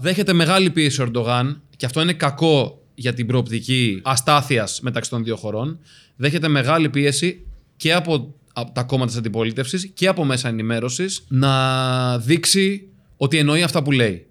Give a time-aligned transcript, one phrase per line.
[0.00, 5.24] Δέχεται μεγάλη πίεση ο Ερντογάν και αυτό είναι κακό για την προοπτική αστάθειας μεταξύ των
[5.24, 5.78] δύο χωρών.
[6.16, 12.18] Δέχεται μεγάλη πίεση και από από τα κόμματα της αντιπολίτευσης και από μέσα ενημέρωσης να
[12.18, 14.26] δείξει ότι εννοεί αυτά που λέει.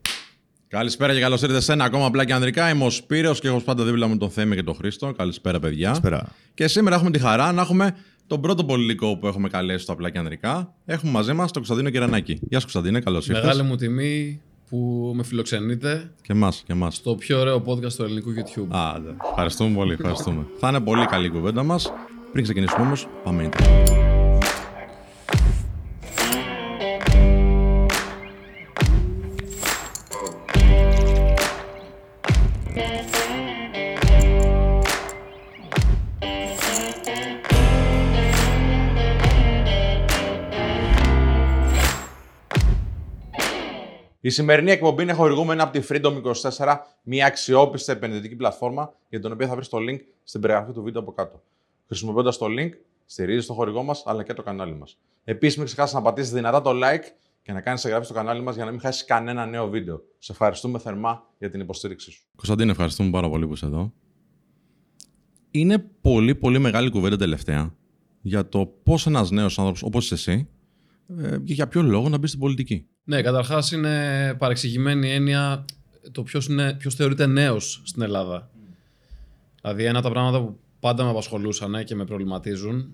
[0.68, 2.70] Καλησπέρα και καλώς ήρθατε σε ένα ακόμα απλά και ανδρικά.
[2.70, 5.14] Είμαι ο Σπύρος και έχω πάντα δίπλα μου τον Θέμη και τον Χρήστο.
[5.14, 5.86] Καλησπέρα, παιδιά.
[5.86, 6.36] Καλησπέρα.
[6.54, 7.96] Και σήμερα έχουμε τη χαρά να έχουμε
[8.28, 10.74] τον πρώτο πολιτικό που έχουμε καλέσει στο απλά και ανδρικά.
[10.86, 12.40] Έχουμε μαζί μας τον Κωνσταντίνο Κυρανάκη.
[12.42, 13.48] Γεια σα, Κωνσταντίνε, καλώς ήρθατε.
[13.48, 16.12] Μεγάλη μου τιμή που με φιλοξενείτε.
[16.22, 16.96] Και εμάς, και εμάς.
[16.96, 18.76] Στο πιο ωραίο podcast του ελληνικού YouTube.
[18.76, 19.10] Α, δε.
[19.30, 19.94] Ευχαριστούμε πολύ.
[19.94, 20.46] Ευχαριστούμε.
[20.60, 21.91] Θα είναι πολύ καλή η κουβέντα μας.
[22.32, 23.50] Πριν ξεκινήσουμε όμως, πάμε
[44.30, 49.48] Η σημερινή εκπομπή είναι χορηγούμενη από τη Freedom24, μια αξιόπιστη επενδυτική πλατφόρμα για την οποία
[49.48, 51.41] θα βρεις το link στην περιγραφή του βίντεο από κάτω.
[51.88, 52.70] Χρησιμοποιώντας το link,
[53.05, 54.98] στηρίζεις το χορηγό μας αλλά και το κανάλι μας.
[55.24, 57.04] Επίσης, μην ξεχάσεις να πατήσεις δυνατά το like
[57.41, 60.02] και να κάνεις εγγραφή στο κανάλι μας για να μην χάσεις κανένα νέο βίντεο.
[60.18, 62.24] Σε ευχαριστούμε θερμά για την υποστήριξή σου.
[62.36, 63.93] Κωνσταντίνε, ευχαριστούμε πάρα πολύ που είσαι εδώ.
[65.52, 67.75] Είναι πολύ, πολύ μεγάλη κουβέντα τελευταία
[68.22, 70.50] για το πώς ένας νέος άνθρωπος όπως εσύ
[71.18, 72.85] ε, και για ποιο λόγο να μπει στην πολιτική.
[73.03, 75.66] Ναι, καταρχάς είναι παρεξηγημένη η έννοια
[76.12, 78.50] το ποιος ποιος θεωρείται νέος στην Ελλάδα.
[79.62, 82.91] Δηλαδή, ένα από τα πράγματα που πάντα με απασχολούσαν και με προβληματίζουν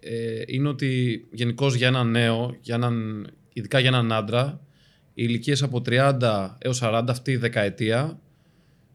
[0.00, 4.60] ε, είναι ότι γενικώς για έναν νέο, για έναν, ειδικά για έναν άντρα,
[5.14, 8.18] οι ηλικίες από 30 έως 40 αυτή η δεκαετία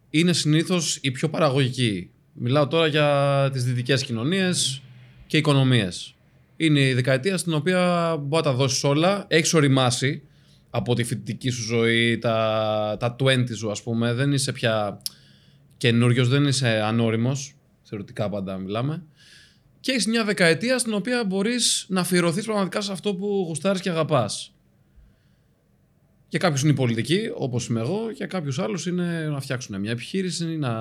[0.09, 2.09] είναι συνήθως η πιο παραγωγική.
[2.33, 4.81] Μιλάω τώρα για τις δυτικές κοινωνίες
[5.27, 6.16] και οικονομίες.
[6.57, 10.21] Είναι η δεκαετία στην οποία μπορεί να τα δώσεις όλα, έχεις οριμάσει
[10.69, 15.01] από τη φοιτητική σου ζωή, τα, τα 20 σου ας πούμε, δεν είσαι πια
[15.77, 19.03] καινούριος, δεν είσαι ανώριμος, θεωρητικά πάντα μιλάμε.
[19.79, 23.89] Και έχεις μια δεκαετία στην οποία μπορείς να αφιερωθείς πραγματικά σε αυτό που γουστάρεις και
[23.89, 24.51] αγαπάς.
[26.29, 29.91] Για κάποιους είναι η πολιτική, όπως είμαι εγώ, για κάποιους άλλους είναι να φτιάξουν μια
[29.91, 30.71] επιχείρηση, να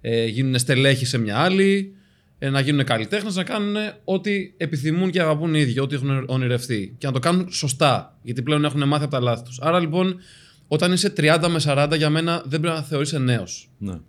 [0.00, 1.97] ε, γίνουν στελέχοι σε μια άλλη, ε,
[2.38, 6.94] να γίνουν καλλιτέχνες, να κάνουν ό,τι επιθυμούν και αγαπούν οι ίδιοι, ό,τι έχουν ονειρευτεί.
[6.98, 9.60] Και να το κάνουν σωστά, γιατί πλέον έχουν μάθει από τα λάθη τους.
[9.60, 10.20] Άρα λοιπόν,
[10.68, 13.70] όταν είσαι 30 με 40, για μένα δεν πρέπει να θεωρείσαι νέος.
[13.78, 14.00] Ναι.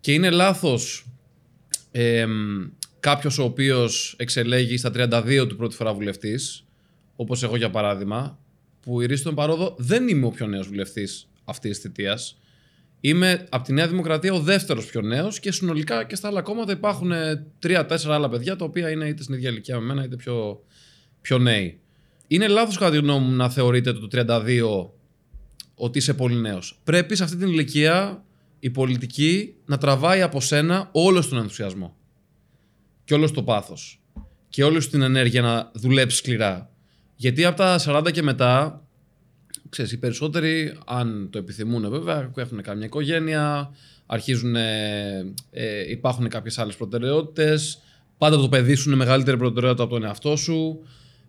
[0.00, 1.06] Και είναι λάθος
[1.90, 2.26] ε,
[3.00, 6.64] κάποιος ο οποίος εξελέγει στα 32 του πρώτη φορά βουλευτής,
[7.16, 8.38] όπως εγώ για παράδειγμα,
[8.80, 12.38] που η Ρίστον Παρόδο δεν είμαι ο πιο νέος βουλευτής αυτής της θητείας.
[13.00, 16.72] Είμαι από τη Νέα Δημοκρατία ο δεύτερος πιο νέος και συνολικά και στα άλλα κόμματα
[16.72, 17.12] υπάρχουν
[17.58, 20.62] τρία-τέσσερα άλλα παιδιά τα οποία είναι είτε στην ίδια ηλικία με μένα είτε πιο,
[21.20, 21.80] πιο νέοι.
[22.26, 24.88] Είναι λάθος κατά τη γνώμη μου να θεωρείτε το 32
[25.74, 26.80] ότι είσαι πολύ νέος.
[26.84, 28.24] Πρέπει σε αυτή την ηλικία
[28.60, 31.96] η πολιτική να τραβάει από σένα όλο τον ενθουσιασμό
[33.04, 34.00] και όλο το πάθος
[34.48, 36.70] και όλη την ενέργεια να δουλέψει σκληρά.
[37.16, 38.82] Γιατί από τα 40 και μετά
[39.68, 43.70] ξέρεις, οι περισσότεροι, αν το επιθυμούν βέβαια, έχουν καμιά οικογένεια,
[44.06, 47.82] αρχίζουν, ε, υπάρχουν κάποιες άλλες προτεραιότητες,
[48.18, 50.78] πάντα το παιδί σου είναι μεγαλύτερη προτεραιότητα από τον εαυτό σου,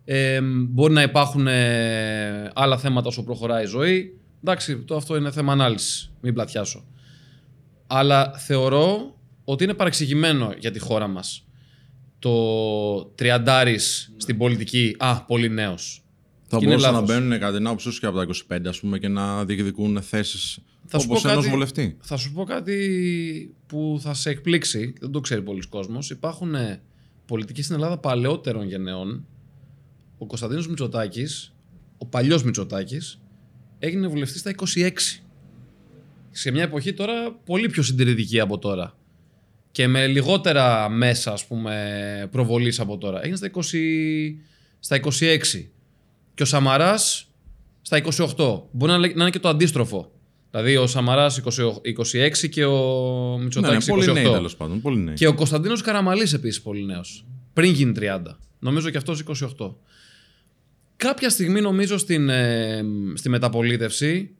[0.04, 4.18] ε, μπορεί να υπάρχουν ε, άλλα θέματα όσο προχωράει η ζωή.
[4.42, 6.84] Εντάξει, το αυτό είναι θέμα ανάλυσης, μην πλατιάσω.
[7.86, 11.42] Αλλά θεωρώ ότι είναι παρεξηγημένο για τη χώρα μας
[12.18, 16.02] το τριαντάρης στην πολιτική, α, πολύ νέος.
[16.50, 18.26] Θα μπορούσαν να μπαίνουν κατά την άποψή σου και από τα
[18.56, 20.58] 25 ας πούμε, και να διεκδικούν θέσεις
[20.92, 21.96] όπως ενός βουλευτή.
[22.00, 26.10] Θα σου πω κάτι που θα σε εκπλήξει, δεν το ξέρει πολλοί κόσμος.
[26.10, 26.80] Υπάρχουν ε,
[27.26, 29.26] πολιτικοί στην Ελλάδα παλαιότερων γενεών.
[30.18, 31.54] Ο Κωνσταντίνος Μητσοτάκης,
[31.98, 33.20] ο παλιός Μητσοτάκης,
[33.78, 34.90] έγινε βουλευτής στα 26.
[36.30, 38.96] Σε μια εποχή τώρα πολύ πιο συντηρητική από τώρα.
[39.70, 43.20] Και με λιγότερα μέσα, ας πούμε, προβολής από τώρα.
[43.20, 43.60] Έγινε στα, 20,
[44.78, 45.70] στα 26
[46.38, 47.26] και ο Σαμαράς
[47.82, 48.02] στα
[48.36, 48.60] 28.
[48.70, 50.12] Μπορεί να, είναι και το αντίστροφο.
[50.50, 54.06] Δηλαδή ο Σαμαράς 26 και ο Μητσοτάκης ναι, ναι, 28.
[54.06, 54.80] Πολύ νέοι τέλος πάντων.
[54.80, 55.14] Πολύ νέοι.
[55.14, 57.24] Και ο Κωνσταντίνος Καραμαλής επίσης πολύ νέος.
[57.52, 58.20] Πριν γίνει 30.
[58.58, 59.22] Νομίζω και αυτός
[59.58, 59.74] 28.
[60.96, 64.30] Κάποια στιγμή νομίζω στην, ε, στη μεταπολίτευση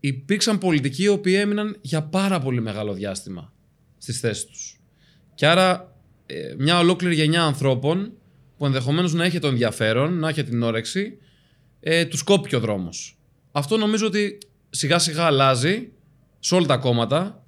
[0.00, 3.52] υπήρξαν πολιτικοί οι οποίοι έμειναν για πάρα πολύ μεγάλο διάστημα
[3.98, 4.80] στις θέσεις τους.
[5.34, 5.96] Και άρα
[6.26, 8.12] ε, μια ολόκληρη γενιά ανθρώπων
[8.62, 11.18] που ενδεχομένως να έχει το ενδιαφέρον, να έχει την όρεξη,
[11.80, 13.18] ε, του κόπηκε ο δρόμος.
[13.52, 14.38] Αυτό νομίζω ότι
[14.70, 15.92] σιγά σιγά αλλάζει
[16.38, 17.44] σε όλα τα κόμματα.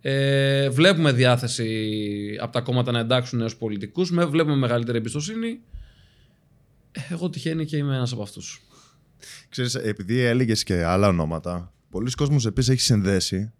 [0.00, 4.10] Ε, βλέπουμε διάθεση από τα κόμματα να εντάξουν νέους πολιτικούς.
[4.10, 5.60] Βλέπουμε μεγαλύτερη εμπιστοσύνη.
[6.92, 8.62] Ε, εγώ τυχαίνει και είμαι ένας από αυτούς.
[9.48, 13.52] Ξέρεις, επειδή έλεγες και άλλα ονόματα, πολλοί κόσμος επίσης έχει συνδέσει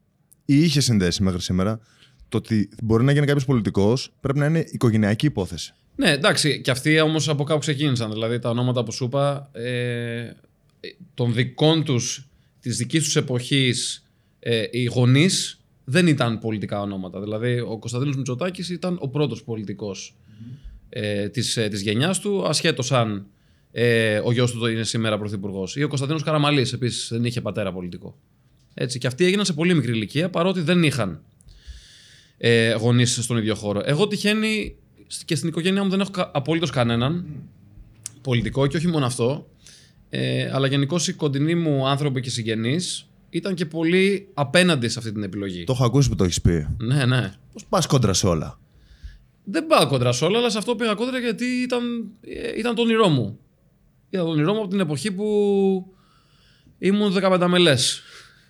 [0.45, 1.81] ή είχε συνδέσει μέχρι σήμερα
[2.29, 5.75] το ότι μπορεί να γίνει κάποιος πολιτικός πρέπει να είναι οικογενειακή υπόθεση.
[5.97, 8.13] Ναι, εντάξει, και αυτοί όμως από κάπου ξεκίνησαν.
[8.13, 10.31] Δηλαδή τα ονόματα που σου είπα ε,
[11.15, 12.29] των δικών τους,
[12.61, 14.05] της δικής τους εποχής,
[14.39, 17.21] ε, οι γονείς δεν ήταν πολιτικά ονόματα.
[17.21, 20.17] Δηλαδή ο Κωνσταντίνος Μητσοτάκης ήταν ο πρώτος πολιτικός
[20.89, 23.27] ε, της, ε, της γενιάς του, ασχέτως αν
[23.73, 25.77] ε, ο γιος του είναι σήμερα πρωθυπουργός.
[25.77, 28.19] Ή ο Κωνσταντίνος Καραμαλής επίσης δεν είχε πατέρα πολιτικό.
[28.75, 31.23] Έτσι, και αυτοί έγιναν σε πολύ μικρή ηλικία παρότι δεν είχαν
[32.39, 33.83] ε, γονείς στον ίδιο χώρο.
[33.85, 34.77] Εγώ τυχαίνει
[35.25, 37.27] και στην οικογένειά μου δεν έχω απολύτως κανέναν
[38.21, 39.49] πολιτικό και όχι μόνο αυτό.
[40.09, 45.13] Ε, αλλά γενικώς οι κοντινοί μου άνθρωποι και συγγενείς ήταν και πολύ απέναντι σε αυτή
[45.13, 45.65] την επιλογή.
[45.65, 46.69] Το έχω ακούσει που το έχεις πει.
[46.79, 47.33] Ναι, ναι.
[47.53, 48.59] Πώς πας κόντρα σε όλα;
[49.45, 51.83] Δεν πάω κόντρα σε όλα, αλλά σε αυτό πήγα κόντρα γιατί ήταν,
[52.21, 53.39] ε, ήταν το όνειρό μου.
[54.11, 55.27] Ήταν το όνειρό μου από την εποχή που
[56.79, 57.75] ήμουν 15 μελέ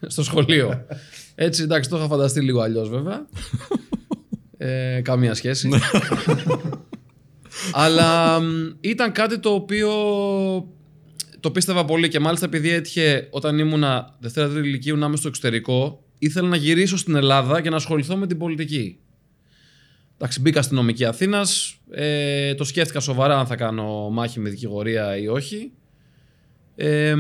[0.07, 0.87] στο σχολείο.
[1.35, 3.27] Έτσι, εντάξει, το είχα φανταστεί λίγο αλλιώς βέβαια.
[4.65, 5.69] Ε, καμία σχέση.
[5.69, 5.79] Ναι.
[7.73, 8.41] αλλά
[8.81, 9.91] ήταν κάτι το οποίο
[11.41, 15.29] το πίστευα πολύ και μάλιστα επειδή έτυχε όταν ήμουνα Δευτέρα Τρίτη Ηλικίου να είμαι στο
[15.29, 18.99] εξωτερικό, ήθελα να γυρίσω στην Ελλάδα και να ασχοληθώ με την πολιτική.
[20.17, 21.79] Εντάξει, μπήκα στην νομική Αθήνας.
[21.91, 25.73] Ε, το σκέφτηκα σοβαρά αν θα κάνω μάχη με δικηγορία ή όχι.
[26.77, 27.15] Ε,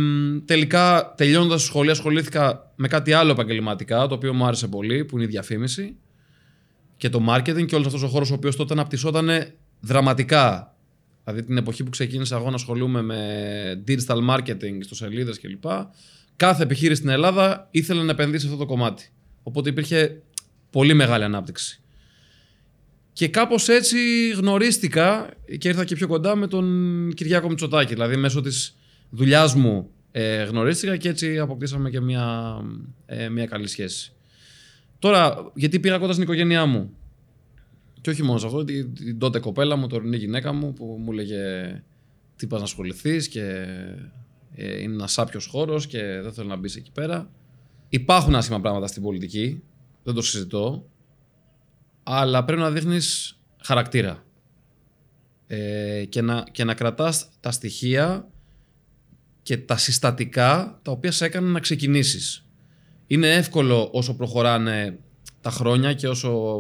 [0.44, 5.16] τελικά, τελειώνοντας το σχολείο, ασχολήθηκα με κάτι άλλο επαγγελματικά, το οποίο μου άρεσε πολύ, που
[5.16, 5.96] είναι η διαφήμιση
[6.96, 9.28] και το marketing και όλος αυτός ο χώρος ο οποίος τότε αναπτυσσόταν
[9.80, 10.74] δραματικά.
[11.24, 15.64] Δηλαδή την εποχή που ξεκίνησα εγώ να ασχολούμαι με digital marketing, στο σελίδες κλπ.
[16.36, 19.12] Κάθε επιχείρηση στην Ελλάδα ήθελε να επενδύσει σε αυτό το κομμάτι.
[19.42, 20.22] Οπότε υπήρχε
[20.70, 21.80] πολύ μεγάλη ανάπτυξη.
[23.12, 27.92] Και κάπως έτσι γνωρίστηκα και ήρθα και πιο κοντά με τον Κυριάκο Μητσοτάκη.
[27.92, 28.76] Δηλαδή, μέσω της
[29.10, 32.56] δουλειάς μου ε, γνωρίστηκα και έτσι αποκτήσαμε και μια,
[33.06, 34.13] ε, μια καλή σχέση.
[35.04, 36.96] Τώρα, γιατί πήγα κοντά στην οικογένειά μου;
[38.00, 41.12] Και όχι μόνο σε αυτό, την, την τότε κοπέλα μου, τωρινή γυναίκα μου, που μου
[41.12, 41.42] έλεγε
[42.36, 43.66] τι πας να ασχοληθείς και
[44.54, 47.30] ε, είναι ένας σάπιο χώρος και δεν θέλω να μπεις εκεί πέρα.
[47.88, 49.62] Υπάρχουν άσχημα πράγματα στην πολιτική,
[50.02, 50.86] δεν το συζητώ
[52.02, 54.24] αλλά πρέπει να δείχνεις χαρακτήρα
[55.46, 58.28] ε, και, να, και να κρατάς τα στοιχεία
[59.42, 62.43] και τα συστατικά τα οποία σε έκαναν να ξεκινήσεις.
[63.06, 64.98] Είναι εύκολο όσο προχωράνε
[65.40, 66.58] τα χρόνια και όσο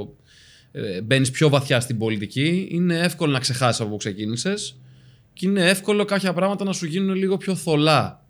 [0.72, 4.78] ε, μπαίνεις πιο βαθιά στην πολιτική, είναι εύκολο να ξεχάσεις από που ξεκίνησες
[5.32, 8.26] και είναι εύκολο κάποια πράγματα να σου γίνουν λίγο πιο θολά,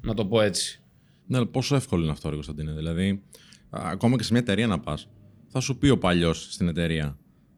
[0.00, 0.80] να το πω έτσι.
[1.26, 3.22] Ναι, αλλά πόσο εύκολο είναι αυτό, Κωνσταντίνε; Δηλαδή,
[3.70, 5.08] ακόμα και σε μια εταιρεία να πας,
[5.48, 7.16] θα σου πει ο παλιός στην εταιρεία.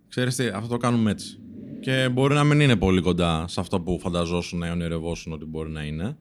[0.08, 1.38] Ξέρεις τι, αυτό το κάνουμε έτσι.
[1.80, 5.70] Και μπορεί να μην είναι πολύ κοντά σε αυτό που φανταζόσουν ή ονειρευόσουν ότι μπορεί
[5.70, 6.16] να είναι.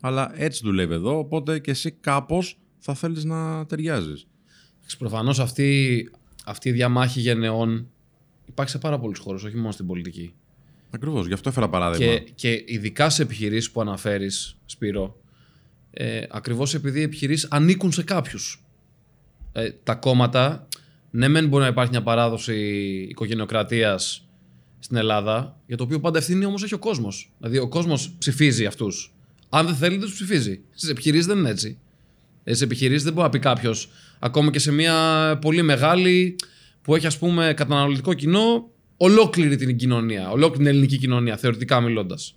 [0.00, 4.26] Αλλά έτσι δουλεύει εδώ, οπότε και εσύ κάπως θα θέλεις να ταιριάζεις.
[4.98, 6.10] Προφανώς αυτή,
[6.44, 7.88] αυτή η διαμάχη γενεών
[8.46, 10.32] υπάρχει σε πάρα πολλούς χώρους, όχι μόνο στην πολιτική.
[10.90, 12.18] Ακριβώς, γι' αυτό έφερα παράδειγμα.
[12.18, 15.20] Και, και ειδικά σε επιχειρήσεις που αναφέρεις, Σπύρο,
[15.90, 18.64] ε, ακριβώς επειδή οι επιχειρήσεις ανήκουν σε κάποιους.
[19.52, 20.68] Ε, τα κόμματα
[21.10, 22.56] ναι, μεν μπορεί να υπάρχει μια παράδοση
[23.10, 24.28] οικογενειοκρατίας
[24.78, 27.32] στην Ελλάδα, για το οποίο πάντα ευθύνη όμως έχει ο κόσμος.
[27.38, 29.14] Δηλαδή, ο κόσμος ψηφίζει αυτούς.
[29.48, 30.60] Αν δεν θέλει, δεν τους ψηφίζει.
[30.74, 31.78] Στις επιχειρήσεις δεν είναι έτσι.
[32.54, 33.88] Στι επιχειρήσεις δεν μπορεί να πει κάποιος,
[34.18, 34.94] ακόμα και σε μια
[35.40, 36.36] πολύ μεγάλη
[36.82, 42.34] που έχει ας πούμε καταναλωτικό κοινό, ολόκληρη την κοινωνία, ολόκληρη την ελληνική κοινωνία, θεωρητικά μιλώντας.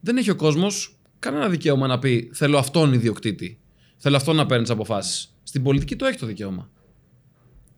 [0.00, 3.58] Δεν έχει ο κόσμος κανένα δικαίωμα να πει Θέλω αυτόν ιδιοκτήτη.
[3.96, 5.34] Θέλω αυτόν να παίρνεις αποφάσεις.
[5.42, 6.70] Στην πολιτική το έχει το δικαίωμα.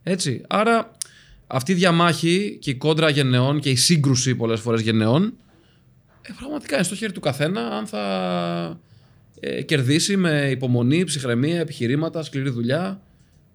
[0.02, 0.42] Έτσι.
[0.49, 0.90] Άρα
[1.46, 5.34] αυτή η διαμάχη και η κόντρα γενεών και η σύγκρουση πολλές φορές γενεών
[6.23, 8.80] ε, πραγματικά είναι στο χέρι του καθένα αν θα
[9.41, 13.03] ε, κερδίσει με υπομονή, ψυχραιμία, επιχειρήματα, σκληρή δουλειά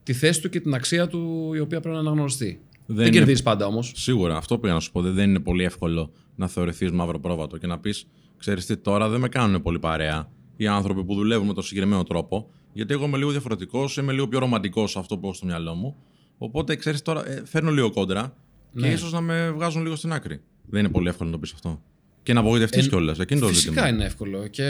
[0.03, 2.59] τη θέση του και την αξία του η οποία πρέπει να αναγνωριστεί.
[2.85, 3.91] Δεν, δεν κερδίζεις πάντα όμως.
[3.95, 5.01] Σίγουρα, αυτό πήγα να σου πω.
[5.01, 8.07] Δεν είναι πολύ εύκολο να θεωρηθείς μαύρο πρόβατο και να πεις:
[8.37, 12.03] Ξέρεις τι, τώρα δεν με κάνουν πολύ παρέα οι άνθρωποι που δουλεύουν με τον συγκεκριμένο
[12.03, 12.49] τρόπο.
[12.73, 15.73] Γιατί εγώ είμαι λίγο διαφορετικός, είμαι λίγο πιο ρομαντικός σε αυτό που έχω στο μυαλό
[15.75, 15.95] μου.
[16.37, 18.33] Οπότε ξέρεις τώρα, ε, φέρνω λίγο κόντρα
[18.71, 18.87] ναι.
[18.87, 20.41] και ίσως να με βγάζουν λίγο στην άκρη.
[20.65, 21.81] Δεν είναι πολύ εύκολο να το πεις αυτό.
[22.23, 23.19] Και να απογοητευτείς ε, κιόλας.
[23.19, 23.87] Εκείνο το Φυσικά ζήτημα.
[23.87, 24.47] είναι εύκολο.
[24.47, 24.65] Και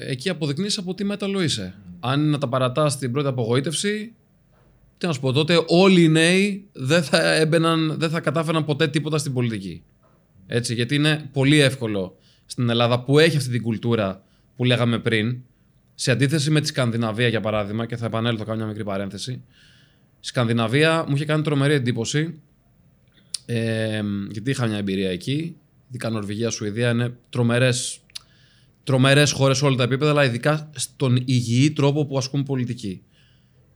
[0.00, 1.74] εκεί αποδεικνύεις από τι μέταλλο είσαι.
[2.00, 4.12] Αν είναι να τα παρατάς την πρώτη απογοήτευση,
[4.98, 8.88] τι να σου πω, τότε όλοι οι νέοι δεν θα, έμπαιναν, δεν θα κατάφεραν ποτέ
[8.88, 9.82] τίποτα στην πολιτική.
[10.46, 14.22] Έτσι, γιατί είναι πολύ εύκολο στην Ελλάδα που έχει αυτή την κουλτούρα
[14.56, 15.36] που λέγαμε πριν,
[15.94, 19.42] σε αντίθεση με τη Σκανδιναβία για παράδειγμα, και θα επανέλθω, κάνω μια μικρή παρένθεση.
[20.20, 22.40] Σκανδιναβία μου είχε κάνει τρομερή εντύπωση.
[23.46, 25.56] Ε, γιατί είχα μια εμπειρία εκεί.
[25.88, 28.00] Ειδικά Νορβηγία, Σουηδία είναι τρομερές
[28.84, 33.02] τρομερές χώρες σε όλα τα επίπεδα, αλλά ειδικά στον υγιή τρόπο που ασκούν πολιτική.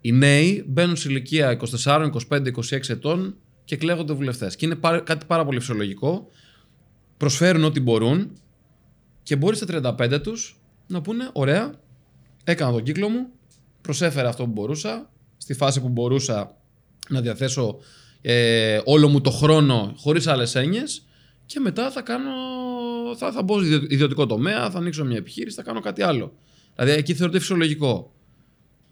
[0.00, 4.56] Οι νέοι μπαίνουν σε ηλικία 24, 25, 26 ετών και εκλέγονται βουλευτές.
[4.56, 6.28] Και είναι πάρα- κάτι πάρα πολύ φυσιολογικό.
[7.16, 8.30] Προσφέρουν ό,τι μπορούν
[9.22, 9.66] και μπορεί στα
[9.98, 11.72] 35 τους να πούνε: Ωραία,
[12.44, 13.26] έκανα τον κύκλο μου,
[13.80, 16.56] προσέφερα αυτό που μπορούσα, στη φάση που μπορούσα
[17.08, 17.78] να διαθέσω
[18.20, 21.06] ε, όλο μου το χρόνο χωρίς άλλες έννοιες
[21.52, 22.30] και μετά θα κάνω,
[23.16, 26.32] θα, θα μπω στο ιδιο- ιδιωτικό τομέα, θα ανοίξω μια επιχείρηση, θα κάνω κάτι άλλο.
[26.76, 28.12] Δηλαδή εκεί θεωρείται φυσιολογικό.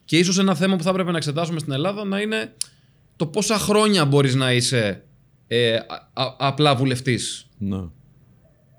[0.05, 2.55] Και ίσως ένα θέμα που θα έπρεπε να εξετάσουμε στην Ελλάδα να είναι
[3.17, 5.05] το πόσα χρόνια μπορείς να είσαι
[5.47, 5.83] ε, α-
[6.23, 7.47] α- απλά βουλευτής.
[7.59, 7.81] Ναι.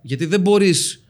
[0.01, 1.03] Γιατί δεν μπορείς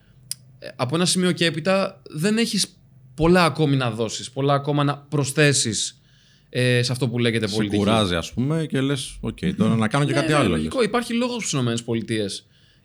[0.59, 2.77] ε, από ένα σημείο και έπειτα δεν έχεις
[3.15, 6.01] πολλά ακόμη να δώσεις, πολλά ακόμα να προσθέσεις
[6.49, 7.79] ε, σε αυτό που λέγεται Σε πολιτική.
[7.83, 10.47] κουράζει, ας πούμε, και λες: Οκ, τώρα να κάνω και Ναι, κάτι ναι, άλλο.
[10.49, 10.57] λες.
[10.57, 10.83] λογικό.
[10.83, 12.25] Υπάρχει λόγος στις ΗΠΑ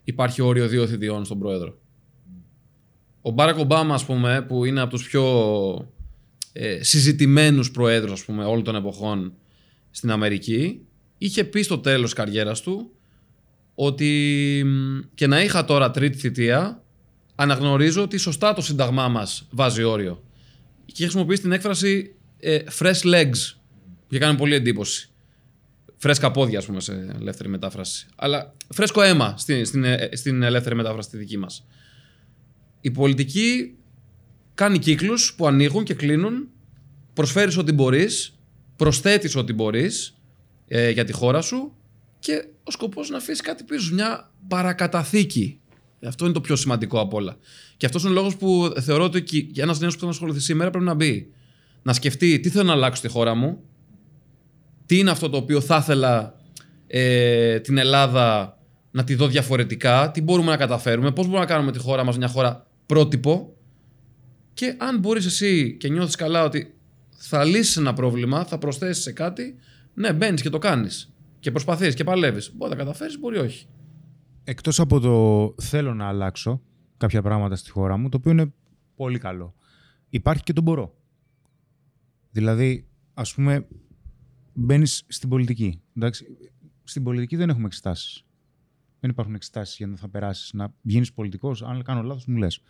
[0.07, 1.79] υπάρχει όριο δύο θητιών στον πρόεδρο.
[3.23, 5.25] Ο Μπάρακ Ομπάμα, ας πούμε, που είναι από τους πιο
[6.53, 9.33] ε, συζητημένους προέδρους ας πούμε, όλων των εποχών
[9.91, 10.81] στην Αμερική,
[11.19, 12.91] είχε πει στο τέλος τη καριέρας του
[13.75, 16.83] ότι μ, και να είχα τώρα τρίτη θητεία,
[17.35, 20.23] αναγνωρίζω ότι σωστά το σύνταγμά μας βάζει όριο.
[20.85, 25.11] Και είχε χρησιμοποιήσει την έκφραση ε, fresh legs, που είχε κάνει πολύ εντύπωση
[25.97, 28.07] φρέσκα πόδια, ας πούμε, σε ελεύθερη μετάφραση.
[28.17, 31.67] Αλλά φρέσκο αίμα στην, στην, ε, στην ελεύθερη μετάφραση τη δική μας.
[32.81, 33.75] Η πολιτική
[34.55, 36.49] κάνει κύκλους που ανοίγουν και κλείνουν.
[37.13, 38.39] Προσφέρεις ό,τι μπορείς,
[38.77, 40.15] προσθέτεις ό,τι μπορείς
[40.69, 41.77] ε, για τη χώρα σου
[42.19, 45.61] και ο σκοπός να αφήσεις κάτι πίσω, μια παρακαταθήκη.
[46.03, 47.37] Αυτό είναι το πιο σημαντικό απ' όλα.
[47.77, 50.41] Και αυτός είναι ο λόγος που θεωρώ ότι και για ένας νέος που θα ασχοληθεί
[50.41, 51.33] σήμερα πρέπει να μπει.
[51.83, 53.63] Να σκεφτεί τι θέλω να αλλάξω στη χώρα μου,
[54.87, 56.35] τι είναι αυτό το οποίο θα ήθελα
[56.87, 58.59] ε, την Ελλάδα
[58.91, 62.19] να τη δω διαφορετικά, τι μπορούμε να καταφέρουμε, πώς μπορούμε να κάνουμε τη χώρα μας
[62.19, 63.57] μια χώρα πρότυπο
[64.55, 66.75] και αν μπορείς εσύ και νιώθεις καλά ότι
[67.17, 69.57] θα λύσεις ένα πρόβλημα, θα προσθέσεις σε κάτι,
[69.95, 72.53] ναι μπαίνεις και το κάνεις και προσπαθείς και παλεύεις.
[72.55, 73.67] Μπορεί να τα καταφέρεις, μπορεί όχι.
[74.45, 76.63] Εκτός από το θέλω να αλλάξω
[76.97, 78.53] κάποια πράγματα στη χώρα μου, το οποίο είναι
[78.97, 79.55] πολύ καλό,
[80.09, 80.95] υπάρχει και το μπορώ.
[82.31, 83.67] Δηλαδή, ας πούμε,
[84.57, 85.81] μπαίνεις στην πολιτική.
[85.97, 86.27] Εντάξει.
[86.85, 88.25] Στην πολιτική δεν έχουμε εξετάσεις.
[89.01, 91.63] Δεν υπάρχουν εξετάσεις για να θα περάσεις, να γίνεις πολιτικός.
[91.63, 92.61] Αν κάνω λάθος, μου λες.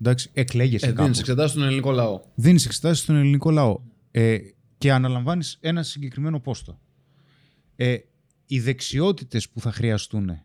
[0.00, 1.02] Εντάξει, εκλέγεσαι Ε, κάπου.
[1.02, 2.20] δίνεις εξετάσεις στον ελληνικό λαό.
[2.34, 3.80] Δίνεις εξετάσεις στον ελληνικό λαό
[4.10, 4.38] ε,
[4.78, 6.80] και αναλαμβάνεις ένα συγκεκριμένο πόστο.
[7.76, 7.96] Ε,
[8.46, 10.40] οι δεξιότητες που θα χρειαστούν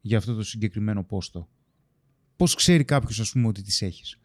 [0.00, 1.48] για αυτό το συγκεκριμένο πόστο,
[2.36, 4.18] πώς ξέρει κάποιος ας πούμε ότι τις έχεις;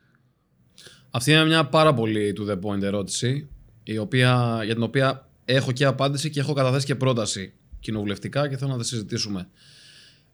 [1.09, 3.49] Αυτή είναι μια πάρα πολύ to the point ερώτηση,
[3.83, 8.57] η οποία, για την οποία έχω και απάντηση και έχω καταθέσει και πρόταση κοινοβουλευτικά και
[8.57, 9.47] θέλω να τα συζητήσουμε.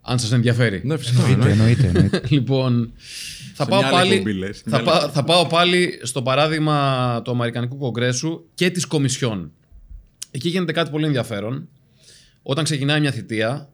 [0.01, 0.81] Αν σας ενδιαφέρει.
[0.83, 1.21] Ναι, φυσικά.
[1.27, 1.51] Εννοείται, ναι.
[1.51, 1.87] εννοείται.
[1.87, 2.21] εννοείται.
[2.35, 2.93] Λοιπόν,
[3.53, 4.59] θα Σε πάω, μια άλλη πάλι, εκπομπή, λες.
[4.61, 5.11] θα, Μια πά- άλλη.
[5.11, 9.51] θα πάω πάλι στο παράδειγμα του Αμερικανικού Κογκρέσου και της Κομισιόν.
[10.31, 11.67] Εκεί γίνεται κάτι πολύ ενδιαφέρον.
[12.41, 13.69] Όταν ξεκινάει μια θητεία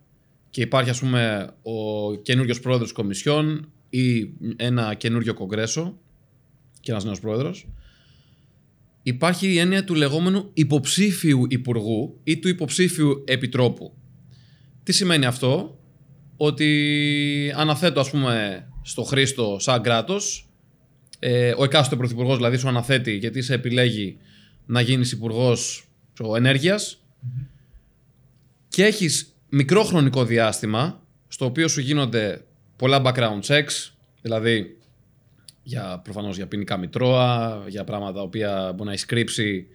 [0.49, 5.97] και υπάρχει ας πούμε ο καινούριο πρόεδρος της Κομισιόν ή ένα καινούριο Κογκρέσο
[6.79, 7.67] και ένας νέος πρόεδρος,
[9.03, 13.93] υπάρχει η έννοια του λεγόμενου υποψήφιου υπουργού ή του υποψήφιου επιτρόπου.
[14.83, 15.79] Τι σημαίνει αυτό,
[16.37, 20.49] ότι αναθέτω ας πούμε στο Χρήστο σαν κράτος,
[21.19, 24.17] ε, ο εκάστοτε πρωθυπουργός δηλαδή σου αναθέτει γιατί σε επιλέγει
[24.65, 25.87] να γίνεις υπουργός
[26.35, 27.03] ενέργειας
[28.67, 32.45] και έχεις μικρό χρονικό διάστημα στο οποίο σου γίνονται
[32.75, 33.91] πολλά background checks,
[34.21, 34.77] δηλαδή
[35.63, 39.67] για, προφανώς για ποινικά μητρώα, για πράγματα τα οποία μπορεί να έχει κρύψει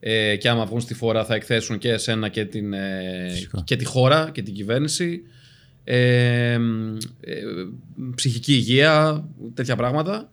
[0.00, 3.62] ε, και άμα βγουν στη φορά θα εκθέσουν και εσένα και, την, ε, Φυσικά.
[3.64, 5.22] και τη χώρα και την κυβέρνηση.
[5.84, 6.58] Ε, ε,
[8.14, 9.24] ψυχική υγεία,
[9.54, 10.30] τέτοια πράγματα.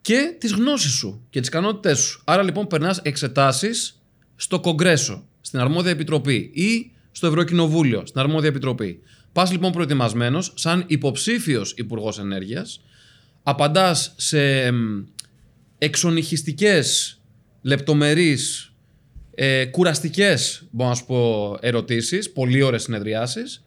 [0.00, 2.22] Και τις γνώσεις σου και τις ικανότητές σου.
[2.24, 4.02] Άρα λοιπόν περνάς εξετάσεις
[4.36, 9.00] στο Κογκρέσο, στην αρμόδια επιτροπή ή στο Ευρωκοινοβούλιο, στην αρμόδια επιτροπή.
[9.32, 12.80] Πας λοιπόν προετοιμασμένος σαν υποψήφιος Υπουργός Ενέργειας,
[13.46, 15.04] απαντάς σε εμ,
[15.78, 17.18] εξονυχιστικές,
[17.62, 18.72] λεπτομερείς,
[19.34, 23.64] ε, κουραστικές, μπορώ να σου πω, ερωτήσεις, πολύ ώρες συνεδριάσεις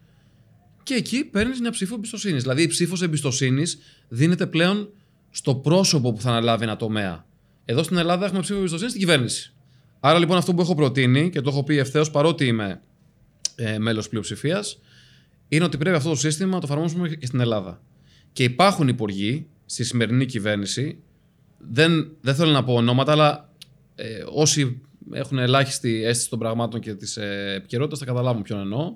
[0.83, 2.41] και εκεί παίρνεις μια ψήφο εμπιστοσύνης.
[2.41, 4.89] Δηλαδή η ψήφος εμπιστοσύνης δίνεται πλέον
[5.29, 7.25] στο πρόσωπο που θα αναλάβει ένα τομέα.
[7.65, 9.53] Εδώ στην Ελλάδα έχουμε ψήφο εμπιστοσύνης στην κυβέρνηση.
[9.99, 12.81] Άρα λοιπόν αυτό που έχω προτείνει και το έχω πει ευθέως παρότι είμαι
[13.55, 14.79] ε, μέλος πλειοψηφίας,
[15.47, 17.81] είναι ότι πρέπει αυτό το σύστημα να το εφαρμόσουμε και στην Ελλάδα.
[18.33, 20.99] Και υπάρχουν υπουργοί στη σημερινή κυβέρνηση,
[21.57, 23.53] δεν, δεν θέλω να πω ονόματα, αλλά
[23.95, 24.81] ε, όσοι
[25.11, 28.95] έχουν ελάχιστη αίσθηση των πραγμάτων και της ε, επικαιρότητας θα καταλάβουν ποιον εννοώ.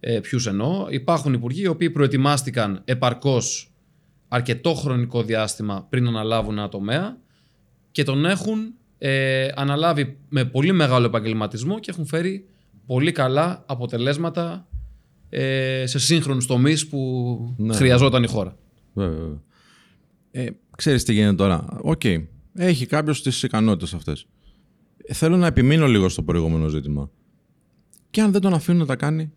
[0.00, 0.86] Ε, Ποιους εννοώ.
[0.90, 3.72] Υπάρχουν υπουργοί οι οποίοι προετοιμάστηκαν επαρκώς
[4.28, 7.16] αρκετό χρονικό διάστημα πριν αναλάβουν ένα τομέα
[7.90, 12.46] και τον έχουν ε, αναλάβει με πολύ μεγάλο επαγγελματισμό και έχουν φέρει
[12.86, 14.66] πολύ καλά αποτελέσματα
[15.30, 17.74] ε, σε σύγχρονους τομείς που Ναι.
[17.74, 18.56] χρειαζόταν η χώρα.
[18.92, 19.40] Βέβαια, βέβαια.
[20.34, 20.46] Ε,
[20.76, 21.66] ξέρεις τι γίνεται τώρα.
[21.82, 22.02] Οκ.
[22.54, 24.26] Έχει κάποιος τις ικανότητες αυτές.
[24.96, 27.10] Ε, θέλω να επιμείνω λίγο στο προηγούμενο ζήτημα.
[28.10, 29.32] Και αν δεν τον αφήνουν να τα κάνει,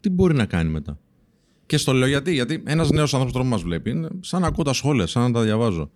[0.00, 0.98] τι μπορεί να κάνει μετά;
[1.66, 2.32] Και στο λέω γιατί.
[2.32, 5.22] Γιατί ένας νέος άνθρωπος τώρα που μας βλέπει είναι σαν να ακούω τα σχόλια, σαν
[5.22, 5.90] να τα διαβάζω.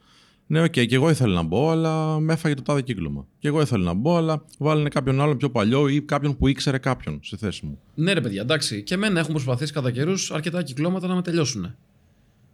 [0.46, 3.26] Ναι, οκ, και εγώ ήθελα να μπω, αλλά με έφαγε το τάδε κύκλωμα.
[3.38, 6.78] Και εγώ ήθελα να μπω, αλλά βάλανε κάποιον άλλον πιο παλιό ή κάποιον που ήξερε
[6.78, 7.78] κάποιον στη θέση μου.
[7.94, 8.82] Ναι, ρε παιδιά, εντάξει.
[8.82, 11.74] Και εμένα έχουν προσπαθήσει κατά καιρούς αρκετά κυκλώματα να με τελειώσουν.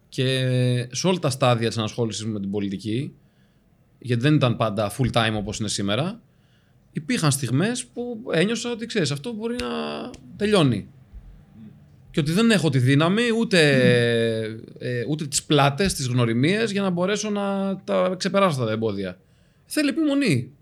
[0.09, 3.15] Και σε όλα τα στάδια της ανασχόλησης με την πολιτική,
[3.99, 6.21] γιατί δεν ήταν πάντα full time όπως είναι σήμερα,
[6.93, 10.89] υπήρχαν στιγμές που ένιωσα ότι ξέρεις, αυτό μπορεί να τελειώνει.
[12.11, 13.61] Και ότι δεν έχω τη δύναμη ούτε,
[14.79, 19.19] ε, ούτε τις πλάτες, τις γνωριμίες για να μπορέσω να τα ξεπεράσω αυτά τα εμπόδια.
[19.67, 20.53] Θέλει επιμονή.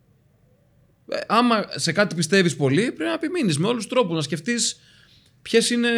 [1.08, 4.80] Ε, άμα σε κάτι πιστεύεις πολύ, πρέπει να επιμείνεις με όλους τους τρόπους, να σκεφτείς
[5.42, 5.88] ποιες είναι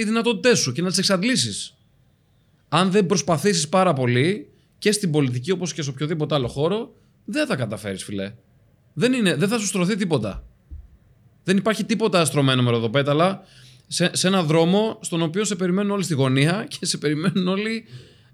[0.00, 1.75] οι δυνατότητές σου και να τις εξαντλήσεις.
[2.68, 6.94] Αν δεν προσπαθήσεις πάρα πολύ και στην πολιτική όπως και σε οποιοδήποτε άλλο χώρο,
[7.24, 8.32] δεν θα καταφέρεις φιλέ.
[8.92, 10.44] Δεν, είναι, δεν θα σου στρωθεί τίποτα.
[11.44, 13.42] Δεν υπάρχει τίποτα στρωμένο με ροδοπέταλα
[13.86, 17.84] σε, σε ένα δρόμο στον οποίο σε περιμένουν όλοι στη γωνία και σε περιμένουν όλοι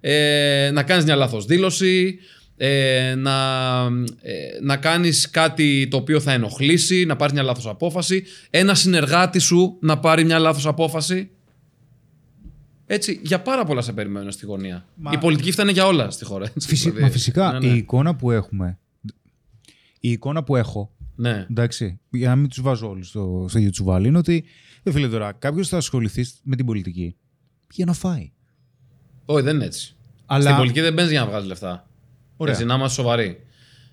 [0.01, 2.19] ε, να κάνεις μια λάθος δήλωση,
[2.57, 3.79] ε, να,
[4.23, 9.39] ε, να κάνεις κάτι το οποίο θα ενοχλήσει, να πάρεις μια λάθος απόφαση, ένα συνεργάτη
[9.39, 11.31] σου να πάρει μια λάθος απόφαση.
[12.87, 14.87] Έτσι, για πάρα πολλά σε περιμένουν στη γωνία.
[14.95, 16.45] Μα- Η πολιτική φτάνει για όλα στη χώρα.
[16.55, 17.03] έτσι, Φυσι- δηλαδή.
[17.03, 17.67] Μα φυσικά Ναι, ναι.
[17.75, 18.79] η εικόνα που έχουμε.
[20.01, 20.93] Η εικόνα που έχω.
[21.17, 21.47] Ναι.
[21.51, 24.45] Εντάξει, για να μην τους βάζω όλους στο, στο ίδιο τσουβάλι, είναι ότι.
[24.83, 27.17] Δεν φίλε τώρα, κάποιος θα ασχοληθεί με την πολιτική
[27.71, 28.33] για να φάει.
[29.25, 29.97] Όχι, δεν είναι έτσι.
[30.27, 31.89] Αλλά- Στην πολιτική δεν μπαίνει για να βγάζεις λεφτά.
[32.37, 32.55] Ωραία.
[32.55, 33.37] Έτσι, να είμαστε σοβαροί.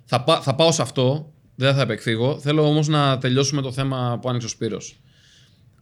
[0.05, 2.39] Θα, πά- θα πάω σε αυτό, δεν θα επεκφύγω.
[2.39, 4.99] Θέλω όμως να τελειώσουμε το θέμα που άνοιξε ο Σπύρος.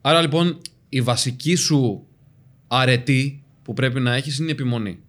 [0.01, 0.57] Άρα λοιπόν,
[0.89, 2.06] η βασική σου
[2.67, 4.99] αρετή που πρέπει να έχεις είναι η επιμονή.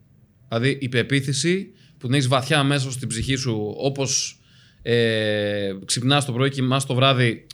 [0.49, 4.41] Δηλαδή η πεποίθηση που την έχεις βαθιά μέσα στην ψυχή σου, όπως
[4.83, 7.47] ε, ξυπνάς το πρωί και κοιμάσαι το βράδυ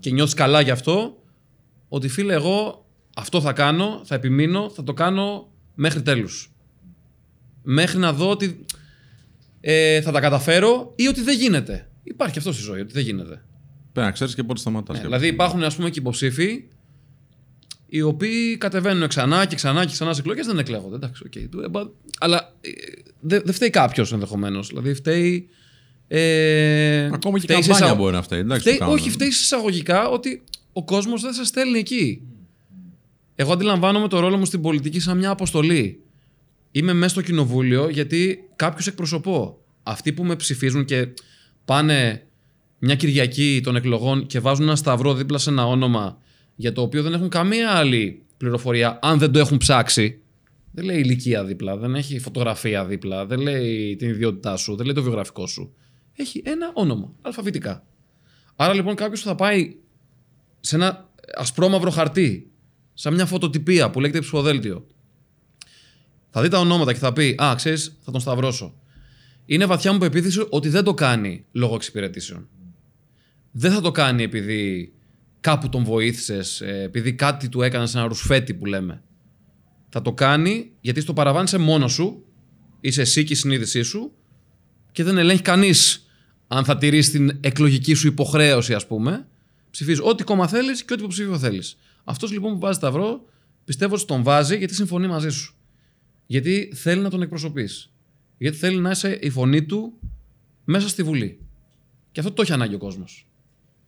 [0.00, 1.22] και νιώθεις καλά γι' αυτό,
[1.88, 6.52] ότι φίλε, εγώ αυτό θα κάνω, θα επιμείνω, θα το κάνω μέχρι τέλους.
[7.62, 8.64] Μέχρι να δω ότι
[9.60, 11.90] ε, θα τα καταφέρω ή ότι δεν γίνεται.
[12.02, 13.44] Υπάρχει αυτό στη ζωή, ότι δεν γίνεται.
[13.92, 14.96] Πρέπει να ξέρεις και πότε σταματάς.
[14.96, 16.64] Ναι, δηλαδή υπάρχουν ας πούμε και υποψήφιοι
[17.94, 20.94] οι οποίοι κατεβαίνουν ξανά και ξανά και ξανά σε εκλογές δεν εκλέγονται.
[20.94, 21.48] Εντάξει, οκ.
[21.50, 21.88] Του- ε, μπα-
[22.20, 22.70] Αλλά ε,
[23.20, 24.68] δεν δεν φταίει κάποιος ενδεχομένως.
[24.68, 25.48] Δηλαδή φταίει.
[26.08, 28.38] Ε, Ακόμα και η φταίει σε καμπάνια εισαγω- μπορεί να φταίει.
[28.38, 28.98] Εντάξει, φταίει- το κάνουν.
[28.98, 32.22] όχι, φταίει εισαγωγικά ότι ο κόσμος δεν σε στέλνει εκεί.
[33.34, 36.00] Εγώ αντιλαμβάνομαι το ρόλο μου στην πολιτική σαν μια αποστολή.
[36.70, 39.58] Είμαι μέσα στο κοινοβούλιο γιατί κάποιους εκπροσωπώ.
[39.82, 41.08] Αυτοί που με ψηφίζουν και
[41.64, 42.26] πάνε
[42.78, 46.18] μια Κυριακή των εκλογών και βάζουν ένα σταυρό δίπλα σε ένα όνομα
[46.62, 50.20] για το οποίο δεν έχουν καμία άλλη πληροφορία, αν δεν το έχουν ψάξει.
[50.72, 54.94] Δεν λέει ηλικία δίπλα, δεν έχει φωτογραφία δίπλα, δεν λέει την ιδιότητά σου, δεν λέει
[54.94, 55.74] το βιογραφικό σου.
[56.16, 57.84] Έχει ένα όνομα, αλφαβητικά.
[58.56, 59.76] Άρα λοιπόν κάποιος θα πάει
[60.60, 62.50] σε ένα ασπρόμαυρο χαρτί,
[62.94, 64.86] σαν μια φωτοτυπία που λέγεται ψηφοδέλτιο.
[66.30, 68.74] Θα δει τα ονόματα και θα πει: Α, ξέρεις, θα τον σταυρώσω.
[69.46, 72.48] Είναι βαθιά μου πεποίθηση ότι δεν το κάνει λόγω εξυπηρετήσεων.
[73.50, 74.92] Δεν θα το κάνει επειδή
[75.42, 79.02] κάπου τον βοήθησες, επειδή κάτι του έκανε ένα ρουσφέτη που λέμε.
[79.88, 82.24] Θα το κάνει γιατί στο παραβάνει σε μόνος σου,
[82.80, 84.12] είσαι εσύ και η συνείδησή σου
[84.92, 86.06] και δεν ελέγχει κανείς
[86.48, 89.26] αν θα τηρήσει την εκλογική σου υποχρέωση, ας πούμε.
[89.70, 91.78] Ψηφίζεις ό,τι κόμμα θέλεις και ό,τι υποψήφιο θέλεις.
[92.04, 93.24] Αυτός λοιπόν που βάζει σταυρό,
[93.64, 95.54] πιστεύω ότι τον βάζει γιατί συμφωνεί μαζί σου.
[96.26, 97.92] Γιατί θέλει να τον εκπροσωπείς.
[98.38, 99.92] Γιατί θέλει να είσαι η φωνή του
[100.64, 101.40] μέσα στη Βουλή.
[102.12, 103.26] Και αυτό το έχει ανάγκη ο κόσμος.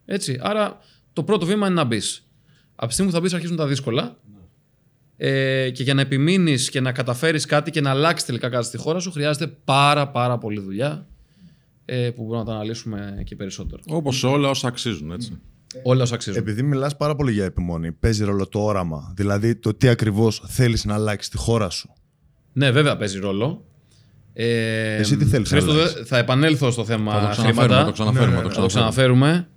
[0.04, 0.38] Έτσι.
[0.40, 0.78] Άρα
[1.14, 2.27] το πρώτο βήμα είναι να μπεις.
[2.77, 4.16] Από τη στιγμή που θα μπεις, αρχίζουν τα δύσκολα.
[5.16, 8.77] Ε, και για να επιμείνεις και να καταφέρεις κάτι και να αλλάξεις τελικά κάτι στη
[8.79, 11.07] χώρα σου, χρειάζεται πάρα πάρα πολλή δουλειά.
[11.85, 13.83] Ε, που μπορούμε να τα αναλύσουμε και περισσότερο.
[13.87, 15.40] Όπως όλα όσα αξίζουν, έτσι.
[15.83, 16.38] Όλα όσα αξίζουν.
[16.40, 19.12] Επειδή μιλάς πάρα πολύ για επιμονή, παίζει ρόλο το όραμα.
[19.16, 21.92] Δηλαδή το τι ακριβώς θέλεις να αλλάξεις τη χώρα σου.
[22.53, 23.64] Ναι, βέβαια παίζει ρόλο.
[24.33, 27.62] Ε, Εσύ τι θέλεις να Χρήστο, αλλάξεις; δε- θα επανέλθω στο θέμα Θα το ξαναφέρουμε.
[27.62, 27.79] χρήματα.
[27.81, 28.31] Θα το ξαναφέρουμε.
[28.31, 29.48] Ναι, ναι, θα Θα το το ξαναφέρουμε.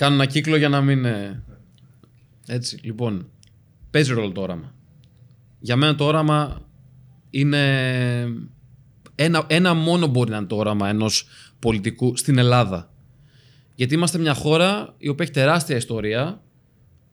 [0.00, 0.06] Ξαναφέρουμε.
[0.06, 1.04] Κάνω ένα κύκλο για να μην.
[1.04, 1.42] ε,
[2.46, 3.28] Έτσι, λοιπόν.
[3.90, 4.74] Παίζει ρόλο το όραμα.
[5.60, 6.60] Για μένα το όραμα
[7.30, 7.58] είναι.
[9.14, 11.26] Ένα, ένα μόνο μπορεί να είναι το όραμα ενός
[11.58, 12.92] πολιτικού στην Ελλάδα.
[13.74, 16.42] Γιατί είμαστε μια χώρα η οποία έχει τεράστια ιστορία,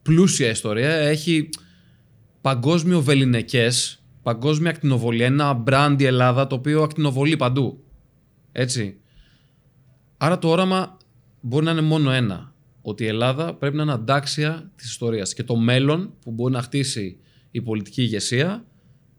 [0.02, 1.48] πλούσια ιστορία, έχει
[2.40, 5.26] παγκόσμιο βεληνικές, παγκόσμια ακτινοβολία.
[5.26, 7.84] Ένα brand η Ελλάδα το οποίο ακτινοβολεί παντού.
[8.52, 9.00] Έτσι.
[10.16, 10.96] Άρα το όραμα
[11.40, 12.52] μπορεί να είναι μόνο ένα.
[12.82, 15.34] Ότι η Ελλάδα πρέπει να είναι αντάξια της ιστορίας.
[15.34, 17.18] Και το μέλλον που μπορεί να χτίσει
[17.50, 18.64] η πολιτική ηγεσία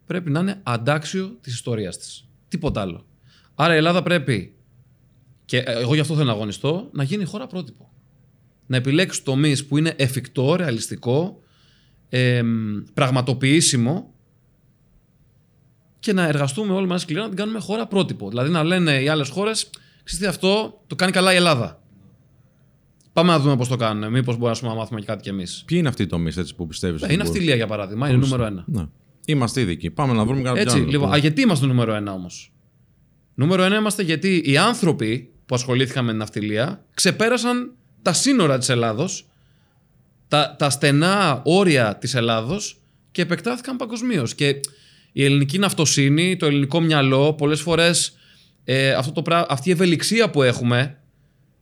[0.06, 2.28] πρέπει να είναι αντάξιο της ιστορίας της.
[2.48, 3.06] Τίποτα άλλο.
[3.56, 4.54] Άρα η Ελλάδα πρέπει,
[5.46, 7.92] και εγώ γι' αυτό θέλω να αγωνιστώ, να γίνει χώρα πρότυπο.
[8.66, 11.42] Να επιλέξει τομείς που είναι εφικτό, ρεαλιστικό,
[12.10, 14.14] εμ, πραγματοποιήσιμο
[16.00, 18.30] και να εργαστούμε όλοι μαζί σκληρά να την κάνουμε χώρα πρότυπο.
[18.30, 19.70] Δηλαδή να λένε οι άλλες χώρες,
[20.04, 21.79] ξέρετε αυτό το κάνει καλά η Ελλάδα.
[23.20, 24.12] Πάμε να δούμε πώς το κάνουν.
[24.12, 25.64] Μήπως μπορούμε να μάθουμε και κάτι κι εμείς.
[25.66, 27.02] Ποιοι είναι αυτοί οι τομείς που πιστεύεις.
[27.10, 28.64] Είναι αυτιλία για παράδειγμα, είναι νούμερο ένα.
[28.68, 28.86] Ναι.
[29.26, 29.90] Είμαστε ειδικοί.
[29.90, 30.86] Πάμε να βρούμε κάποιο Έτσι, άλλο.
[30.86, 32.52] λοιπόν, α, γιατί είμαστε νούμερο ένα όμως;
[33.34, 38.70] Νούμερο ένα είμαστε γιατί οι άνθρωποι που ασχολήθηκαν με την ναυτιλία ξεπέρασαν τα σύνορα της
[38.70, 39.28] Ελλάδος,
[40.28, 44.36] τα, τα στενά όρια της Ελλάδος και επεκτάθηκαν παγκοσμίως.
[44.36, 44.60] Και
[45.12, 48.18] η ελληνική ναυτοσύνη, το ελληνικό μυαλό, πολλές φορές
[48.64, 50.98] ε, αυτό το πρά- αυτή η ευελιξία που έχουμε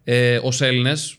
[0.04, 1.18] ε, ως Έλληνες,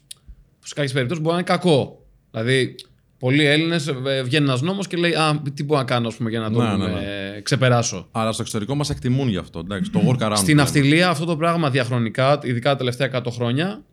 [0.68, 2.06] σε κάποιες περιπτώσεις μπορεί να είναι κακό.
[2.30, 2.74] Δηλαδή,
[3.18, 3.92] πολλοί Έλληνες
[4.24, 6.62] βγαίνει ένας νόμος και λέει Α, τι μπορώ να κάνω ας πούμε, για να το
[6.62, 7.00] Ναι, ναι,
[7.36, 8.08] ε, ξεπεράσω.
[8.10, 9.58] Αλλά στο εξωτερικό μας εκτιμούν γι' αυτό.
[9.58, 10.32] Εντάξει, το work around.
[10.34, 10.62] Στην που λέμε.
[10.62, 13.84] ναυτιλία αυτό το πράγμα διαχρονικά, ειδικά τα τελευταία 100 χρόνια,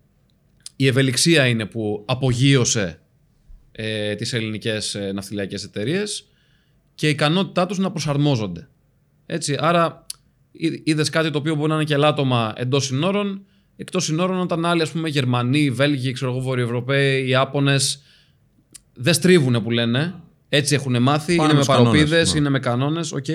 [0.76, 3.00] η ευελιξία είναι που απογείωσε
[3.72, 6.28] ε, τις ελληνικές ε, ναυτιλιακές εταιρείες
[6.96, 8.68] και η ικανότητά τους να προσαρμόζονται.
[9.26, 10.06] Έτσι, άρα
[10.84, 14.82] είδες κάτι το οποίο μπορεί να είναι και ελάττωμα εντός συνόρων, εκτός συνόρων όταν άλλοι,
[14.82, 18.02] ας πούμε, Γερμανοί, Βέλγοι, ξέρω εγώ, Βορειοευρωπαίοι, Ιάπωνες,
[18.94, 20.16] δεν στρίβουν που λένε.
[20.50, 22.40] Έτσι έχουν μάθει, Πάνε είναι με με τους κανόνες, παρωπίδες, ναι.
[22.40, 23.26] είναι με κανόνες, οκ.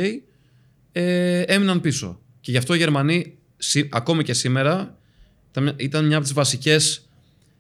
[0.93, 2.21] Ε, έμειναν πίσω.
[2.41, 4.99] Και γι' αυτό οι Γερμανοί, σι- ακόμη και σήμερα,
[5.51, 7.09] ήταν μια- ήταν μια από τις βασικές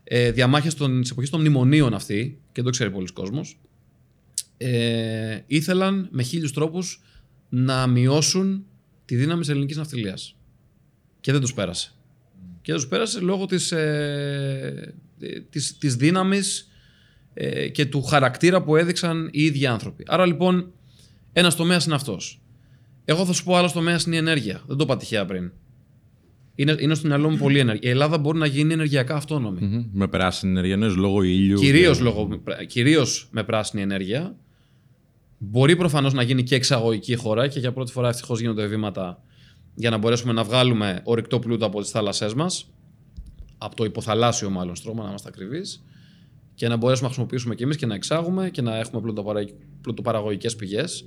[0.04, 3.58] ε, διαμάχες των, της εποχής των μνημονίων αυτή, και δεν το ξέρει πολλοί κόσμος,
[4.56, 7.02] ε, ήθελαν με χίλιους τρόπους
[7.48, 8.64] να μειώσουν
[9.04, 10.34] τη δύναμη της ελληνικής ναυτιλίας.
[11.20, 11.92] Και δεν τους πέρασε.
[12.70, 16.70] Και δεν τους πέρασε λόγω της, ε, ε, της, της δύναμης
[17.34, 20.04] ε, και του χαρακτήρα που έδειξαν οι ίδιοι άνθρωποι.
[20.06, 20.72] Άρα λοιπόν
[21.32, 22.40] ένας τομέας είναι αυτός.
[23.04, 24.62] Εγώ θα σου πω άλλος τομέας είναι η ενέργεια.
[24.66, 25.52] Δεν το είπα τυχαία πριν.
[26.54, 27.88] Είναι, είναι στο μυαλό μου πολύ ενέργεια.
[27.88, 29.58] Η Ελλάδα μπορεί να γίνει ενεργειακά αυτόνομη.
[29.60, 29.84] Μμμ.
[29.92, 31.58] Με πράσινη ενέργεια, εννοείς λόγω ηλιου.
[31.60, 34.36] Κυρίως, και- λόγω, κυρίως με πράσινη ενέργεια.
[35.38, 39.22] Μπορεί προφανώς να γίνει και εξαγωγική χώρα και για πρώτη φορά ευτυχώς γίνονται βήματα
[39.80, 42.70] για να μπορέσουμε να βγάλουμε ορυκτό πλούτο από τις θάλασσές μας,
[43.58, 45.84] από το υποθαλάσσιο μάλλον στρώμα, να είμαστε ακριβείς,
[46.54, 49.44] και να μπορέσουμε να χρησιμοποιήσουμε και εμείς και να εξάγουμε και να έχουμε πλουτοπαρα...
[49.80, 51.04] πλουτοπαραγωγικές πηγές.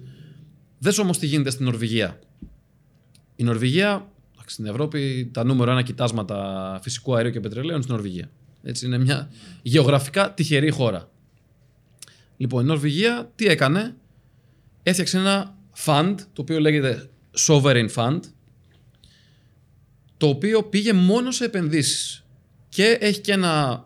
[0.80, 2.20] Δες όμως τι γίνεται στην Νορβηγία.
[3.36, 7.94] Η Νορβηγία, εντάξει, στην Ευρώπη, τα νούμερο ένα κοιτάσματα φυσικού αερίου και πετρελαίου είναι στην
[7.94, 8.30] Νορβηγία.
[8.64, 9.32] Έτσι, είναι μια
[9.62, 11.10] γεωγραφικά τυχερή χώρα.
[12.38, 13.96] Λοιπόν, η Νορβηγία τι έκανε,
[14.84, 17.10] έφτιαξε ένα fund, το οποίο λέγεται
[17.48, 18.20] Sovereign Fund,
[20.24, 22.24] το οποίο πήγε μόνο σε επενδύσεις.
[22.70, 23.86] Και έχει και ένα,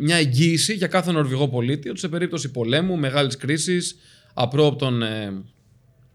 [0.00, 3.96] μια εγγύηση για κάθε Νορβηγό πολίτη, ότι σε περίπτωση πολέμου, μεγάλης κρίσης,
[4.34, 5.42] απρόοπτων ε,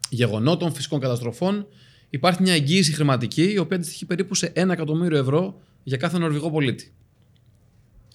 [0.09, 1.67] γεγονότων, φυσικών καταστροφών,
[2.09, 6.51] υπάρχει μια εγγύηση χρηματική, η οποία αντιστοιχεί περίπου σε 1 εκατομμύριο ευρώ για κάθε Νορβηγό
[6.51, 6.93] πολίτη.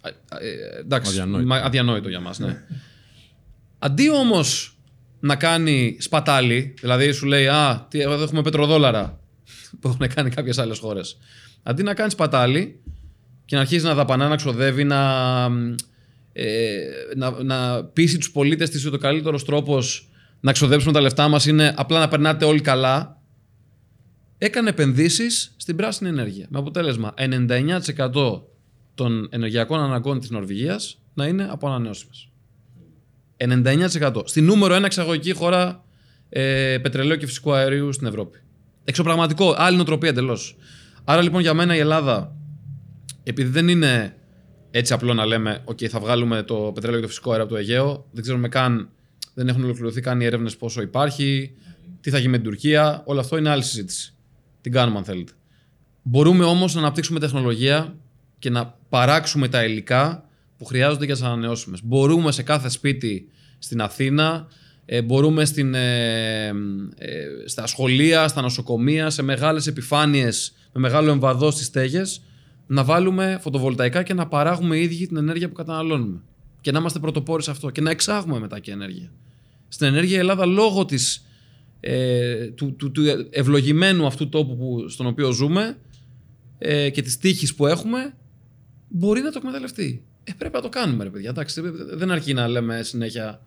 [0.01, 1.47] Α, α, ε, εντάξει, Αδιανόητο.
[1.47, 2.63] μα- αδιανόητο για μας, ναι.
[3.79, 4.79] Αντί όμως
[5.21, 9.21] να κάνει σπατάλη, δηλαδή σου λέει «Α, τι, εδώ έχουμε πετροδόλαρα»
[9.81, 11.19] που έχουν κάνει κάποιες άλλες χώρες.
[11.63, 12.81] Αντί να κάνεις σπατάλη
[13.45, 15.45] και να αρχίσει να δαπανά, να ξοδεύει, να,
[16.33, 16.79] ε,
[17.17, 20.09] να, να πείσει τους πολίτες της ότι ο καλύτερος τρόπος
[20.41, 23.23] να ξοδέψουμε τα λεφτά μας είναι απλά να περνάτε όλοι καλά,
[24.39, 26.47] έκανε επενδύσεις στην πράσινη ενέργεια.
[26.51, 28.43] Με αποτέλεσμα 99%
[28.95, 32.29] των ενεργειακών αναγκών της Νορβηγίας να είναι από ανανεώσιμες.
[33.37, 34.23] 99%.
[34.25, 35.85] Στη νούμερο ένα εξαγωγική χώρα
[36.29, 38.39] ε, πετρελαίου και φυσικού αερίου στην Ευρώπη.
[38.89, 40.57] Εξωπραγματικό, άλλη νοοτροπία εντελώς.
[41.05, 42.37] Άρα λοιπόν για μένα η Ελλάδα,
[43.23, 44.17] επειδή δεν είναι
[44.71, 47.61] έτσι απλό να λέμε, OK, θα βγάλουμε το πετρέλαιο και το φυσικό αέριο από το
[47.61, 48.89] Αιγαίο, δεν ξέρουμε καν,
[49.35, 51.55] δεν έχουν ολοκληρωθεί καν οι έρευνες πόσο υπάρχει,
[52.01, 54.15] τι θα γίνει με την Τουρκία, όλο αυτό είναι άλλη συζήτηση.
[54.61, 55.33] Την κάνουμε αν θέλετε.
[56.03, 57.95] Μπορούμε όμως να αναπτύξουμε τεχνολογία
[58.39, 61.81] και να παράξουμε τα υλικά που χρειάζονται για τις ανανεώσιμες.
[61.85, 64.47] Μπορούμε σε κάθε σπίτι στην Αθήνα,
[64.91, 66.53] ε, μπορούμε στην, ε, ε,
[67.47, 72.23] στα σχολεία, στα νοσοκομεία, σε μεγάλες επιφάνειες με μεγάλο εμβαδό στις στέγες
[72.67, 76.21] να βάλουμε φωτοβολταϊκά και να παράγουμε οι ίδιοι την ενέργεια που καταναλώνουμε.
[76.61, 79.11] Και να είμαστε πρωτοπόροι σε αυτό και να εξάγουμε μετά και ενέργεια.
[79.69, 81.27] Στην ενέργεια η Ελλάδα λόγω της,
[81.81, 85.79] ε, του, του, του ευλογημένου αυτού τόπου που, στον οποίο ζούμε
[86.59, 88.15] ε, και της τύχης που έχουμε
[88.89, 90.05] μπορεί να το εκμεταλλευτεί.
[90.25, 91.31] Ε, πρέπει να το κάνουμε ρε παιδιά.
[91.31, 91.61] Εντάξει,
[91.95, 93.43] δεν αρκεί να λέμε συνέχεια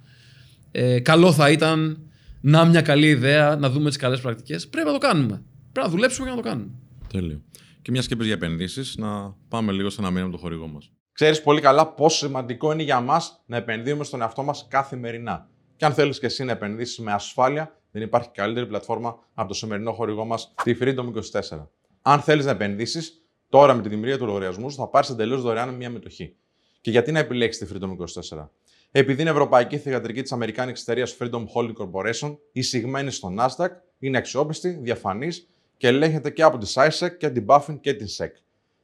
[0.72, 2.10] ε, καλό θα ήταν
[2.42, 4.68] να μια καλή ιδέα, να δούμε τις καλές πρακτικές.
[4.68, 5.44] Πρέπει να το κάνουμε.
[5.72, 6.72] Πρέπει να δουλέψουμε για να το κάνουμε.
[7.08, 7.42] Τέλειο.
[7.82, 10.92] Και μια σκέψη για επενδύσεις, να πάμε λίγο σε ένα μήνα με το χορηγό μας.
[11.12, 15.50] Ξέρεις πολύ καλά πόσο σημαντικό είναι για μας να επενδύουμε στον εαυτό μας καθημερινά.
[15.76, 19.54] Και αν θέλεις και εσύ να επενδύσεις με ασφάλεια, δεν υπάρχει καλύτερη πλατφόρμα από το
[19.54, 21.68] σημερινό χορηγό μας, τη Freedom 24.
[22.02, 25.74] Αν θέλεις να επενδύσεις, τώρα με τη δημιουργία του λογαριασμού σου θα πάρεις εντελώς δωρεάν
[25.74, 26.36] μια μετοχή.
[26.82, 27.90] Και γιατί να επιλέξεις τη Freedom
[28.38, 28.50] 24.
[28.92, 34.70] Επειδή είναι ευρωπαϊκή θηγατρική της Αμερικάνικης εταιρείας Freedom Holding Corporation, εισηγμένη στο Nasdaq, είναι αξιόπιστη,
[34.70, 38.30] διαφανής και ελέγχεται και από τη SISEC και την Buffin και την SEC.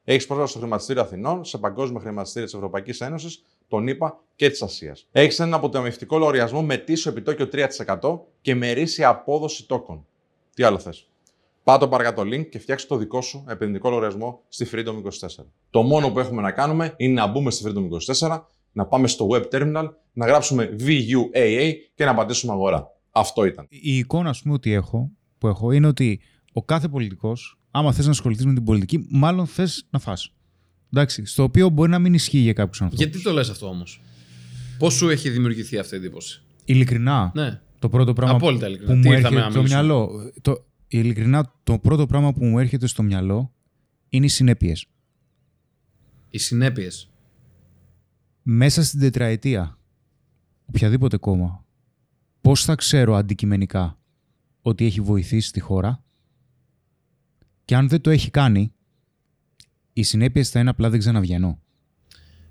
[0.04, 4.62] Έχεις πρόσβαση στο χρηματιστήριο Αθηνών, σε παγκόσμια χρηματιστήρια της Ευρωπαϊκής Ένωσης, τον ΗΠΑ και της
[4.62, 5.08] Ασίας.
[5.12, 10.06] Έχεις έναν αποταμιευτικό λογαριασμό με τίσο επιτόκιο 3% και με ρήσια απόδοση τόκων.
[10.54, 11.10] Τι άλλο θες;
[11.64, 15.02] Πάω το παρακάτω link και φτιάξε το δικό σου επενδυτικό λογαριασμό στη Freedom
[15.38, 15.46] 24.
[15.70, 17.88] Το μόνο που έχουμε να κάνουμε είναι να μπούμε στη Freedom
[18.28, 18.42] 24,
[18.72, 22.88] να πάμε στο web terminal, να γράψουμε VUAA και να πατήσουμε αγορά.
[23.12, 23.66] Αυτό ήταν.
[23.70, 26.20] Η εικόνα, ας πούμε, ότι έχω, που έχω είναι ότι
[26.54, 30.32] ο κάθε πολιτικός, άμα θες να ασχοληθείς με την πολιτική, μάλλον θες να φας.
[30.94, 33.06] Εντάξει, στο οποίο μπορεί να μην ισχύει για κάποιους ανθρώπους.
[33.06, 34.02] Γιατί το λες αυτό όμως;
[34.78, 37.62] Πώς σου έχει δημιουργηθεί αυτή η εντύπωση; Ειλικρινά, Ναι.
[37.80, 38.94] το πρώτο πράγμα Απόλυτα ειλικρινά.
[38.94, 40.32] που Τι μου ήρθαμε έρχεται να στο μιλήσουμε; μυαλό.
[40.42, 43.54] Το, ειλικρινά, το πρώτο πράγμα που μου έρχεται στο μυαλό
[44.10, 44.86] είναι οι συνέπειες.
[46.30, 47.10] Οι συνέπειες.
[48.50, 49.78] Μέσα στην τετραετία,
[50.66, 51.66] οποιαδήποτε κόμμα,
[52.42, 53.98] πώς θα ξέρω αντικειμενικά
[54.62, 56.04] ότι έχει βοηθήσει τη χώρα;
[57.66, 58.74] Και αν δεν το έχει κάνει,
[59.94, 61.60] οι συνέπειες θα είναι απλά δεν ξαναβγαίνω.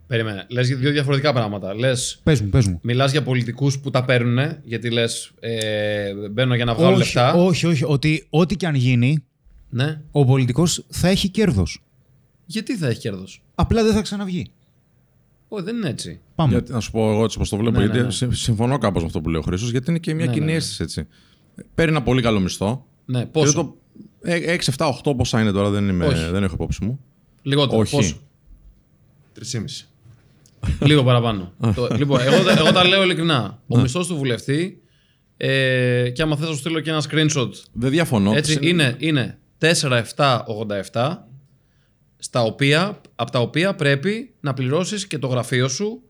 [0.06, 0.46] Περίμενε.
[0.50, 1.74] Λες δύο διαφορετικά πράγματα.
[1.74, 2.78] Λες, Πες μου, πες μου.
[2.82, 7.32] μιλάς για πολιτικούς που τα παίρνουν, γιατί λες, ε, μπαίνω για να βγάλω όχι, λεφτά.
[7.34, 9.24] όχι, όχι, ότι ό,τι και αν γίνει,
[9.68, 10.02] Ναι.
[10.10, 11.84] ο πολιτικός θα έχει κέρδος.
[12.46, 14.50] Γιατί θα έχει κέρδος; Απλά δεν θα ξαναβγεί.
[15.48, 16.20] Όχι, δεν είναι έτσι.
[16.34, 16.50] Πάμε.
[16.52, 18.10] Γιατί, να σου πω εγώ έτσι πώ το βλέπω, Ναι, γιατί ναι, ναι.
[18.10, 20.44] συ- συμφωνώ κάπως με αυτό που λέει ο Χρήσος, γιατί είναι και μια Ναι, κοινή
[20.44, 20.56] ναι, ναι.
[20.56, 21.06] αίσθηση έτσι.
[21.74, 22.86] Παίρνει ένα πολύ καλό μισθό.
[23.04, 23.76] Ναι, Και πόσο; το,
[24.24, 26.30] 6, 7, 8 πόσα είναι τώρα, δεν, είμαι, Όχι.
[26.30, 27.00] δεν έχω υπόψη μου.
[27.42, 27.80] Λιγότερο.
[27.80, 27.96] Όχι.
[27.96, 28.16] Πόσο;
[29.32, 29.86] 3,5.
[30.80, 31.52] Λίγο παραπάνω.
[31.74, 33.62] το, λοιπόν, εγώ, τα- εγώ τα λέω ειλικρινά.
[33.66, 34.80] Ο μισθός του βουλευτή,
[35.36, 38.32] ε, και άμα θες να σου στείλω και ένα screenshot, Δεν διαφωνώ.
[38.34, 41.16] έτσι, είναι, είναι 4,787,
[42.18, 46.00] στα οποία, από τα οποία πρέπει να πληρώσεις και το γραφείο σου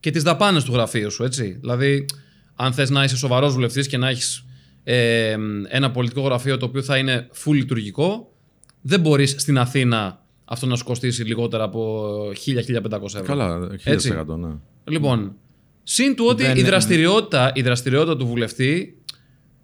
[0.00, 1.56] και τις δαπάνες του γραφείου σου, έτσι.
[1.60, 2.06] Δηλαδή,
[2.54, 4.44] αν θες να είσαι σοβαρός βουλευτής και να έχεις
[4.84, 5.36] ε,
[5.68, 8.32] ένα πολιτικό γραφείο το οποίο θα είναι full λειτουργικό,
[8.80, 12.10] δεν μπορείς στην Αθήνα αυτό να σου κοστίσει λιγότερα από
[12.46, 13.22] 1000-1500 ευρώ.
[13.22, 13.76] Καλά, 1000%.
[13.84, 14.10] Έτσι.
[14.10, 14.48] Ναι.
[14.84, 15.34] Λοιπόν,
[15.82, 18.96] συν του ότι Δεν η, είναι- δραστηριότητα, η δραστηριότητα του βουλευτή,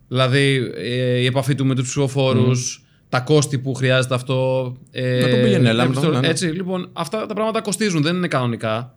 [0.09, 4.77] δηλαδή ε, η επαφή του με τους ψηφοφόρους, τα κόστη που χρειάζεται αυτό...
[4.91, 6.29] Ε, Να το πήγαινε, έλα, επιστολ- ναι, ναι.
[6.29, 8.97] Έτσι, λοιπόν, αυτά τα πράγματα κοστίζουν, δεν είναι κανονικά.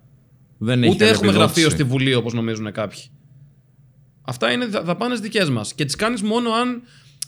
[0.58, 1.60] Δεν έχει Ούτε έχουμε επιδότηση.
[1.62, 3.02] γραφείο στη Βουλή όπως νομίζουν κάποιοι.
[4.22, 6.82] Αυτά είναι δα- δαπάνες δικές μας και τις κάνεις μόνο αν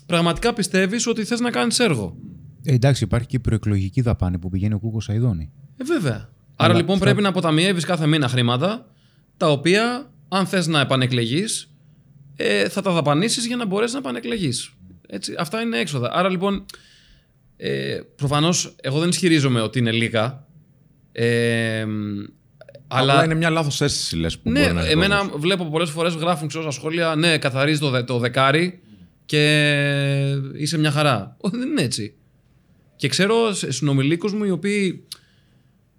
[0.06, 2.16] πραγματικά πιστεύεις ότι θες να κάνεις έργο.
[2.64, 5.52] Ε, εντάξει, υπάρχει και η προεκλογική δαπάνη που πηγαίνει ο Κούκος Αϊδόνη.
[5.78, 6.30] Ε, βέβαια.
[6.56, 8.86] Άρα λοιπόν αυτά- πρέπει να αποταμιεύεις κάθε μήνα χρήματα,
[9.38, 11.72] τα οποία αν θες να επανεκλεγείς,
[12.36, 14.74] ε, θα τα δαπανίσεις για να μπορέσεις να επανεκλεγείς.
[15.14, 16.12] Έτσι, αυτά είναι έξοδα.
[16.14, 16.66] Άρα λοιπόν,
[17.58, 20.46] ε, προφανώς εγώ δεν ισχυρίζομαι ότι είναι λίγα.
[21.12, 21.86] Ε,
[22.88, 24.40] Αλλά αλλά είναι μια λάθος αίσθηση, λες.
[24.40, 25.40] που ναι, μπορεί να έχει εμένα κόσμος.
[25.42, 28.82] βλέπω πολλές φορές γράφουν ξέρω, στα σχόλια ναι, καθαρίζεις το, δε- το δεκάρι
[29.26, 29.42] και
[30.56, 31.36] είσαι μια χαρά.
[31.40, 32.16] Όχι, δεν είναι έτσι.
[32.96, 35.08] Και ξέρω σε- συνομιλίκους μου οι οποίοι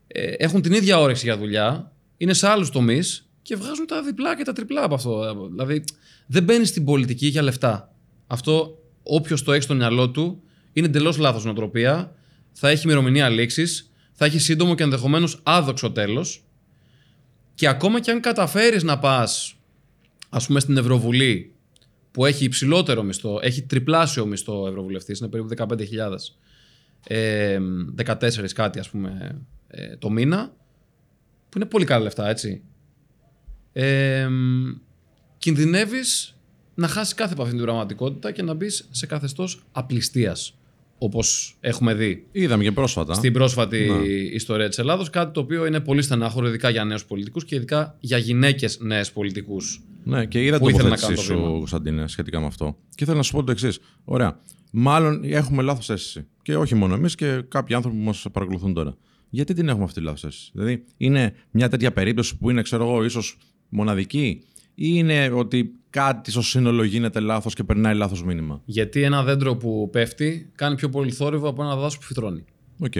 [0.06, 4.36] ε, έχουν την ίδια όρεξη για δουλειά, είναι σε άλλους τομείς και βγάζουν τα διπλά
[4.36, 5.46] και τα τριπλά από αυτό.
[5.50, 5.84] Δηλαδή,
[6.26, 7.92] δεν μπαίνεις στην πολιτική για λεφτά.
[8.26, 12.14] Αυτό, όποιος το έχει στο μυαλό του, είναι εντελώς λάθος νοοτροπία.
[12.52, 16.44] Θα έχει ημερομηνία λήξης, θα έχει σύντομο και ενδεχομένως άδοξο τέλος.
[17.54, 19.54] Και ακόμα και αν καταφέρεις να πας,
[20.28, 21.54] ας πούμε, στην Ευρωβουλή,
[22.10, 26.36] που έχει υψηλότερο μισθό, έχει τριπλάσιο μισθό Ευρωβουλευτής, είναι περίπου 15.000.
[27.06, 27.58] Ε,
[27.94, 30.52] 14 κάτι, ας πούμε, ε, το μήνα,
[31.48, 32.62] που είναι πολύ καλά λεφτά, έτσι.
[33.72, 34.28] Ε,
[35.38, 36.33] κινδυνεύεις
[36.74, 40.58] να χάσεις κάθε επαφή με την πραγματικότητα και να μπεις σε καθεστώς απληστίας,
[40.98, 43.14] όπως έχουμε δει Είδαμε και πρόσφατα.
[43.14, 43.90] στην πρόσφατη
[44.32, 47.96] ιστορία της Ελλάδος, κάτι το οποίο είναι πολύ στενάχωρο, ειδικά για νέους πολιτικούς και ειδικά
[48.00, 49.82] για γυναίκες νέες πολιτικούς.
[50.04, 51.58] Ναι, και είδα Που την ήθελε να τοποθέτησή κάνω το σου, βήμα.
[51.58, 52.76] Κωνσταντίνε, σχετικά με αυτό.
[52.94, 53.78] Και ήθελα να σου πω το εξής.
[54.04, 54.40] Ωραία.
[54.70, 56.26] Μάλλον έχουμε λάθος αίσθηση.
[56.42, 58.96] Και όχι μόνο εμείς και κάποιοι άνθρωποι που μας παρακολουθούν τώρα.
[59.30, 62.84] Γιατί την έχουμε αυτή τη λάθος αίσθηση; Δηλαδή, είναι μια τέτοια περίπτωση που είναι, ξέρω
[62.84, 64.42] εγώ, ίσως μοναδική,
[64.74, 69.56] ή είναι ότι κάτι στο σύνολο γίνεται λάθος και περνάει λάθος μήνυμα; Γιατί ένα δέντρο
[69.56, 72.44] που πέφτει κάνει πιο πολύ θόρυβο από ένα δάσος που φυτρώνει.
[72.80, 72.92] Οκ.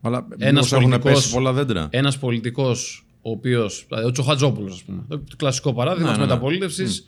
[0.00, 3.84] Αλλά Ένας μήπως έχουν πολιτικός- πέσει πολλά δέντρα; Ένας πολιτικός, ο οποίος.
[3.88, 5.04] Δηλαδή, ο Τσοχατζόπουλος, ας πούμε.
[5.08, 6.30] Το κλασικό παράδειγμα Ναι, της ναι, ναι.
[6.32, 7.06] μεταπολίτευσης.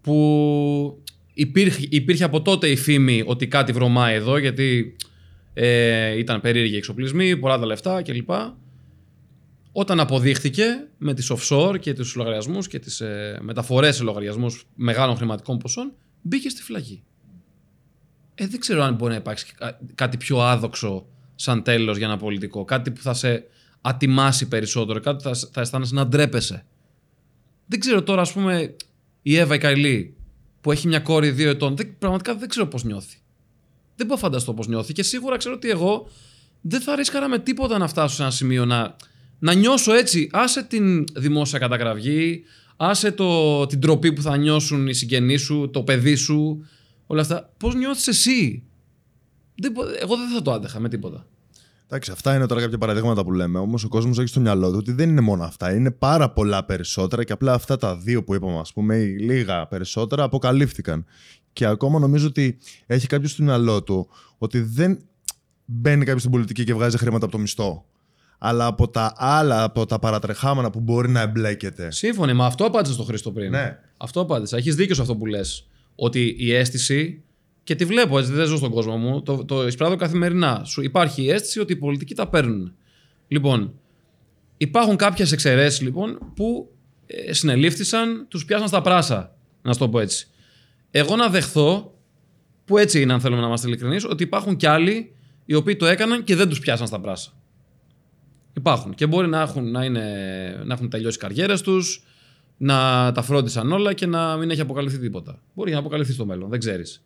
[0.00, 1.02] που
[1.34, 4.96] υπήρχε, υπήρχε από τότε η φήμη ότι κάτι βρωμάει εδώ γιατί
[5.54, 8.30] ε, ήταν περίεργοι εξοπλισμοί, πολλά τα λεφτά κλπ.
[9.80, 15.16] Όταν αποδείχθηκε με τις offshore και τους λογαριασμούς και τις ε, μεταφορές σε λογαριασμούς μεγάλων
[15.16, 17.02] χρηματικών ποσών, μπήκε στη φυλακή.
[18.34, 22.16] Ε, δεν ξέρω αν μπορεί να υπάρξει κα- κάτι πιο άδοξο σαν τέλος για ένα
[22.16, 22.64] πολιτικό.
[22.64, 23.44] Κάτι που θα σε
[23.80, 26.64] ατιμάσει περισσότερο, κάτι που θα, θα αισθάνεσαι να ντρέπεσαι.
[27.66, 28.74] Δεν ξέρω τώρα, ας πούμε,
[29.22, 30.16] η Εύα η Καηλή,
[30.60, 33.16] που έχει μια κόρη δύο ετών, δεν, πραγματικά δεν ξέρω πώς νιώθει.
[33.96, 36.08] Δεν μπορώ να φανταστώ πώς νιώθει και σίγουρα ξέρω ότι εγώ
[36.60, 38.96] δεν θα ρίσκαρα με τίποτα να φτάσω σε ένα σημείο να,
[39.38, 40.28] να νιώσω έτσι.
[40.32, 42.42] Άσε την δημόσια κατακραυγή,
[42.76, 46.64] άσε το, την τροπή που θα νιώσουν οι συγγενείς σου, το παιδί σου,
[47.06, 47.52] όλα αυτά.
[47.56, 48.62] Πώς νιώθεις εσύ;
[49.54, 51.26] Δεν, μπο- εγώ δεν θα το άντεχα με τίποτα.
[51.90, 53.58] Εντάξει, αυτά είναι τώρα κάποια παραδείγματα που λέμε.
[53.58, 55.74] Όμως ο κόσμος έχει στο μυαλό του ότι δεν είναι μόνο αυτά.
[55.74, 59.66] Είναι πάρα πολλά περισσότερα και απλά αυτά τα δύο που είπαμε, ας πούμε, ή λίγα
[59.66, 61.04] περισσότερα, αποκαλύφθηκαν.
[61.52, 64.98] Και ακόμα νομίζω ότι έχει κάποιος στο μυαλό του ότι δεν
[65.64, 67.84] μπαίνει κάποιος στην πολιτική και βγάζει χρήματα από το μισθό.
[68.38, 71.90] Αλλά από τα άλλα, από τα παρατρεχάμενα που μπορεί να εμπλέκεται.
[71.90, 73.50] Σύμφωνοι, μα αυτό απάντησα στο Χρήστο πριν.
[73.50, 73.78] Ναι.
[73.96, 74.56] Αυτό απάντησα.
[74.56, 75.66] Έχεις δίκιο σε αυτό που λες.
[75.94, 77.22] Ότι η αίσθηση.
[77.64, 79.22] Και τη βλέπω έτσι, δεν ζω στον κόσμο μου.
[79.22, 80.62] Το, το εισπράττω καθημερινά.
[80.64, 82.74] Σου υπάρχει η αίσθηση ότι οι πολιτικοί τα παίρνουν.
[83.28, 83.72] Λοιπόν,
[84.56, 86.70] υπάρχουν κάποιες εξαιρέσεις λοιπόν που
[87.06, 89.36] ε, συνελήφθησαν, τους πιάσαν στα πράσα.
[89.62, 90.28] Να σου το πω έτσι.
[90.90, 91.94] Εγώ να δεχθώ,
[92.64, 95.12] που έτσι είναι αν θέλουμε να είμαστε ειλικρινείς, ότι υπάρχουν κι άλλοι
[95.44, 97.32] οι οποίοι το έκαναν και δεν τους πιάσαν στα πράσα.
[98.58, 98.94] Υπάρχουν.
[98.94, 100.02] Και μπορεί να έχουν, να είναι,
[100.64, 102.04] να έχουν τελειώσει οι καριέρες τους,
[102.56, 102.76] να
[103.12, 105.42] τα φρόντισαν όλα και να μην έχει αποκαλυφθεί τίποτα.
[105.54, 107.04] Μπορεί να αποκαλυφθεί στο μέλλον, δεν ξέρεις.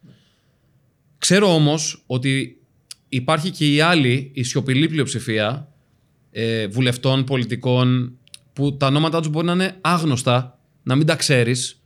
[1.19, 2.61] Ξέρω όμως ότι
[3.09, 5.69] υπάρχει και η άλλη, η σιωπηλή πλειοψηφία
[6.31, 8.19] ε, βουλευτών, πολιτικών,
[8.53, 11.83] που τα ονόματά τους μπορεί να είναι άγνωστα, να μην τα ξέρεις,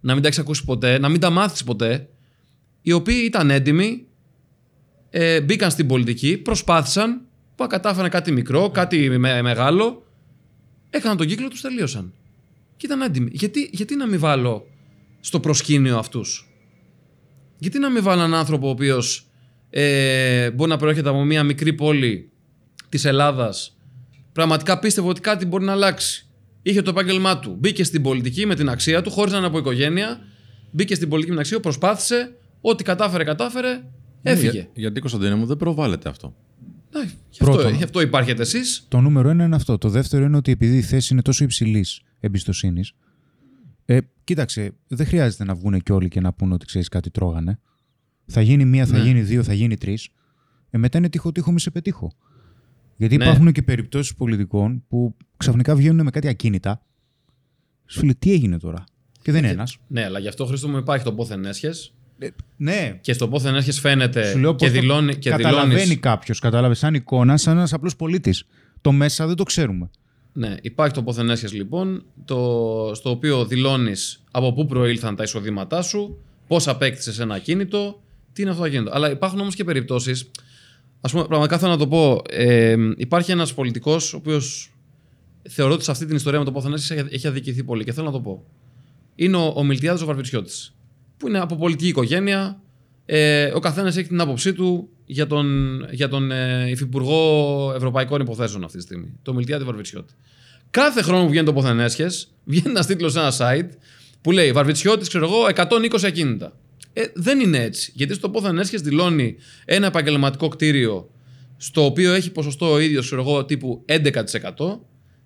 [0.00, 2.08] να μην τα έχεις ακούσει ποτέ, να μην τα μάθεις ποτέ,
[2.82, 4.06] οι οποίοι ήταν έντιμοι,
[5.10, 7.29] ε, μπήκαν στην πολιτική, προσπάθησαν, που
[7.66, 10.06] κατάφεραν κάτι μικρό, κάτι με- μεγάλο,
[10.90, 12.12] έκαναν τον κύκλο τους, τελείωσαν.
[12.76, 13.30] Και ήταν έντιμοι.
[13.32, 14.66] Γιατί, γιατί να μην βάλω
[15.20, 16.48] στο προσκήνιο αυτούς;
[17.58, 19.26] Γιατί να μην βάλω έναν άνθρωπο ο οποίος
[19.70, 22.30] ε, μπορεί να προέρχεται από μια μικρή πόλη
[22.88, 23.76] της Ελλάδας,
[24.32, 26.24] πραγματικά πίστευε ότι κάτι μπορεί να αλλάξει.
[26.62, 27.56] Είχε το επάγγελμά του.
[27.58, 30.20] Μπήκε στην πολιτική με την αξία του, χωρίς να είναι από οικογένεια.
[30.70, 32.36] Μπήκε στην πολιτική με την αξία του, προσπάθησε.
[32.60, 33.82] Ό,τι κατάφερε, κατάφερε.
[34.22, 34.50] Έφυγε.
[34.50, 36.34] Για, γιατί Κωνσταντίνε μου δεν προβάλλεται αυτό.
[36.92, 37.74] Ναι, γι' αυτό, Πρώτον.
[37.74, 38.84] γι' αυτό υπάρχετε εσείς.
[38.88, 39.78] Το νούμερο ένα είναι αυτό.
[39.78, 42.92] Το δεύτερο είναι ότι επειδή η θέση είναι τόσο υψηλής εμπιστοσύνης.
[43.84, 47.58] Ε, κοίταξε, δεν χρειάζεται να βγουν και όλοι και να πούνε ότι ξέρεις κάτι τρώγανε.
[48.26, 49.04] Θα γίνει μία, θα Ναι.
[49.04, 50.08] γίνει δύο, θα γίνει τρεις.
[50.70, 52.12] Ε, μετά είναι τύχο, τύχο, μη σε πετύχω.
[52.96, 53.24] Γιατί Ναι.
[53.24, 56.84] υπάρχουν και περιπτώσεις πολιτικών που ξαφνικά βγαίνουν με κάτι ακίνητα.
[57.86, 58.84] Σου λέει, τι έγινε τώρα;
[59.22, 59.78] Και δεν είναι ένας.
[59.86, 61.94] Ναι, αλλά γι' αυτό Χρήστο μου υπάρχει το πόθεν έσχες
[62.62, 65.16] ναι, Και στο πόθεν έσχες φαίνεται Σου λέω και πώς το δηλώνει.
[65.16, 66.38] Και καταλαβαίνει δηλώνεις, κάποιος.
[66.38, 68.44] Κατάλαβε σαν εικόνα, σαν ένας απλός πολίτης.
[68.80, 69.90] Το μέσα δεν το ξέρουμε.
[70.32, 75.82] Ναι, υπάρχει το πόθεν έσχες λοιπόν, το, στο οποίο δηλώνεις από πού προήλθαν τα εισοδήματά
[75.82, 78.90] σου, πώς απέκτησες ένα ακίνητο, τι είναι αυτό το ακίνητο.
[78.94, 80.30] Αλλά υπάρχουν όμως και περιπτώσεις.
[81.00, 82.22] Α πούμε, πραγματικά θέλω να το πω.
[82.30, 84.72] Ε, υπάρχει ένας πολιτικός, ο οποίος
[85.48, 87.92] θεωρώ ότι σε αυτή την ιστορία με το πόθεν έσχες έχει, έχει αδικηθεί πολύ και
[87.92, 88.44] θέλω να το πω.
[89.14, 90.74] Είναι ο, ο Μιλτιάδης ο Βαρβιτσιώτης,
[91.20, 92.60] που είναι από πολιτική οικογένεια.
[93.06, 95.46] Ε, ο καθένας έχει την άποψή του για τον,
[95.90, 99.12] για τον ε, Υφυπουργό Ευρωπαϊκών Υποθέσεων αυτή τη στιγμή.
[99.22, 100.14] Το Μιλτιάδη Βαρβιτσιώτη.
[100.70, 103.68] Κάθε χρόνο που βγαίνει το πόθεν έσχες, βγαίνει ένας τίτλος σε ένα site
[104.20, 106.56] που λέει Βαρβιτσιώτης, ξέρω εγώ, 120 ακίνητα.
[106.92, 107.92] Ε, δεν είναι έτσι.
[107.94, 111.10] Γιατί στο πόθεν έσχες δηλώνει ένα επαγγελματικό κτίριο
[111.56, 114.78] στο οποίο έχει ποσοστό ο ίδιος, ξέρω εγώ, τύπου 11%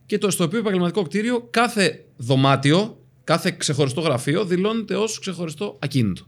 [0.06, 6.22] και το στο οποίο επαγγελματικό κτίριο κάθε δωμάτιο, κάθε ξεχωριστό γραφείο δηλώνεται ως ξεχωριστό ακίνητο.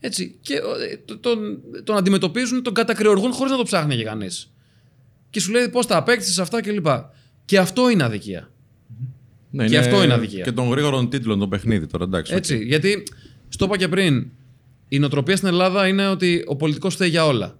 [0.00, 0.36] Έτσι.
[0.40, 4.52] Και ε, το- τον, τον αντιμετωπίζουν, τον κατακρεουργούν χωρίς να το ψάχνει και κανείς.
[5.30, 6.86] Και σου λέει πώς τα απέκτησες αυτά κλπ.
[7.44, 8.50] Και αυτό είναι αδικία.
[9.50, 10.44] Ναι, Και αυτό είναι αδικία.
[10.44, 12.34] Και των γρήγορων τίτλων το παιχνίδι τώρα, εντάξει.
[12.34, 12.54] Έτσι.
[12.54, 12.60] οκ.
[12.62, 13.02] Γιατί,
[13.48, 14.30] στο είπα και πριν,
[14.88, 17.58] η νοοτροπία στην Ελλάδα είναι ότι ο πολιτικός φταίει για όλα.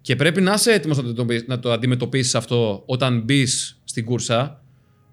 [0.00, 4.04] Και πρέπει να είσαι έτοιμος να το, αντιμετωπίσεις- να το αντιμετωπίσεις αυτό όταν μπεις στην
[4.04, 4.62] κούρσα,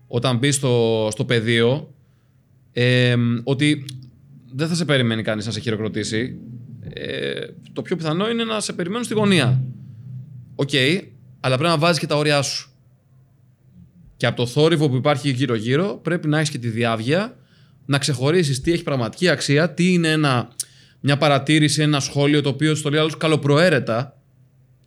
[0.07, 1.93] όταν μπεις στο, στο πεδίο,
[2.81, 3.85] ε, ότι
[4.53, 6.39] δεν θα σε περιμένει κανείς να σε χειροκροτήσει.
[6.93, 9.63] Ε, το πιο πιθανό είναι να σε περιμένουν στη γωνία.
[10.55, 10.69] Οκ,
[11.39, 12.71] αλλά πρέπει να βάζεις και τα όρια σου.
[14.17, 17.37] Και από το θόρυβο που υπάρχει γύρω-γύρω πρέπει να έχεις και τη διαύγεια
[17.85, 20.49] να ξεχωρίσεις τι έχει πραγματική αξία, τι είναι ένα,
[20.99, 24.21] μια παρατήρηση, ένα σχόλιο το οποίο στο λέει άλλος καλοπροαίρετα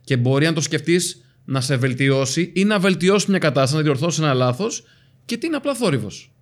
[0.03, 4.21] και μπορεί αν το σκεφτείς να σε βελτιώσει ή να βελτιώσει μια κατάσταση, να διορθώσει
[4.21, 4.83] ένα λάθος
[5.25, 6.32] και τι είναι απλά θόρυβος.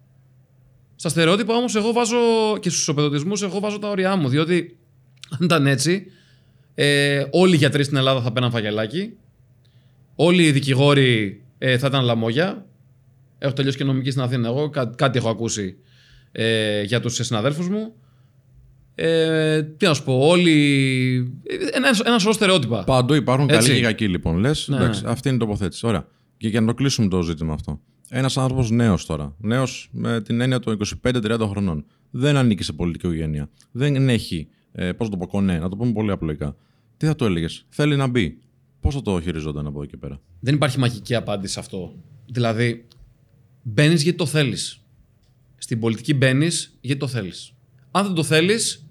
[1.02, 2.18] Στα στερεότυπα όμως, εγώ βάζω
[2.60, 4.28] και στους ισοπεδωτισμούς, εγώ βάζω τα όρια μου.
[4.30, 4.78] Διότι
[5.30, 6.06] αν ήταν έτσι,
[6.76, 9.14] ε, όλοι οι γιατροί στην Ελλάδα θα παίρναν φαγελάκι.
[10.16, 12.66] Όλοι οι δικηγόροι ε, θα ήταν λαμόγια.
[13.38, 14.48] Έχω τελειώσει και νομική στην Αθήνα.
[14.48, 15.76] Εγώ κά- κάτι έχω ακούσει
[16.32, 17.94] ε, για τους συναδέλφους μου.
[18.96, 20.54] Ε, τι να σου πω, όλοι.
[21.74, 22.84] Ένα, ένα σωρό στερεότυπα.
[22.84, 23.68] Παντού υπάρχουν Έτσι.
[23.68, 24.38] καλοί και κακοί λοιπόν.
[24.38, 25.10] Λες, Ναι, εντάξει, ναι.
[25.10, 25.88] αυτή είναι η τοποθέτηση.
[25.88, 26.06] Ωραία.
[26.38, 27.80] Και για να το κλείσουμε το ζήτημα αυτό.
[28.14, 29.36] Ένας άνθρωπος νέος τώρα.
[29.40, 31.86] Νέος με την έννοια των 25-30 χρονών.
[32.12, 33.50] Δεν ανήκει σε πολιτική οικογένεια.
[33.72, 34.48] Δεν έχει.
[34.72, 36.56] Ε, Πώς το πω, κονέ, να το πούμε πολύ απλοϊκά.
[36.98, 38.38] Τι θα το έλεγες, Θέλει να μπει.
[38.80, 41.96] Πώς θα το χειριζόταν από εκεί και πέρα; Δεν υπάρχει μαγική απάντηση σε αυτό.
[42.26, 42.88] Δηλαδή,
[43.62, 44.82] μπαίνεις γιατί το θέλεις.
[45.58, 47.54] Στην πολιτική μπαίνεις γιατί το θέλεις.
[47.92, 48.86] Αν δεν το θέλεις,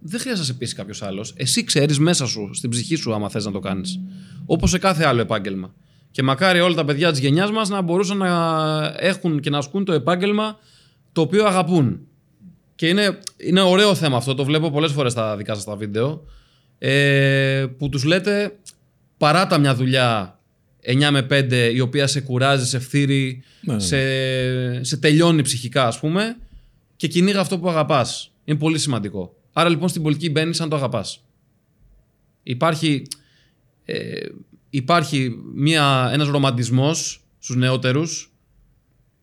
[0.00, 1.32] δεν χρειάζεται να σε πείσει κάποιος άλλος.
[1.36, 4.00] Εσύ ξέρεις μέσα σου, στην ψυχή σου, άμα θες να το κάνεις.
[4.46, 5.74] Όπως σε κάθε άλλο επάγγελμα.
[6.12, 9.84] Και μακάρι όλα τα παιδιά της γενιάς μας να μπορούσαν να έχουν και να ασκούν
[9.84, 10.58] το επάγγελμα
[11.12, 12.00] το οποίο αγαπούν.
[12.74, 16.24] Και είναι, είναι ωραίο θέμα αυτό, το βλέπω πολλές φορές στα δικά σας τα βίντεο,
[16.78, 18.56] ε, που τους λέτε
[19.16, 20.38] παράτα μια δουλειά
[20.82, 23.80] 9 με 5 η οποία σε κουράζει, σε φθείρει, Ναι, ναι.
[23.80, 26.36] σε, σε τελειώνει ψυχικά ας πούμε
[26.96, 28.32] και κυνήγα αυτό που αγαπάς.
[28.44, 29.36] Είναι πολύ σημαντικό.
[29.52, 31.20] Άρα λοιπόν στην πολιτική μπαίνεις αν το αγαπάς.
[32.42, 33.02] Υπάρχει,
[33.84, 34.26] ε,
[34.74, 38.32] υπάρχει μια, ένας ρομαντισμός στους νεότερους.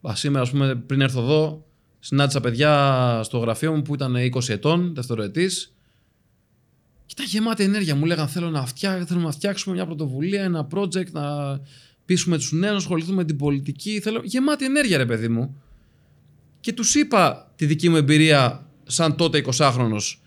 [0.09, 1.65] Α, σήμερα, ας πούμε, πριν έρθω εδώ,
[1.99, 5.75] συνάντησα παιδιά στο γραφείο μου που ήταν 20 ετών, δευτεροετής.
[7.05, 7.95] Και ήταν γεμάτη ενέργεια.
[7.95, 11.59] Μου λέγανε θέλω να, φτιά, θέλουμε να φτιάξουμε μια πρωτοβουλία, ένα project, να
[12.05, 13.99] πείσουμε τους νέους, να ασχοληθούμε με την πολιτική.
[13.99, 14.21] Θέλω...
[14.23, 15.61] Γεμάτη ενέργεια ρε παιδί μου.
[16.59, 20.17] Και τους είπα τη δική μου εμπειρία σαν τότε 20χρονος.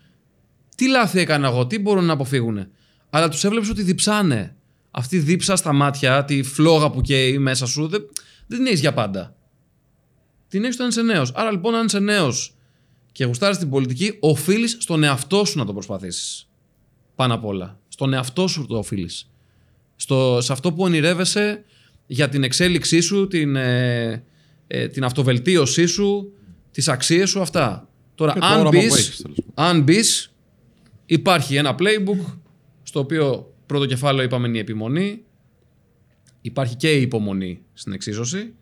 [0.75, 2.67] Τι λάθη έκανα εγώ, τι μπορούν να αποφύγουν.
[3.09, 4.55] Αλλά τους έβλεψε ότι διψάνε.
[4.95, 8.01] Αυτή η δίψα στα μάτια, τη φλόγα που καίει μέσα σου, δεν,
[8.47, 9.35] δεν την έχεις για πάντα.
[10.47, 11.31] Την έχεις όταν είσαι νέος.
[11.35, 12.55] Άρα λοιπόν, αν είσαι νέος
[13.11, 16.49] και γουστάρεις την πολιτική, οφείλεις στον εαυτό σου να το προσπαθήσεις.
[17.15, 17.79] Πάνω απ' όλα.
[17.87, 19.29] Στον εαυτό σου το οφείλεις.
[20.39, 21.63] Σε αυτό που ονειρεύεσαι
[22.07, 24.23] για την εξέλιξή σου, την, ε,
[24.67, 26.31] ε, την αυτοβελτίωσή σου,
[26.71, 27.87] τις αξίες σου, αυτά.
[28.15, 29.71] Τώρα, Και το αν όραμα μπεις, που έχεις, τέλος πάντων.
[29.75, 30.33] αν μπεις,
[31.05, 32.33] υπάρχει ένα playbook
[32.83, 35.23] στο οποίο πρώτο κεφάλαιο είπαμε είναι η επιμονή.
[36.41, 38.53] Υπάρχει και η υπομονή στην εξίσωση.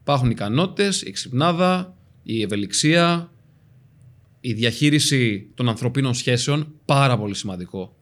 [0.00, 3.32] Υπάρχουν οι ικανότητες, η εξυπνάδα, η ευελιξία,
[4.40, 6.74] η διαχείριση των ανθρωπίνων σχέσεων.
[6.84, 7.96] Πάρα πολύ σημαντικό.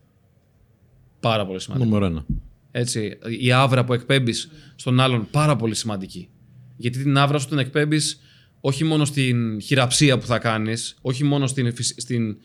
[1.21, 1.89] Πάρα πολύ σημαντικό.
[1.89, 2.27] Νούμερο ένα.
[2.71, 6.29] Έτσι, η άβρα που εκπέμπεις στον άλλον πάρα πολύ σημαντική.
[6.77, 8.21] Γιατί την άβρα σου την εκπέμπεις
[8.61, 12.37] όχι μόνο στην χειραψία που θα κάνεις, όχι μόνο στην, φυσ- στην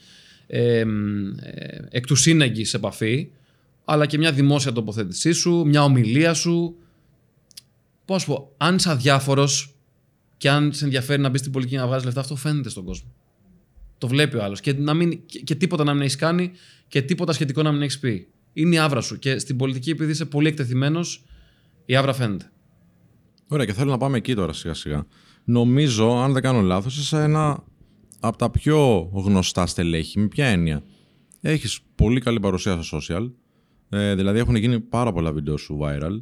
[0.47, 3.29] ε, εμ, ε, εκ του σύνεγγυς επαφή,
[3.85, 6.75] αλλά και μια δημόσια τοποθέτησή σου, μια ομιλία σου.
[8.05, 9.75] Πώς να σου πω, αν είσαι αδιάφορος
[10.37, 12.85] και αν σε ενδιαφέρει να μπεις στην πολιτική και να βγάζεις λεφτά, αυτό φαίνεται στον
[12.85, 13.13] κόσμο.
[13.97, 14.59] Το βλέπει ο άλλος.
[14.59, 16.51] Και, να μην, και, και τίποτα να μην έχεις κάνει
[16.87, 18.27] και τίποτα σχετικό να μην έχεις πει.
[18.53, 19.19] Είναι η άβρα σου.
[19.19, 21.23] Και στην πολιτική, επειδή είσαι πολύ εκτεθειμένος,
[21.85, 22.51] η άβρα φαίνεται.
[23.47, 25.05] Ωραία, και θέλω να πάμε εκεί τώρα σιγά σιγά.
[25.43, 27.63] Νομίζω, αν δεν κάνω λάθος, είσαι ένα
[28.19, 30.19] από τα πιο γνωστά στελέχη.
[30.19, 30.83] Με ποια έννοια;
[31.41, 33.31] Έχεις πολύ καλή παρουσία στα social.
[33.97, 36.21] Ε, δηλαδή έχουν γίνει πάρα πολλά βίντεο σου viral.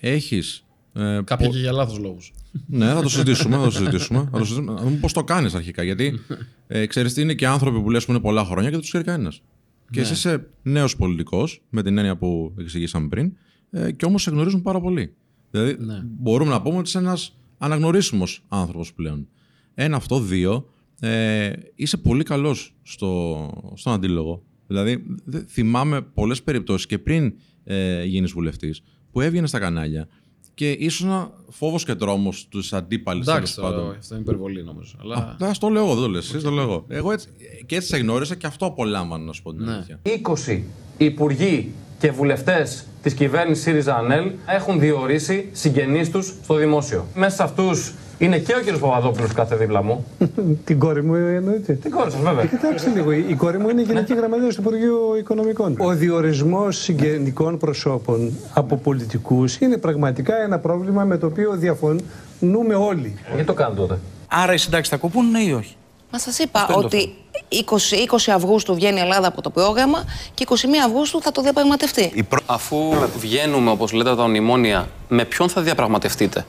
[0.00, 0.64] Έχεις.
[0.94, 2.32] Ε, Κάποια πο- και για λάθος λόγους.
[2.66, 3.56] ναι, θα το συζητήσουμε.
[3.56, 4.28] Θα το συζητήσουμε.
[4.32, 4.72] θα το συζητήσουμε.
[4.72, 5.82] Να δούμε πώς το κάνεις αρχικά.
[5.82, 6.20] Γιατί
[6.66, 8.88] ε, ξέρεις τι είναι και άνθρωποι που λες που είναι πολλά χρόνια και δεν τους
[8.88, 9.42] ξέρει κανένας.
[9.90, 13.32] Και εσύ είσαι νέος πολιτικός, με την έννοια που εξηγήσαμε πριν,
[13.70, 15.14] ε, και όμως σε γνωρίζουν πάρα πολύ.
[15.50, 16.00] Δηλαδή, Ναι.
[16.04, 19.28] μπορούμε να πούμε ότι είσαι ένας αναγνωρίσιμος άνθρωπος πλέον.
[19.74, 20.68] Ένα αυτό, δύο,
[21.00, 24.42] ε, είσαι πολύ καλός στο, στον αντίλογο.
[24.72, 30.08] Δηλαδή, δε- θυμάμαι πολλές περιπτώσεις και πριν ε, γίνεις βουλευτής που έβγαινες στα κανάλια
[30.54, 33.84] και ήσουν φόβος και τρόμος τους αντίπαλους Εντάξει, τέλος πάντων.
[33.86, 34.94] τώρα, αυτό είναι υπερβολή νομίζω.
[35.00, 35.16] Αλλά...
[35.16, 36.84] Α, ας το λέω εγώ, δεν το λες εσύ, το λέω εγώ.
[36.88, 37.28] Εγώ έτσι,
[37.66, 39.72] και έτσι σε γνώρισα και αυτό απολάμβανα, να σου πω την Ναι.
[39.72, 40.00] αλήθεια.
[40.46, 40.60] 20
[40.98, 47.06] υπουργοί και βουλευτές της κυβέρνησης ΣΥΡΙΖΑ ΑΝΕΛ έχουν διορίσει συγγενείς τους στο δημόσιο.
[47.14, 48.78] Μέσα σε αυτούς είναι και ο κ.
[48.78, 50.06] Παπαδόπουλος κάθε δίπλα μου.
[50.64, 51.72] Την κόρη μου εννοείται.
[51.72, 52.44] Την κόρη σας, βέβαια.
[52.44, 55.76] Κοιτάξτε λίγο, η η κόρη μου είναι γενική γραμματέα του Υπουργείου Οικονομικών.
[55.78, 63.14] Ο διορισμός συγγενικών προσώπων από πολιτικούς είναι πραγματικά ένα πρόβλημα με το οποίο διαφωνούμε όλοι.
[63.28, 63.98] Γιατί το κάνετε τότε.
[64.28, 65.76] Άρα οι συντάξεις θα κοπούν, ναι ή όχι;
[66.12, 67.14] Μα σας είπα Αυτό είναι το ότι
[67.48, 70.04] 20, 20 Αυγούστου βγαίνει η Ελλάδα από το πρόγραμμα
[70.34, 70.54] και 21
[70.86, 72.26] Αυγούστου θα το διαπραγματευτεί.
[72.46, 72.76] Αφού
[73.18, 76.46] βγαίνουμε, όπως λέτε, από τα μνημόνια, με ποιον θα διαπραγματευτείτε;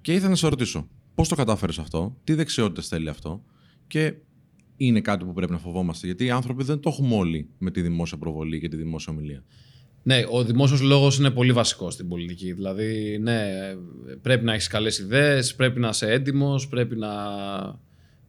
[0.00, 3.42] Και ήθελα να σε ρωτήσω, πώς το κατάφερες αυτό, τι δεξιότητες θέλει αυτό
[3.86, 4.14] και
[4.76, 6.06] είναι κάτι που πρέπει να φοβόμαστε.
[6.06, 9.42] Γιατί οι άνθρωποι δεν το έχουμε όλοι με τη δημόσια προβολή και τη δημόσια ομιλία.
[10.02, 12.52] Ναι, ο δημόσιος λόγος είναι πολύ βασικός στην πολιτική.
[12.52, 13.42] Δηλαδή, ναι,
[14.22, 17.12] πρέπει να έχεις καλές ιδέες, πρέπει να είσαι έντιμος, πρέπει να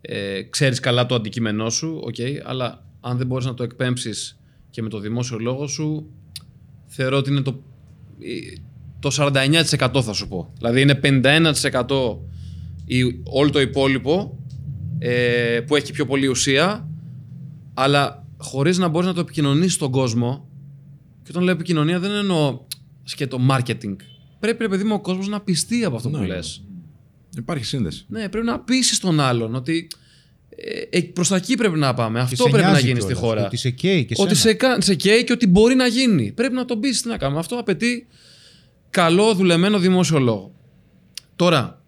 [0.02, 4.82] ε, ξέρεις καλά το αντικείμενό σου, οκ, αλλά αν δεν μπορείς να το εκπέμψεις και
[4.82, 6.10] με το δημόσιο λόγο σου,
[6.86, 7.64] θεωρώ ότι είναι το,
[8.20, 8.60] ε,
[9.00, 9.10] το
[9.80, 10.54] 49% θα σου πω.
[10.58, 12.18] Δηλαδή είναι 51%
[12.86, 14.40] η, όλο το υπόλοιπο
[15.00, 16.88] ε, που έχει πιο πολύ ουσία,
[17.74, 20.48] αλλά χωρίς να μπορείς να το επικοινωνήσεις στον κόσμο.
[21.24, 22.60] Και όταν λέω επικοινωνία δεν εννοώ
[23.04, 23.96] σκέτο marketing.
[24.40, 26.26] Πρέπει, ρε παιδί μου, ο κόσμος να πιστεί από αυτό που Ναι.
[26.26, 26.64] λες.
[27.38, 28.06] Υπάρχει σύνδεση.
[28.08, 29.88] Ναι, πρέπει να πείσει τον άλλον ότι
[30.90, 32.18] ε, προς τα εκεί πρέπει να πάμε.
[32.18, 33.46] Και Αυτό σε πρέπει να νοιάζει γίνει στη κιόλας, χώρα.
[33.46, 34.52] Ότι σε καίει και ότι σένα.
[34.52, 36.32] σε, κα- σε καίει και ότι μπορεί να γίνει.
[36.32, 37.40] Πρέπει να τον πείσει τι να κάνουμε.
[37.40, 38.08] Αυτό απαιτεί
[38.90, 40.54] καλό δουλεμένο δημόσιο λόγο.
[41.36, 41.83] Τώρα,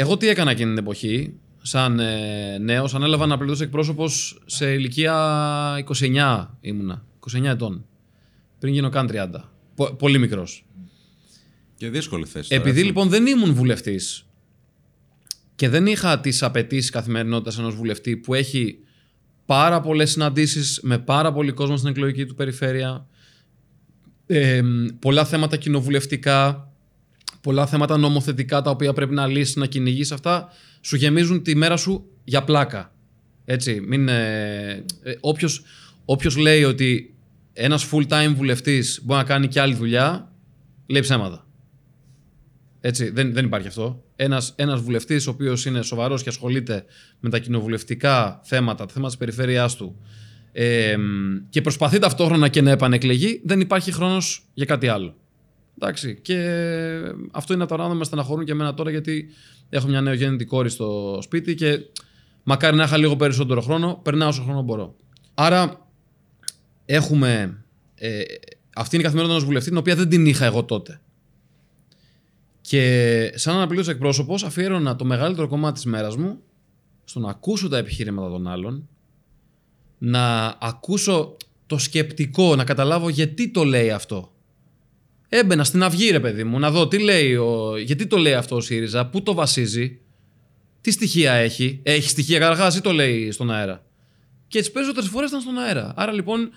[0.00, 5.14] εγώ τι έκανα εκείνη την εποχή, σαν ε, νέος, ανέλαβα να πληρώσω εκπρόσωπος σε ηλικία
[6.00, 7.04] 29 ήμουνα.
[7.36, 7.84] 29 ετών.
[8.58, 9.28] Πριν γίνω καν 30.
[9.74, 10.64] Πο- πολύ μικρός.
[11.76, 12.48] Και δύσκολη θέση.
[12.48, 12.86] τώρα, Επειδή έτσι.
[12.90, 14.26] λοιπόν δεν ήμουν βουλευτής
[15.54, 18.78] και δεν είχα τις απαιτήσεις καθημερινότητας ενός βουλευτή που έχει
[19.46, 23.06] πάρα πολλές συναντήσεις με πάρα πολύ κόσμο στην εκλογική του περιφέρεια,
[24.26, 24.62] ε,
[24.98, 26.67] πολλά θέματα κοινοβουλευτικά,
[27.48, 31.76] πολλά θέματα νομοθετικά τα οποία πρέπει να λύσεις, να κυνηγήσει αυτά, σου γεμίζουν τη μέρα
[31.76, 32.94] σου για πλάκα.
[33.44, 35.62] Έτσι, μην, ε, ε, όποιος,
[36.04, 37.14] όποιος λέει ότι
[37.52, 40.32] ένας full-time βουλευτής μπορεί να κάνει και άλλη δουλειά,
[40.86, 41.46] λέει ψέματα.
[42.80, 44.04] Έτσι, δεν, δεν υπάρχει αυτό.
[44.16, 46.84] Ένας, ένας βουλευτής ο οποίος είναι σοβαρός και ασχολείται
[47.20, 50.00] με τα κοινοβουλευτικά θέματα, τα θέματα της περιφέρειάς του
[50.52, 50.96] ε,
[51.50, 55.16] και προσπαθεί ταυτόχρονα και να επανεκλεγεί, δεν υπάρχει χρόνος για κάτι άλλο.
[55.80, 56.34] Εντάξει, και
[57.30, 59.28] αυτό είναι από τα πράγματα που με στεναχωρούν και εμένα τώρα γιατί
[59.68, 61.80] έχω μια νεογέννητη κόρη στο σπίτι και
[62.42, 64.96] μακάρι να είχα λίγο περισσότερο χρόνο, περνάω όσο χρόνο μπορώ.
[65.34, 65.88] Άρα
[66.84, 67.64] έχουμε
[67.94, 68.22] ε,
[68.78, 71.00] αυτή είναι η καθημερινότητα ενός βουλευτή, την οποία δεν την είχα εγώ τότε.
[72.60, 76.38] Και σαν αναπλήρωση εκπρόσωπος, αφιέρωνα το μεγαλύτερο κομμάτι της μέρας μου
[77.04, 78.88] στο να ακούσω τα επιχειρήματα των άλλων,
[79.98, 84.32] να ακούσω το σκεπτικό, να καταλάβω γιατί το λέει αυτό.
[85.28, 87.76] Έμπαινα στην αυγή, ρε παιδί μου, να δω τι λέει ο...
[87.76, 90.00] γιατί το λέει αυτό ο ΣΥΡΙΖΑ, πού το βασίζει,
[90.80, 91.80] τι στοιχεία έχει.
[91.82, 93.84] Έχει στοιχεία καταρχά ή το λέει στον αέρα.
[94.48, 95.92] Και τις περισσότερες φορές ήταν στον αέρα.
[95.96, 96.50] Άρα λοιπόν,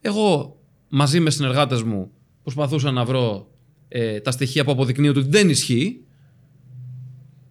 [0.00, 0.56] εγώ
[0.88, 2.10] μαζί με συνεργάτες μου
[2.42, 3.50] προσπαθούσα να βρω
[3.88, 6.04] ε, τα στοιχεία που αποδεικνύουν ότι δεν ισχύει.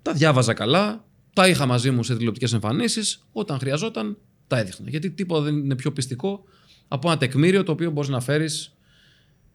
[0.01, 3.27] Τα διάβαζα καλά, τα είχα μαζί μου σε τηλεοπτικές εμφανίσεις.
[3.31, 4.17] Όταν χρειαζόταν,
[4.47, 4.89] τα έδειχνα.
[4.89, 6.43] Γιατί τίποτα δεν είναι πιο πιστικό
[6.87, 8.77] από ένα τεκμήριο το οποίο μπορείς να φέρεις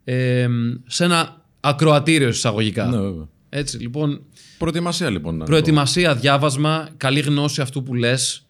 [0.04, 0.48] ε,
[0.86, 2.86] σε ένα ακροατήριο εισαγωγικά.
[2.86, 3.28] Ναι, βέβαια.
[3.48, 4.24] Έτσι, λοιπόν,
[4.58, 5.36] Προετοιμασία λοιπόν.
[5.36, 8.46] να προετοιμασία, διάβασμα, καλή γνώση αυτού που λες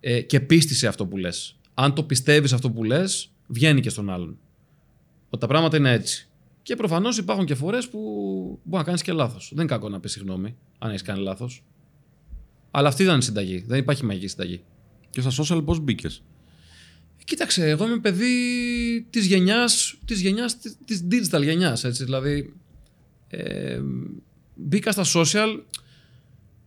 [0.00, 1.56] ε, και πίστη σε αυτό που λες.
[1.74, 4.38] Αν το πιστεύεις αυτό που λες, βγαίνει και στον άλλον.
[5.30, 6.28] Ότι τα πράγματα είναι έτσι.
[6.62, 7.98] Και προφανώς υπάρχουν και φορές που
[8.62, 9.50] μπορεί να κάνεις και λάθος.
[9.54, 11.62] Δεν είναι κακό να πεις συγγνώμη, αν έχεις κάνει λάθος.
[12.70, 13.64] Αλλά αυτή ήταν η συνταγή.
[13.66, 14.62] Δεν υπάρχει μαγική συνταγή.
[15.10, 16.22] Και στα social πώ μπήκες.
[17.24, 18.26] Κοίταξε, εγώ είμαι παιδί
[19.10, 22.52] της γενιάς, της γενιάς, της- της digital γενιάς, έτσι, δηλαδή
[23.28, 23.80] ε,
[24.54, 25.60] μπήκα στα social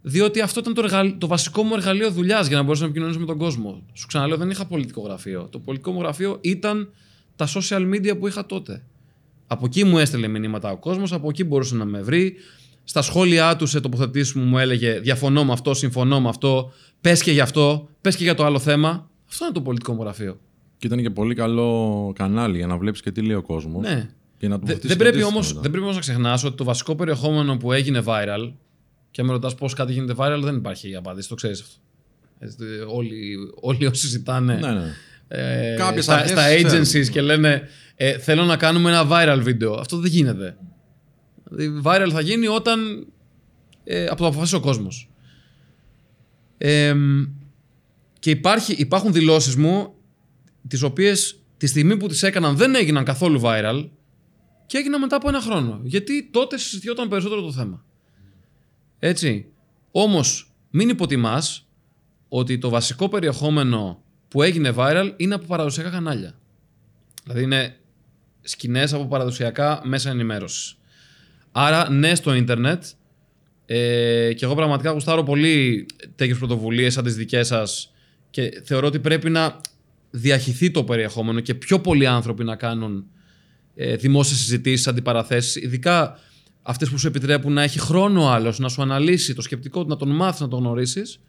[0.02, 3.20] διότι αυτό ήταν το, εργαλ- το βασικό μου εργαλείο δουλειάς για να μπορέσω να επικοινωνήσω
[3.20, 3.84] με τον κόσμο.
[3.94, 5.48] Σου ξαναλέω, δεν είχα πολιτικό γραφείο.
[5.52, 6.90] Το πολιτικό μου γραφείο ήταν
[7.36, 8.84] τα social media που είχα τότε.
[9.48, 12.36] Από εκεί μου έστελνε μηνύματα ο κόσμος, από εκεί μπορούσε να με βρει.
[12.84, 17.22] Στα σχόλιά του σε τοποθετήσεις μου μου έλεγε Διαφωνώ με αυτό, συμφωνώ με αυτό, πες
[17.24, 19.10] και γι' αυτό, πες και για το άλλο θέμα.
[19.30, 20.40] Αυτό είναι το πολιτικό μου γραφείο.
[20.78, 23.82] Και ήταν και πολύ καλό κανάλι για να βλέπεις και τι λέει ο κόσμος.
[23.84, 24.10] Ναι.
[24.38, 25.62] Και να Δε- τοποθετήσεις δεν, και πρέπει τις όμως, μετά.
[25.62, 28.52] δεν πρέπει όμως να ξεχνάς ότι το βασικό περιεχόμενο που έγινε viral
[29.12, 31.76] και αν με ρωτάς πώς κάτι γίνεται viral δεν υπάρχει η απάντηση, το ξέρεις αυτό.
[32.40, 32.58] Έτσι,
[32.88, 34.94] όλοι, όλοι όσοι ζητάνε Ναι, ναι.
[35.28, 36.84] ε, Κάποιες στα, αρχές στα ξέρουν.
[36.86, 39.74] agencies και λένε ε, θέλω να κάνουμε ένα viral βίντεο.
[39.74, 40.58] Αυτό δεν γίνεται.
[41.50, 43.08] Δηλαδή, viral θα γίνει όταν
[43.84, 45.10] ε, από το αποφασίσει ο κόσμος.
[46.58, 46.96] Ε,
[48.20, 49.94] και υπάρχει, υπάρχουν δηλώσεις μου
[50.68, 53.90] τις οποίες τη στιγμή που τις έκαναν δεν έγιναν καθόλου viral
[54.66, 55.80] και έγιναν μετά από ένα χρόνο.
[55.84, 57.86] Γιατί τότε συζητιόταν περισσότερο το θέμα.
[59.00, 59.46] Έτσι.
[59.92, 61.68] Όμως μην υποτιμάς
[62.30, 66.40] ότι το βασικό περιεχόμενο που έγινε viral είναι από παραδοσιακά κανάλια.
[67.24, 67.76] Δηλαδή είναι
[68.42, 70.78] σκηνές από παραδοσιακά μέσα ενημέρωσης.
[71.52, 72.84] Άρα ναι στο ίντερνετ
[73.66, 77.94] ε, και εγώ πραγματικά γουστάρω πολύ τέτοιες πρωτοβουλίες σαν τις δικές σας
[78.30, 79.62] και θεωρώ ότι πρέπει να
[80.10, 83.06] διαχυθεί το περιεχόμενο και πιο πολλοί άνθρωποι να κάνουν
[83.76, 86.20] ε, δημόσιες συζητήσεις, αντιπαραθέσεις, ειδικά
[86.62, 89.90] αυτές που σου επιτρέπουν να έχει χρόνο ο άλλος, να σου αναλύσει το σκεπτικό του,
[89.90, 91.20] να τον μάθεις, να τον γνωρίσεις.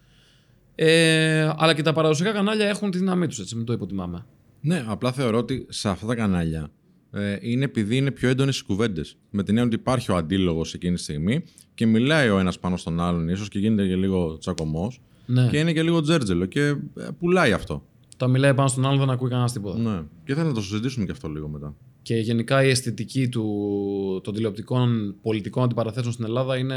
[0.75, 4.25] Ε, αλλά και τα παραδοσιακά κανάλια έχουν τη δύναμή τους, έτσι, μην το υποτιμάμε.
[4.61, 6.71] Ναι, απλά θεωρώ ότι σε αυτά τα κανάλια
[7.11, 9.17] ε, είναι επειδή είναι πιο έντονες οι κουβέντες.
[9.31, 12.77] Με την έννοια ότι υπάρχει ο αντίλογος εκείνη τη στιγμή και μιλάει ο ένας πάνω
[12.77, 15.01] στον άλλον, ίσως και γίνεται και λίγο τσακωμός.
[15.27, 15.49] Ναι.
[15.51, 16.77] Και είναι και λίγο τζέρτζελο και ε,
[17.19, 17.85] πουλάει αυτό.
[18.19, 19.79] Τα μιλάει πάνω στον άλλον δεν ακούει κανένας τίποτα.
[19.79, 20.03] Ναι.
[20.25, 21.75] Και θέλω να το συζητήσουμε και αυτό λίγο μετά.
[22.03, 26.77] Και γενικά η αισθητική του, των τηλεοπτικών πολιτικών αντιπαραθέσεων στην Ελλάδα είναι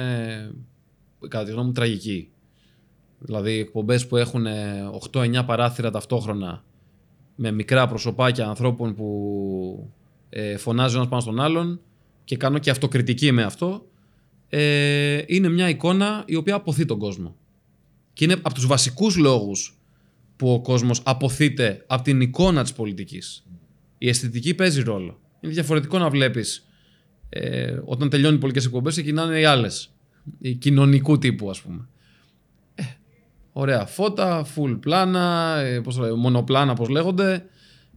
[1.27, 2.29] κατά τη γνώμη μου τραγική.
[3.19, 4.45] Δηλαδή εκπομπές που έχουν
[5.11, 6.63] 8-9 παράθυρα ταυτόχρονα
[7.35, 9.91] με μικρά προσωπάκια ανθρώπων που
[10.29, 11.79] ε, φωνάζει ο ένας πάνω στον άλλον
[12.23, 13.85] και κάνω και αυτοκριτική με αυτό
[14.49, 17.35] ε, είναι μια εικόνα η οποία αποθεί τον κόσμο.
[18.13, 19.80] Και είναι από τους βασικούς λόγους
[20.41, 23.43] που ο κόσμος αποθείται από την εικόνα της πολιτικής.
[23.97, 25.19] Η αισθητική παίζει ρόλο.
[25.39, 26.67] Είναι διαφορετικό να βλέπεις
[27.29, 29.93] ε, όταν τελειώνει οι πολιτικές εκπομπές ξεκινάνε οι άλλες.
[30.39, 31.87] Οι κοινωνικού τύπου ας πούμε.
[32.75, 32.83] Ε,
[33.51, 37.45] ωραία φώτα, full πλάνα, ε, πώς το λέω, μονοπλάνα πώς λέγονται.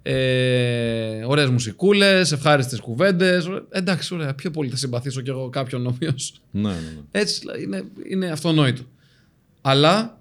[0.02, 3.46] Ε, ωραίες μουσικούλες, ευχάριστες κουβέντες.
[3.46, 3.64] Ωραία.
[3.70, 7.02] Εντάξει, ωραία, πιο πολύ θα συμπαθήσω κι εγώ κάποιον ο οποίος Ναι, ναι, ναι.
[7.10, 8.82] έτσι δηλαδή, είναι, είναι αυτονόητο.
[9.60, 10.18] Αλλά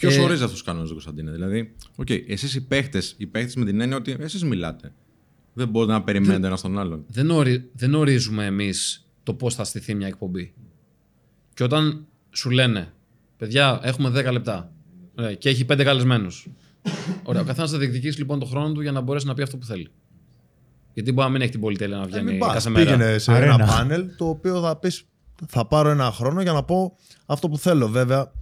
[0.00, 3.64] Ποιος Ε, ορίζει αυτούς τους κανόνες, Κωνσταντίνε; Δηλαδή, οκ, εσείς οι παίχτες, οι παίχτες με
[3.64, 4.92] την έννοια ότι εσείς μιλάτε.
[5.52, 7.04] Δεν μπορείτε να περιμένετε ένας τον άλλον.
[7.08, 10.52] δεν, ορι- δεν ορίζουμε εμείς το πώς θα στηθεί μια εκπομπή.
[11.54, 12.92] Και όταν σου λένε,
[13.36, 14.72] παιδιά, έχουμε 10 λεπτά
[15.18, 16.48] ωραία, και έχει 5 καλεσμένους.
[17.22, 19.56] Ωραία, ο καθένας θα διεκδικήσει λοιπόν τον χρόνο του για να μπορέσει να πει αυτό
[19.56, 19.88] που θέλει.
[20.94, 22.52] Γιατί μπορεί να μην έχει την πολυτέλεια να Ε, βγαίνει μην πας.
[22.52, 22.84] κάθε μέρα.
[22.96, 23.54] Πήγαινε σε Αρένα.
[23.54, 25.04] ένα πάνελ το οποίο θα πεις
[25.48, 26.96] θα πάρω ένα χρόνο για να πω
[27.26, 27.88] αυτό που θέλω.
[27.88, 28.32] Βέβαια,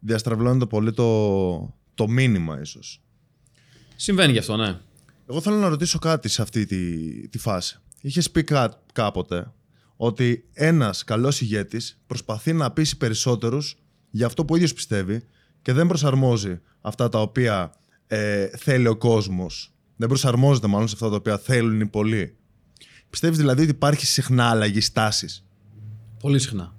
[0.00, 3.02] διαστρεβλώνεται πολύ το, το μήνυμα ίσως.
[3.96, 4.78] Συμβαίνει γι' αυτό, ναι.
[5.30, 7.78] Εγώ θέλω να ρωτήσω κάτι σε αυτή τη, τη φάση.
[8.00, 9.52] Είχες πει κά- κάποτε
[9.96, 13.76] ότι ένας καλός ηγέτης προσπαθεί να πείσει περισσότερους
[14.10, 15.22] για αυτό που ο ίδιος πιστεύει
[15.62, 17.72] και δεν προσαρμόζει αυτά τα οποία
[18.06, 19.72] ε, θέλει ο κόσμος.
[19.96, 22.36] Δεν προσαρμόζεται μάλλον σε αυτά τα οποία θέλουν οι πολλοί.
[23.10, 25.46] Πιστεύεις δηλαδή ότι υπάρχει συχνά αλλαγή στάσης;
[26.20, 26.74] Πολύ συχνά.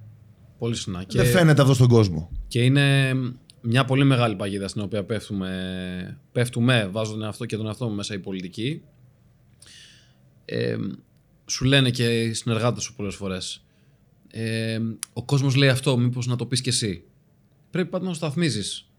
[0.60, 1.06] Πολύ συχνά.
[1.08, 2.32] Δεν φαίνεται αυτό στον κόσμο.
[2.48, 3.14] Και είναι
[3.62, 7.96] μια πολύ μεγάλη παγίδα στην οποία πέφτουμε, πέφτουμε βάζω τον εαυτό και τον εαυτό μου
[7.96, 8.82] μέσα η πολιτική.
[10.46, 10.76] Ε,
[11.46, 13.64] σου λένε και οι συνεργάτες σου πολλές φορές.
[14.32, 14.80] Ε,
[15.14, 17.04] ο κόσμος λέει αυτό, μήπως να το πεις και εσύ.
[17.72, 18.90] Πρέπει πάντα να το σταθμίζεις.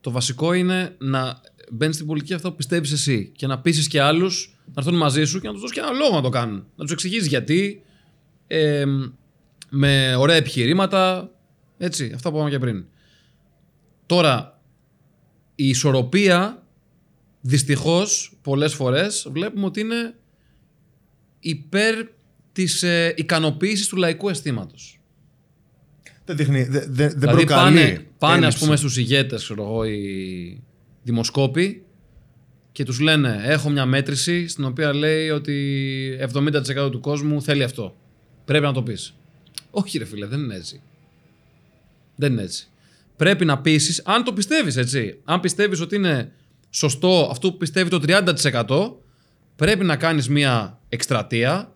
[0.00, 4.00] Το βασικό είναι να μπαίνεις στην πολιτική αυτό που πιστεύεις εσύ και να πείσεις και
[4.00, 6.66] άλλους να έρθουν μαζί σου και να τους δώσεις και ένα λόγο να το κάνουν.
[6.76, 7.82] Να τους εξηγήσεις γιατί,
[8.46, 8.84] ε,
[9.68, 11.30] με ωραία επιχειρήματα,
[11.78, 12.84] έτσι, αυτά που είπαμε και πριν.
[14.06, 14.60] Τώρα,
[15.54, 16.62] η ισορροπία,
[17.40, 20.14] δυστυχώς, πολλές φορές, βλέπουμε ότι είναι
[21.40, 22.06] υπέρ
[22.52, 25.00] της ε, ικανοποίησης του λαϊκού αισθήματος.
[26.24, 28.64] Δεν, δείχνει, δεν, δεν, δεν δηλαδή προκαλεί πάνε, πάνε ας έλλειψη.
[28.64, 30.62] πούμε στους ηγέτες, ξέρω εγώ, οι
[31.02, 31.84] δημοσκόποι
[32.72, 37.96] και τους λένε έχω μια μέτρηση στην οποία λέει ότι 70% του κόσμου θέλει αυτό.
[38.44, 39.14] Πρέπει να το πεις.
[39.78, 40.80] Όχι ρε φίλε, δεν είναι έτσι.
[42.16, 42.68] Δεν είναι έτσι.
[43.16, 46.32] Πρέπει να πείσει, αν το πιστεύεις έτσι, αν πιστεύεις ότι είναι
[46.70, 48.92] σωστό αυτό που πιστεύει το 30%,
[49.56, 51.72] πρέπει να κάνεις μια εκστρατεία,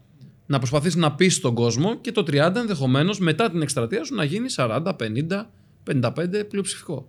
[0.47, 4.25] να προσπαθείς να πείσει τον κόσμο και το 30% ενδεχομένως μετά την εκστρατεία σου να
[4.25, 5.47] γίνει 40, 50,
[5.85, 7.09] 55 πλειοψηφικό.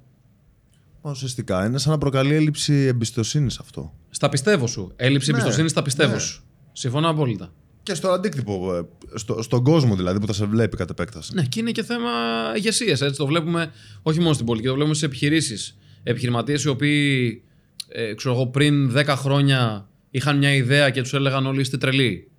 [1.02, 3.94] Μα Ουσιαστικά είναι σαν να προκαλεί έλλειψη εμπιστοσύνης αυτό.
[4.10, 4.92] Στα πιστεύω σου.
[4.96, 6.20] Έλλειψη Ναι, εμπιστοσύνης στα πιστεύω ναι.
[6.20, 6.44] σου.
[6.72, 7.54] Συμφωνώ απόλυτα.
[7.84, 8.86] Και στο αντίκτυπο, ε,
[9.18, 11.34] στο, στον κόσμο δηλαδή που θα σε βλέπει κατ' επέκταση.
[11.34, 12.10] Ναι, και είναι και θέμα
[12.56, 13.02] ηγεσίας.
[13.02, 13.72] Έτσι το βλέπουμε
[14.02, 15.78] όχι μόνο στην πολιτική, το βλέπουμε σε επιχειρήσεις.
[16.04, 17.44] Επιχειρηματίες οι οποίοι
[17.88, 22.32] ε, ξέρω εγώ, πριν 10 χρόνια είχαν μια ιδέα και τους έλεγαν όλοι είστε τρελοί.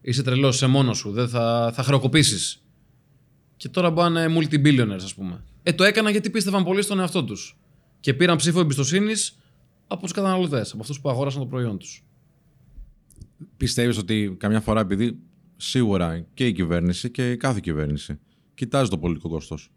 [0.00, 1.10] Είσαι τρελός, σε μόνος σου.
[1.10, 2.62] Δεν θα, θα χρεοκοπήσεις.
[3.56, 5.44] Και τώρα μπορεί να είναι multi-billionaires, ας πούμε.
[5.62, 7.58] Ε, το έκαναν γιατί πίστευαν πολύ στον εαυτό τους.
[8.00, 9.38] Και πήραν ψήφο εμπιστοσύνης
[9.86, 12.05] από τους καταναλωτές, από αυτούς που αγόρασαν το προϊόν τους.
[13.56, 15.18] Πιστεύεις ότι καμιά φορά, επειδή
[15.56, 18.18] σίγουρα και η κυβέρνηση και η κάθε κυβέρνηση
[18.54, 19.70] κοιτάζει το πολιτικό κόστος,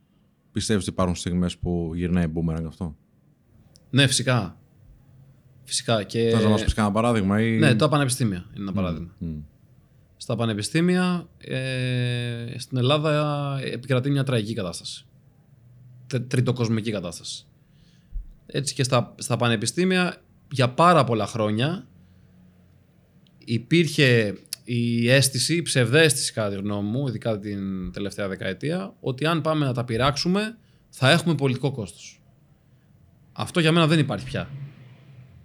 [0.51, 2.95] πιστεύεις ότι υπάρχουν στιγμές που γυρνάει boomerang αυτό;
[3.89, 4.57] Ναι, φυσικά.
[5.63, 6.03] Φυσικά.
[6.03, 6.29] Και...
[6.29, 7.57] Θες να μας πεις κανένα παράδειγμα, ή...
[7.57, 9.15] Ναι, τα πανεπιστήμια είναι ένα παράδειγμα.
[9.17, 9.37] Μμ.
[10.17, 15.05] Στα πανεπιστήμια ε, στην Ελλάδα επικρατεί μια τραγική κατάσταση.
[16.07, 17.45] Τε- Τριτοκοσμική κατάσταση.
[18.45, 20.17] Έτσι και στα, στα πανεπιστήμια
[20.51, 21.87] για πάρα πολλά χρόνια
[23.53, 29.41] υπήρχε η αίσθηση, η ψευδέστηση κατά τη γνώμη μου, ειδικά την τελευταία δεκαετία, ότι αν
[29.41, 30.57] πάμε να τα πειράξουμε
[30.89, 32.21] θα έχουμε πολιτικό κόστος.
[33.31, 34.49] Αυτό για μένα δεν υπάρχει πια.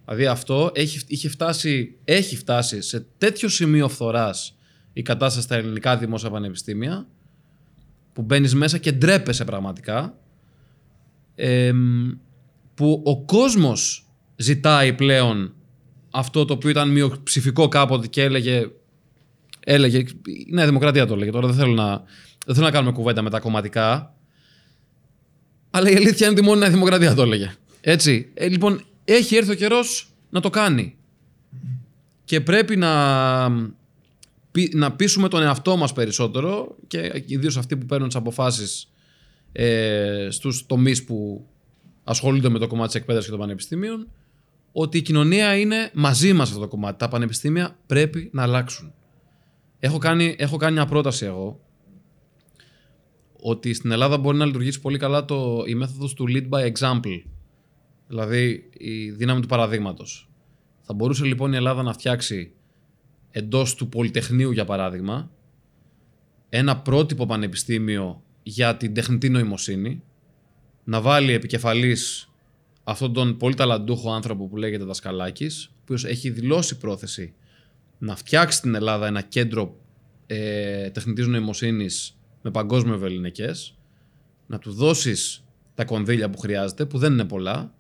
[0.04, 4.56] Δηλαδή αυτό έχει, είχε φτάσει, έχει φτάσει σε τέτοιο σημείο φθοράς
[4.92, 7.06] η κατάσταση στα ελληνικά δημόσια πανεπιστήμια
[8.12, 10.18] που μπαίνεις μέσα και ντρέπεσαι πραγματικά
[11.34, 12.10] εμ,
[12.74, 15.54] που ο κόσμος ζητάει πλέον
[16.16, 18.70] αυτό το οποίο ήταν μειοψηφικό κάποτε και έλεγε
[19.64, 22.02] έλεγε, η Νέα Δημοκρατία το έλεγε τώρα δεν θέλω να,
[22.46, 24.14] δεν θέλω να κάνουμε κουβέντα με τα κομματικά
[25.70, 27.54] Αλλά η αλήθεια είναι ότι μόνο η Νέα Δημοκρατία το έλεγε.
[27.80, 28.30] Έτσι.
[28.34, 30.96] Ε, λοιπόν, έχει έρθει ο καιρός να το κάνει.
[32.24, 33.50] Και πρέπει να,
[34.52, 38.90] πει- να πείσουμε τον εαυτό μας περισσότερο και ιδίως αυτοί που παίρνουν τις αποφάσεις
[39.52, 41.46] ε, στους τομείς που
[42.04, 44.06] ασχολούνται με το κομμάτι της εκπαίδευσης και των πανεπιστήμιων
[44.76, 46.98] ότι η κοινωνία είναι μαζί μας σε αυτό το κομμάτι.
[46.98, 48.92] Τα πανεπιστήμια πρέπει να αλλάξουν.
[49.78, 51.60] Έχω κάνει, έχω κάνει μια πρόταση εγώ
[53.40, 57.22] ότι στην Ελλάδα μπορεί να λειτουργήσει πολύ καλά το, η μέθοδος του lead by example.
[58.06, 60.28] Δηλαδή η δύναμη του παραδείγματος.
[60.80, 62.52] Θα μπορούσε λοιπόν η Ελλάδα να φτιάξει
[63.30, 65.30] εντός του Πολυτεχνείου για παράδειγμα
[66.48, 70.02] ένα πρότυπο πανεπιστήμιο για την τεχνητή νοημοσύνη
[70.84, 72.28] να βάλει επικεφαλής
[72.84, 77.34] αυτόν τον πολύ ταλαντούχο άνθρωπο που λέγεται Δασκαλάκης ο οποίος έχει δηλώσει πρόθεση
[77.98, 79.76] να φτιάξει στην Ελλάδα ένα κέντρο
[80.26, 83.74] ε, τεχνητής νοημοσύνης με παγκόσμιο βεληνικές
[84.46, 87.74] να του δώσεις τα κονδύλια που χρειάζεται που δεν είναι πολλά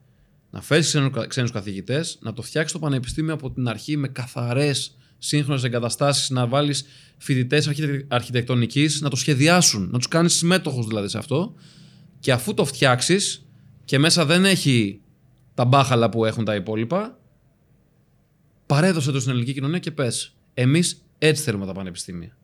[0.54, 0.84] να φέρει
[1.28, 6.46] ξένους καθηγητές, να το φτιάξει το πανεπιστήμιο από την αρχή με καθαρές σύγχρονες εγκαταστάσεις, να
[6.46, 6.84] βάλεις
[7.16, 7.70] φοιτητές
[8.08, 11.54] αρχιτεκτονικής, να το σχεδιάσουν, να τους κάνεις συμμέτοχους δηλαδή σε αυτό.
[12.20, 13.43] Και αφού το φτιάξεις
[13.84, 15.00] και μέσα δεν έχει
[15.54, 17.18] τα μπάχαλα που έχουν τα υπόλοιπα,
[18.66, 20.36] παρέδωσε το στην ελληνική κοινωνία και πες.
[20.54, 22.36] Εμείς έτσι θέλουμε τα πανεπιστήμια.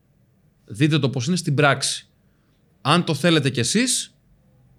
[0.65, 2.09] Δείτε το πώς είναι στην πράξη.
[2.81, 4.15] Αν το θέλετε κι εσείς,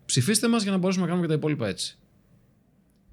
[0.04, 1.98] ψηφίστε μας για να μπορέσουμε να κάνουμε και τα υπόλοιπα έτσι.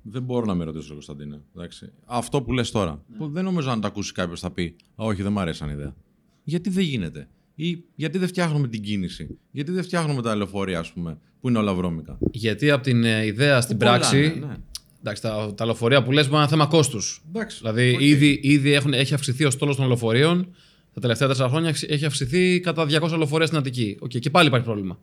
[0.01, 1.41] Δεν μπορώ να με ρωτήσω, Κωνσταντίνε.
[1.55, 1.91] Εντάξει.
[2.05, 5.21] Αυτό που λες τώρα, που δεν νομίζω αν το ακούσει κάποιος θα πει Α, Όχι,
[5.21, 5.95] δεν μου αρέσει σαν ιδέα.
[6.43, 7.27] Γιατί δεν γίνεται.
[7.61, 11.57] Ή γιατί δεν φτιάχνουμε την κίνηση; Γιατί δεν φτιάχνουμε τα λεωφορεία, ας πούμε, που είναι
[11.57, 14.17] όλα βρώμικα; Γιατί από την ε, ιδέα στην Που πολλά, πράξη.
[14.39, 14.57] ναι, ναι.
[14.99, 17.21] Εντάξει, τα, τα λεωφορεία που λες είναι ένα θέμα κόστους.
[17.27, 18.01] Εντάξει, Δηλαδή, οκ.
[18.01, 20.47] ήδη, ήδη έχουν, έχει αυξηθεί ο στόλος των λεωφορείων.
[20.93, 23.97] Τα τελευταία τέσσερα χρόνια έχει αυξηθεί κατά 200 λεωφορεία στην Αττική.
[23.99, 24.99] Οκ, και πάλι υπάρχει πρόβλημα.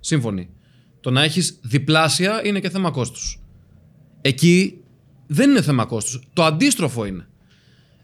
[0.00, 0.48] Σύμφωνοι.
[1.00, 3.40] Το να έχεις διπλάσια είναι και θέμα κόστους.
[4.20, 4.78] Εκεί
[5.26, 6.28] δεν είναι θέμα κόστους.
[6.32, 7.27] Το αντίστροφο είναι.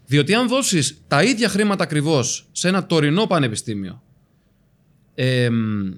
[0.05, 4.03] Διότι αν δώσεις τα ίδια χρήματα ακριβώς σε ένα τωρινό πανεπιστήμιο,
[5.15, 5.95] ε, μ, ε,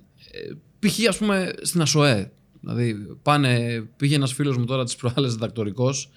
[0.80, 1.08] π.χ.
[1.08, 2.32] ας πούμε στην ΑΣΟΕ,
[2.62, 6.10] δηλαδή πάνε, πήγε ένας φίλος μου τώρα τις προάλλες διδακτορικός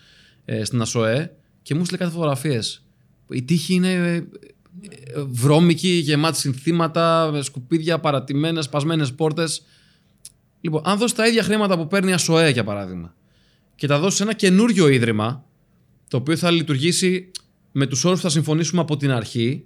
[0.45, 2.84] ε, στην ΑΣΟΕ και μου στείλε κάτι φωτογραφίες.
[3.30, 4.24] Η τύχη είναι ε, ε,
[5.26, 9.62] βρώμικη, γεμάτη συνθήματα, με σκουπίδια, παρατημένες, σπασμένες πόρτες.
[10.61, 13.14] Λοιπόν, αν δώσεις τα ίδια χρήματα που παίρνει η ΑΣΟΕ για παράδειγμα
[13.74, 15.45] και τα δώσεις σε ένα καινούριο ίδρυμα
[16.09, 17.30] το οποίο θα λειτουργήσει
[17.73, 19.64] με τους όρους που θα συμφωνήσουμε από την αρχή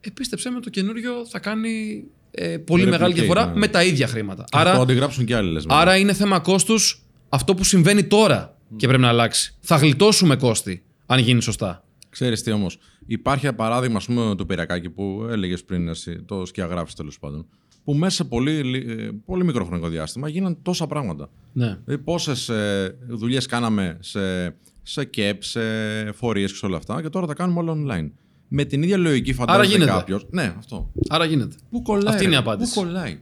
[0.00, 3.58] ε, πίστεψέ με το καινούριο θα κάνει ε, πολύ Replicate, μεγάλη διαφορά ναι.
[3.58, 4.44] με τα ίδια χρήματα.
[4.50, 5.62] Θα Άρα, το αντιγράψουν και άλλοι, λες.
[5.62, 5.78] βέβαια.
[5.78, 9.54] άρα είναι θέμα κόστους αυτό που συμβαίνει τώρα και πρέπει να αλλάξει.
[9.60, 11.84] Θα γλιτώσουμε κόστη αν γίνει σωστά.
[12.10, 16.46] Ξέρεις τι όμως, υπάρχει ένα παράδειγμα ας πούμε το Πυριακάκι που έλεγες πριν εσύ, το
[16.46, 17.46] σκιαγράφεις τέλος πάντων,
[17.84, 21.30] που μέσα σε πολύ, λι- ε, πολύ μικρό χρονικό διάστημα γίναν τόσα πράγματα.
[21.52, 21.78] Ναι.
[21.84, 24.20] Δηλαδή πόσες ε, δουλειές κάναμε σε,
[24.90, 25.60] σε ΚΕΠ, σε
[26.12, 28.10] φορείες και σε όλα αυτά και τώρα τα κάνουμε όλα online.
[28.48, 29.90] Με την ίδια λογική φαντάζεται γίνεται.
[29.90, 30.26] κάποιος.
[30.30, 30.90] Ναι, αυτό.
[31.08, 31.56] Άρα γίνεται.
[31.70, 32.12] Πού κολλάει.
[32.14, 32.74] Αυτή είναι η ρε, απάντηση.
[32.74, 33.20] Πού κολλάει.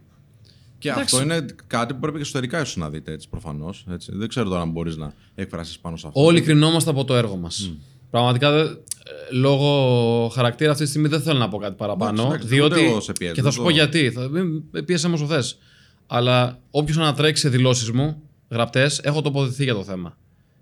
[0.79, 1.17] Και Εντάξει.
[1.17, 3.85] αυτό είναι κάτι που πρέπει και εσωτερικά ίσως να δείτε έτσι προφανώς.
[4.07, 6.25] Δεν ξέρω τώρα αν μπορείς να εκφράσεις πάνω σε αυτό.
[6.25, 7.73] Όλοι κρινόμαστε από το έργο μας.
[8.11, 12.11] Πραγματικά δεν- ε, λόγω χαρακτήρα αυτή τη στιγμή δεν θέλω να πω κάτι παραπάνω.
[12.23, 12.75] Εντάξει, εντάξει, διότι.
[12.81, 14.11] ούτε εγώ σε πιέζω, και θα σου δεν πω το- γιατί.
[14.11, 15.59] Θα, μην- πίεσαι με όσο θες.
[16.07, 20.17] Αλλά όποιος ανατρέξει σε δηλώσεις μου, γραπτές, έχω τοποθετηθεί για το θέμα.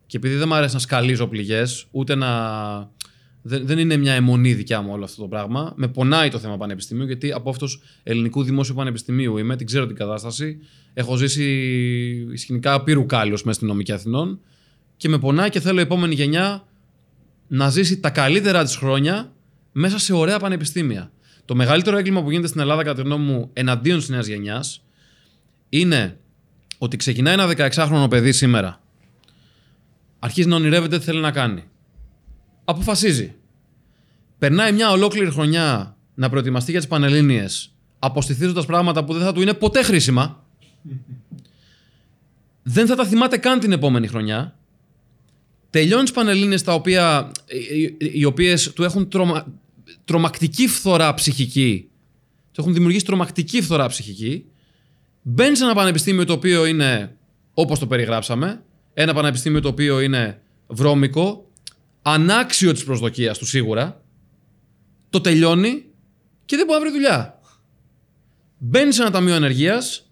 [0.07, 2.92] Και επειδή δεν μου αρέσει να σκαλίζω πληγές, ούτε να.
[3.42, 5.72] Δεν, δεν είναι μια αιμονή δικιά μου όλο αυτό το πράγμα.
[5.76, 9.96] Με πονάει το θέμα πανεπιστημίου, γιατί από αυτός ελληνικού δημόσιου πανεπιστημίου είμαι, την ξέρω την
[9.96, 10.59] κατάσταση.
[10.94, 14.40] Έχω ζήσει σκηνικά πύρου κάλιο μέσα στην νομική Αθηνών.
[14.96, 16.64] Και με πονάει και θέλω η επόμενη γενιά
[17.48, 19.32] να ζήσει τα καλύτερα της χρόνια
[19.72, 21.12] μέσα σε ωραία πανεπιστήμια.
[21.44, 24.84] Το μεγαλύτερο έγκλημα που γίνεται στην Ελλάδα, κατά τη γνώμη μου, εναντίον της νέας γενιάς,
[25.68, 26.18] είναι
[26.78, 28.84] ότι ξεκινάει ένα 16χρονο παιδί σήμερα.
[30.25, 31.62] Αρχίζει να ονειρεύεται τι θέλει να κάνει.
[32.64, 33.35] Αποφασίζει.
[34.39, 39.41] Περνάει μια ολόκληρη χρονιά να προετοιμαστεί για τις Πανελλήνιες, αποστηθίζοντας πράγματα που δεν θα του
[39.43, 40.45] είναι ποτέ χρήσιμα.
[42.62, 44.59] Δεν θα τα θυμάται καν την επόμενη χρονιά.
[45.70, 47.31] Τελειώνει τις Πανελλήνιες τα οποία,
[47.72, 49.47] οι, οι- οι οποίες του έχουν τρομα,
[50.05, 51.89] τρομακτική φθορά ψυχική.
[52.53, 54.45] Του έχουν δημιουργήσει τρομακτική φθορά ψυχική.
[55.22, 57.16] Μπαίνει σε ένα πανεπιστήμιο το οποίο είναι
[57.55, 58.62] όπως το περιγράψαμε.
[58.95, 61.51] Ένα πανεπιστήμιο το οποίο είναι βρώμικο,
[62.03, 64.03] ανάξιο της προσδοκίας του σίγουρα.
[65.11, 65.84] Το τελειώνει
[66.45, 67.40] και δεν μπορεί να βρει δουλειά.
[68.59, 70.11] Μπαίνει σε ένα ταμείο ανεργίας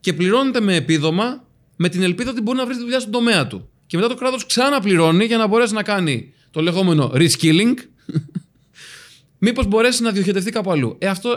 [0.00, 1.44] και πληρώνεται με επίδομα
[1.76, 3.68] με την ελπίδα ότι μπορεί να βρει δουλειά στον τομέα του.
[3.86, 7.74] Και μετά το κράτος ξαναπληρώνει για να μπορέσει να κάνει το λεγόμενο reskilling.
[9.38, 10.96] Μήπως μπορέσει να διοχετευτεί κάπου αλλού.
[10.98, 11.36] Ε, αυτό,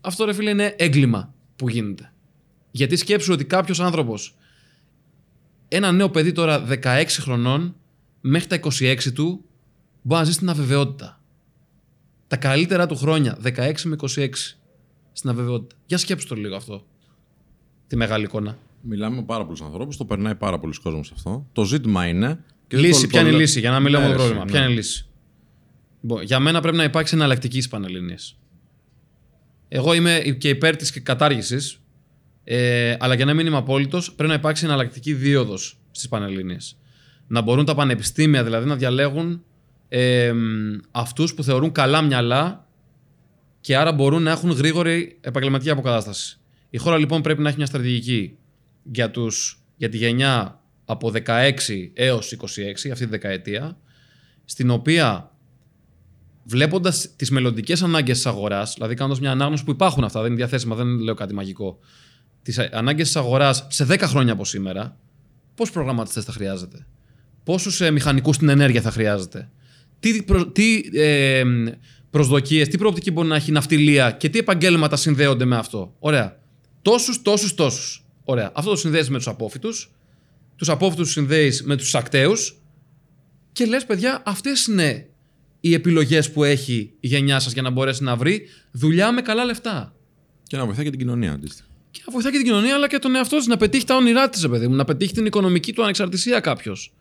[0.00, 2.12] αυτό ρε φίλε είναι έγκλημα που γίνεται.
[2.70, 4.34] Γιατί σκέψου ότι κάποιος άνθρωπος,
[5.68, 7.74] ένα νέο παιδί τώρα 16 χρονών,
[8.20, 9.44] μέχρι τα 26 του,
[10.02, 11.20] μπορεί να ζει στην αβεβαιότητα.
[12.26, 14.28] Τα καλύτερα του χρόνια, 16 με 26,
[15.12, 15.76] στην αβεβαιότητα.
[15.86, 16.84] Για σκέψου το λίγο αυτό.
[17.86, 18.58] Τη μεγάλη εικόνα.
[18.82, 21.46] Μιλάμε με πάρα πολλούς ανθρώπους, το περνάει πάρα πολλοί κόσμος αυτό.
[21.52, 22.44] Το ζήτημα είναι.
[22.66, 24.08] και δεν λύση, το- ποια το είναι η λέω- λύση, για να μην λέμε Ναι,
[24.10, 24.44] το ρε, πρόβλημα.
[24.44, 24.50] ναι.
[24.50, 25.06] Ποια είναι η λύση.
[26.02, 28.36] Λοιπόν, για μένα πρέπει να υπάρξει εναλλακτική στι Πανελληνίες.
[29.68, 31.80] Εγώ είμαι και υπέρ της κατάργησης,
[32.50, 36.56] ε, αλλά για να μην είμαι απόλυτος, πρέπει να υπάρξει εναλλακτική δίωδος στις Πανελληνίε.
[37.26, 39.42] Να μπορούν τα πανεπιστήμια δηλαδή να διαλέγουν
[39.88, 40.32] ε,
[40.90, 42.66] αυτούς που θεωρούν καλά μυαλά
[43.60, 46.38] και άρα μπορούν να έχουν γρήγορη επαγγελματική αποκατάσταση.
[46.70, 48.36] Η χώρα λοιπόν πρέπει να έχει μια στρατηγική
[48.82, 51.50] για, τους, για τη γενιά από 16
[51.94, 52.44] έως 26,
[52.74, 53.78] αυτή τη δεκαετία,
[54.44, 55.32] στην οποία
[56.44, 60.38] βλέποντας τις μελλοντικές ανάγκες της αγοράς, δηλαδή κάνοντας μια ανάγνωση που υπάρχουν αυτά, δεν είναι
[60.38, 61.78] διαθέσιμα, δεν λέω κάτι μαγικό.
[62.42, 64.96] Τις ανάγκες της αγοράς σε 10 χρόνια από σήμερα,
[65.54, 66.86] πόσου προγραμματιστές θα χρειάζεται,
[67.44, 69.50] πόσους ε, μηχανικούς στην ενέργεια θα χρειάζεται,
[70.00, 71.42] τι, προ, τι ε,
[72.10, 76.36] προσδοκίες, τι προοπτική μπορεί να έχει η ναυτιλία και τι επαγγέλματα συνδέονται με αυτό; Ωραία.
[76.82, 78.04] Τόσους, τόσους, τόσους.
[78.24, 78.50] Ωραία.
[78.54, 79.90] Αυτό το συνδέεις με τους απόφοιτους,
[80.56, 82.32] τους απόφοιτους συνδέεις με τους ακταίου
[83.52, 85.08] και λες, παιδιά, αυτές είναι
[85.60, 89.44] οι επιλογές που έχει η γενιά σας για να μπορέσει να βρει δουλειά με καλά
[89.44, 89.94] λεφτά.
[90.42, 91.67] Και να βοηθάει και την κοινωνία αντίστοιχα.
[91.90, 94.28] Και να βοηθάει και την κοινωνία, αλλά και τον εαυτό της να πετύχει τα όνειρά
[94.28, 96.92] της, παιδί μου, να πετύχει την οικονομική του ανεξαρτησία κάποιος.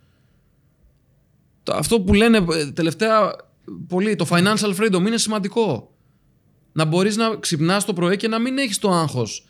[1.71, 3.35] Αυτό που λένε ε, τελευταία
[3.87, 5.91] πολύ, το financial freedom είναι σημαντικό.
[6.71, 9.45] Να μπορείς να ξυπνάς το πρωί και να μην έχεις το άγχος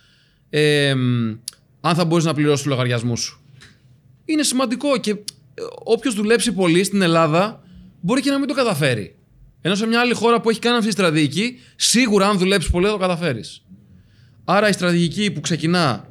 [0.49, 0.89] ε,
[1.81, 3.41] αν θα μπορείς να πληρώσεις τους λογαριασμούς σου.
[4.25, 5.15] Είναι σημαντικό και
[5.83, 7.63] όποιος δουλέψει πολύ στην Ελλάδα
[8.01, 9.15] μπορεί και να μην το καταφέρει.
[9.61, 12.85] Ενώ σε μια άλλη χώρα που έχει κάνει αυτή τη στρατηγική, σίγουρα αν δουλέψεις πολύ
[12.85, 13.65] θα το καταφέρεις.
[14.49, 16.07] Άρα η στρατηγική που ξεκινά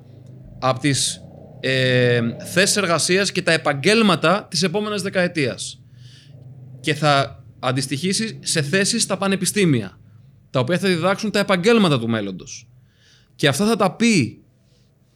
[0.59, 1.20] από τις
[1.61, 2.20] ε,
[2.53, 5.82] θέσεις εργασίας και τα επαγγέλματα της επόμενης δεκαετίας
[6.80, 9.99] και θα αντιστοιχήσει σε θέσεις στα πανεπιστήμια,
[10.51, 12.68] τα οποία θα διδάξουν τα επαγγέλματα του μέλλοντος.
[13.34, 14.43] Και αυτά θα τα πει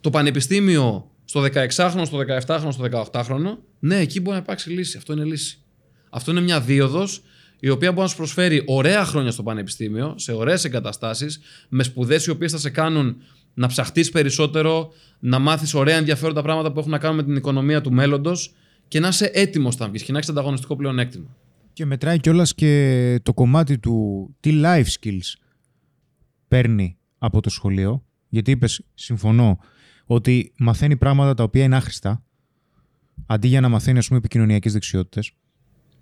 [0.01, 3.59] το πανεπιστήμιο στο 16χρονο, στο 17χρονο, στο 18χρονο.
[3.79, 4.97] Ναι, εκεί μπορεί να υπάρξει λύση.
[4.97, 5.63] Αυτό είναι λύση.
[6.11, 7.23] Αυτό είναι μια δίωδος
[7.61, 12.27] η οποία μπορεί να σου προσφέρει ωραία χρόνια στο πανεπιστήμιο, σε ωραίες εγκαταστάσεις, με σπουδές
[12.27, 13.17] οι οποίες θα σε κάνουν
[13.55, 17.81] να ψαχτείς περισσότερο, να μάθεις ωραία ενδιαφέροντα πράγματα που έχουν να κάνουν με την οικονομία
[17.81, 18.55] του μέλλοντος
[18.89, 21.37] και να είσαι έτοιμος να βγεις και να έχεις ανταγωνιστικό πλεονέκτημα.
[21.73, 25.35] Και μετράει κιόλας και το κομμάτι του τι life skills
[26.49, 28.05] παίρνει από το σχολείο.
[28.29, 29.59] Γιατί είπες, συμφωνώ,
[30.05, 32.23] ότι μαθαίνει πράγματα τα οποία είναι άχρηστα,
[33.27, 35.33] αντί για να μαθαίνει, ας πούμε, επικοινωνιακές δεξιότητες.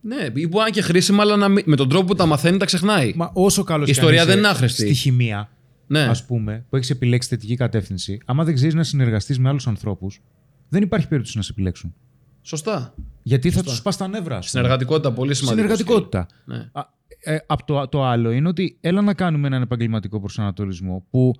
[0.01, 2.27] Ναι, ή μπορεί να είναι και χρήσιμα, αλλά να μην- με τον τρόπο που τα
[2.27, 3.13] μαθαίνει τα ξεχνάει.
[3.17, 4.83] Μα όσο καλός Η ιστορία δεν είναι άχρηστη.
[4.83, 5.51] Στη χημεία,
[5.87, 6.01] Ναι.
[6.01, 10.21] ας πούμε, που έχεις επιλέξει θετική κατεύθυνση, άμα δεν ξέρεις να συνεργαστείς με άλλους ανθρώπους,
[10.69, 11.95] δεν υπάρχει περίπτωση να σε επιλέξουν.
[12.43, 12.95] Σωστά.
[13.23, 13.71] Γιατί θα Σωστά.
[13.71, 14.37] τους πας τα νεύρα.
[14.37, 14.63] ας πούμε.
[14.63, 15.63] Συνεργατικότητα πολύ σημαντικό.
[15.67, 16.27] Συνεργατικότητα.
[16.31, 16.43] skill.
[16.45, 16.69] Ναι.
[16.73, 16.83] Α,
[17.23, 21.33] ε, απ' το, το άλλο είναι ότι έλα να κάνουμε έναν επαγγελματικό προσανατολισμό που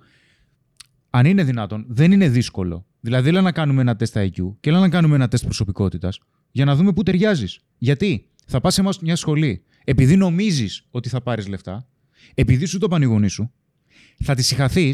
[1.09, 2.85] αν είναι δυνατόν δεν είναι δύσκολο.
[2.99, 6.19] Δηλαδή έλα να κάνουμε ένα τεστ IQ και έλα να κάνουμε ένα τεστ προσωπικότητας
[6.51, 7.59] για να δούμε πού ταιριάζεις.
[7.77, 11.87] Γιατί; Θα πας σε εμάς μια σχολή επειδή νομίζεις ότι θα πάρεις λεφτά,
[12.33, 13.51] επειδή σου το πανηγονεί σου,
[14.23, 14.93] θα τη συγχαθεί,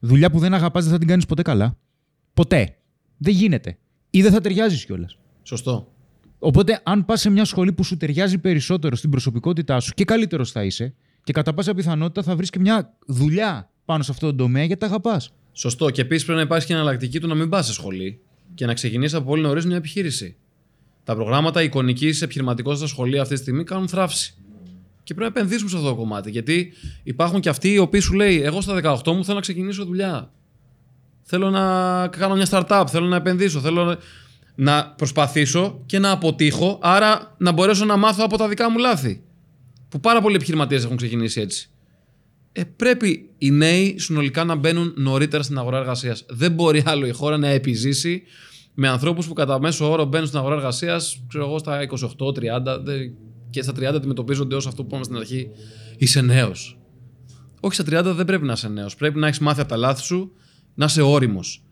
[0.00, 1.78] δουλειά που δεν αγαπάς δεν θα την κάνεις ποτέ καλά.
[2.34, 2.76] Ποτέ.
[3.16, 3.78] Δεν γίνεται.
[4.10, 5.18] Ή δεν θα ταιριάζεις κιόλας.
[5.42, 5.92] Σωστό.
[6.38, 10.50] Οπότε, αν πας σε μια σχολή που σου ταιριάζει περισσότερο στην προσωπικότητά σου και καλύτερος
[10.50, 10.94] θα είσαι,
[11.24, 14.80] και κατά πάσα πιθανότητα θα βρεις και μια δουλειά πάνω σε αυτό το τομέα γιατί
[14.80, 15.32] τα αγαπάς.
[15.52, 15.90] Σωστό.
[15.90, 18.20] Και επίσης πρέπει να υπάρχει και εναλλακτική του να μην πας σε σχολή
[18.54, 20.36] και να ξεκινήσεις από πολύ νωρίς μια επιχείρηση.
[21.08, 24.34] Τα προγράμματα εικονικής επιχειρηματικότητας στα σχολεία αυτή τη στιγμή κάνουν θράψη.
[25.02, 26.30] Και πρέπει να επενδύσουμε σε αυτό το κομμάτι.
[26.30, 29.84] Γιατί υπάρχουν και αυτοί οι οποίοι σου λέει: Εγώ στα 18 μου θέλω να ξεκινήσω
[29.84, 30.32] δουλειά.
[31.22, 31.62] Θέλω να
[32.08, 33.98] κάνω μια startup, θέλω να επενδύσω, θέλω να-
[34.54, 39.22] να προσπαθήσω και να αποτύχω, άρα να μπορέσω να μάθω από τα δικά μου λάθη.
[39.88, 41.70] Που πάρα πολλοί επιχειρηματίες έχουν ξεκινήσει έτσι.
[42.52, 46.24] Ε, πρέπει οι νέοι συνολικά να μπαίνουν νωρίτερα στην αγορά εργασίας.
[46.28, 48.22] Δεν μπορεί άλλο η χώρα να επιζήσει
[48.80, 53.10] με ανθρώπους που κατά μέσο όρο μπαίνουν στην αγορά εργασίας, ξέρω εγώ, στα 28-30 δε-
[53.50, 55.50] και στα 30 αντιμετωπίζονται ως αυτό που είπαμε στην αρχή.
[55.96, 56.78] Είσαι νέος.
[57.60, 58.96] Όχι στα 30 δεν πρέπει να είσαι νέος.
[58.96, 60.32] Πρέπει να έχεις μάθει από τα λάθη σου,
[60.74, 61.62] να είσαι όριμος.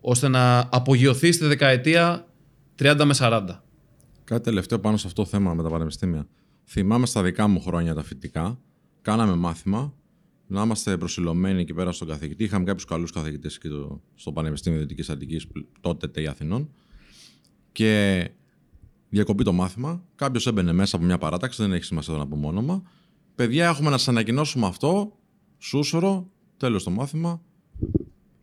[0.00, 2.26] ώστε να απογειωθείς στη δεκαετία
[2.78, 3.62] 30 με 40.
[4.24, 6.26] Κάτι τελευταίο πάνω σε αυτό το θέμα με τα πανεπιστήμια.
[6.64, 8.58] Θυμάμαι στα δικά μου χρόνια τα φοιτητικά,
[9.02, 9.92] κάναμε μάθημα,
[10.48, 12.44] να είμαστε προσιλωμένοι εκεί πέρα στον καθηγητή.
[12.44, 15.46] Είχαμε κάποιους καλούς καθηγητές εκεί το, στο Πανεπιστήμιο Δυτικής Αττικής,
[15.80, 16.70] τότε ΤΕΙ Αθηνών.
[17.72, 18.30] Και
[19.08, 20.04] διακοπεί το μάθημα.
[20.14, 22.82] Κάποιος έμπαινε μέσα από μια παράταξη, δεν έχει σημασία να πούμε όνομα.
[23.34, 25.12] Παιδιά, έχουμε να σας ανακοινώσουμε αυτό.
[25.58, 27.42] Σούσορο, τέλος το μάθημα.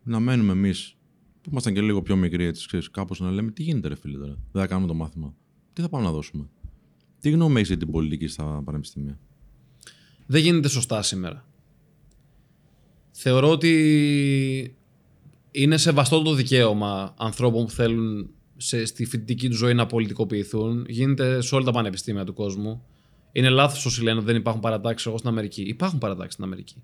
[0.02, 0.96] να μένουμε εμείς
[1.42, 4.18] που ήμασταν και λίγο πιο μικροί, έτσι, ξέρεις, κάπως να λέμε τι γίνεται, ρε φίλε
[4.18, 5.34] τώρα; Δεν θα κάνουμε το μάθημα.
[5.72, 6.48] Τι θα πάμε να δώσουμε;
[7.20, 9.18] Τι γνώμη έχεις για την πολιτική στα πανεπιστήμια;
[10.26, 11.45] Δεν γίνεται σωστά σήμερα.
[13.18, 14.76] Θεωρώ ότι
[15.50, 20.84] είναι σεβαστό το δικαίωμα ανθρώπων που θέλουν σε, στη φοιτητική τους ζωή να πολιτικοποιηθούν.
[20.88, 22.82] Γίνεται σε όλα τα πανεπιστήμια του κόσμου.
[23.32, 25.62] Είναι λάθος όσοι λένε ότι δεν υπάρχουν παρατάξεις εγώ στην Αμερική.
[25.62, 26.82] Υπάρχουν παρατάξεις στην Αμερική.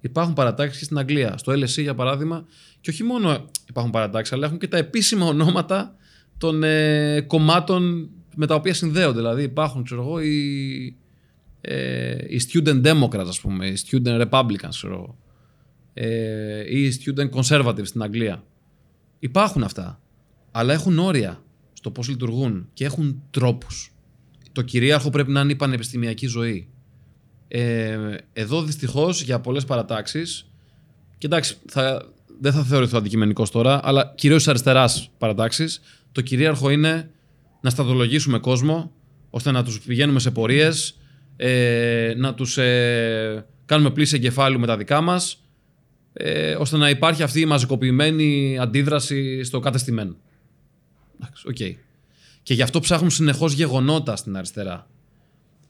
[0.00, 1.38] Υπάρχουν παρατάξεις και στην Αγγλία.
[1.38, 2.44] Στο LSE, για παράδειγμα,
[2.80, 5.94] και όχι μόνο υπάρχουν παρατάξεις, αλλά έχουν και τα επίσημα ονόματα
[6.38, 9.18] των ε, κομμάτων με τα οποία συνδέονται.
[9.18, 10.96] Δηλαδή υπάρχουν, ξέρω εγώ, οι,
[11.60, 15.18] ε, οι student democrats, ας πούμε, οι student republicans, ξέρω εγώ,
[16.02, 18.44] ε, ή οι student conservatives στην Αγγλία.
[19.18, 20.00] Υπάρχουν αυτά,
[20.50, 21.42] αλλά έχουν όρια
[21.72, 23.92] στο πώς λειτουργούν και έχουν τρόπους.
[24.52, 26.68] Το κυρίαρχο πρέπει να είναι η πανεπιστημιακή ζωή.
[27.48, 27.98] Ε,
[28.32, 30.50] εδώ δυστυχώς για πολλές παρατάξεις.
[31.18, 32.08] Και εντάξει, θα,
[32.40, 35.80] δεν θα θεωρηθώ αντικειμενικός τώρα, αλλά κυρίως τη αριστεράς παρατάξεις,
[36.12, 37.10] το κυρίαρχο είναι
[37.60, 38.92] να στατολογήσουμε κόσμο,
[39.30, 40.98] ώστε να τους πηγαίνουμε σε πορείες,
[41.36, 45.40] ε, να τους ε, κάνουμε πλύση εγκεφάλου με τα δικά μας,
[46.12, 50.16] ε, ώστε να υπάρχει αυτή η μαζικοποιημένη αντίδραση στο κατεστημένο.
[51.20, 51.78] Εντάξει, οκ.
[52.42, 54.88] Και γι' αυτό ψάχνουν συνεχώς γεγονότα στην αριστερά.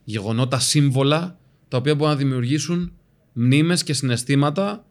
[0.05, 1.39] Γεγονότα σύμβολα
[1.69, 2.93] τα οποία μπορούν να δημιουργήσουν
[3.33, 4.85] μνήμες και συναισθήματα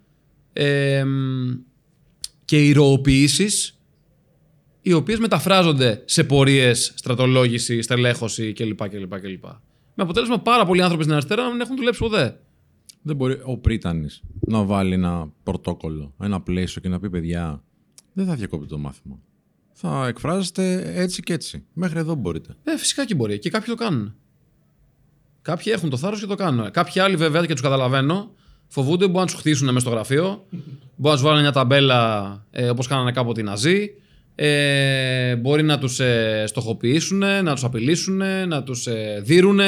[0.54, 1.06] ε,
[2.46, 3.80] και ηρωοποιήσεις
[4.82, 8.90] οι οποίες μεταφράζονται σε πορείες, στρατολογήσεις, στελέχωση κλπ.
[8.90, 9.44] κλπ, κλπ.
[9.96, 12.40] Με αποτέλεσμα πάρα πολλοί άνθρωποι στην αριστερά να μην έχουν δουλέψει ποτέ.
[13.10, 17.64] Δεν μπορεί ο Πρίτανης να βάλει ένα πρωτόκολλο, ένα πλαίσιο και να πει παιδιά
[18.14, 19.20] δεν θα διακόπτει το μάθημα.
[19.72, 21.64] Θα εκφράζεστε έτσι και έτσι.
[21.74, 22.56] Μέχρι εδώ μπορείτε.
[22.64, 23.40] Ε, φυσικά και μπορεί.
[23.40, 24.16] Και κάποιοι το κάνουν.
[25.42, 26.72] Κάποιοι έχουν το θάρρος και το κάνουν.
[26.72, 28.32] Κάποιοι άλλοι βέβαια και τους καταλαβαίνω.
[28.68, 30.46] Φοβούνται, μπορεί να τους χτίσουν μέσα στο γραφείο.
[30.50, 33.90] Μπορεί να τους βάλουν μια ταμπέλα ε, όπως κάνανε κάποτε οι Ναζί.
[34.36, 39.60] Ε, μπορεί να τους ε, στοχοποιήσουν, να τους απειλήσουν, να τους ε, δίνουν.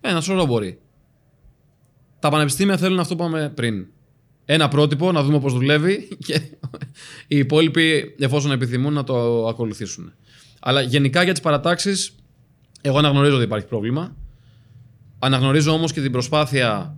[0.00, 0.78] Ένα σωρό μπορεί.
[2.24, 3.86] Τα πανεπιστήμια θέλουν αυτό που είπαμε πριν.
[4.44, 6.40] Ένα πρότυπο, να δούμε πώς δουλεύει και
[7.26, 10.12] οι υπόλοιποι, εφόσον επιθυμούν, να το ακολουθήσουν.
[10.60, 12.14] Αλλά γενικά για τις παρατάξεις,
[12.80, 14.16] εγώ αναγνωρίζω ότι υπάρχει πρόβλημα.
[15.18, 16.96] Αναγνωρίζω όμως και την προσπάθεια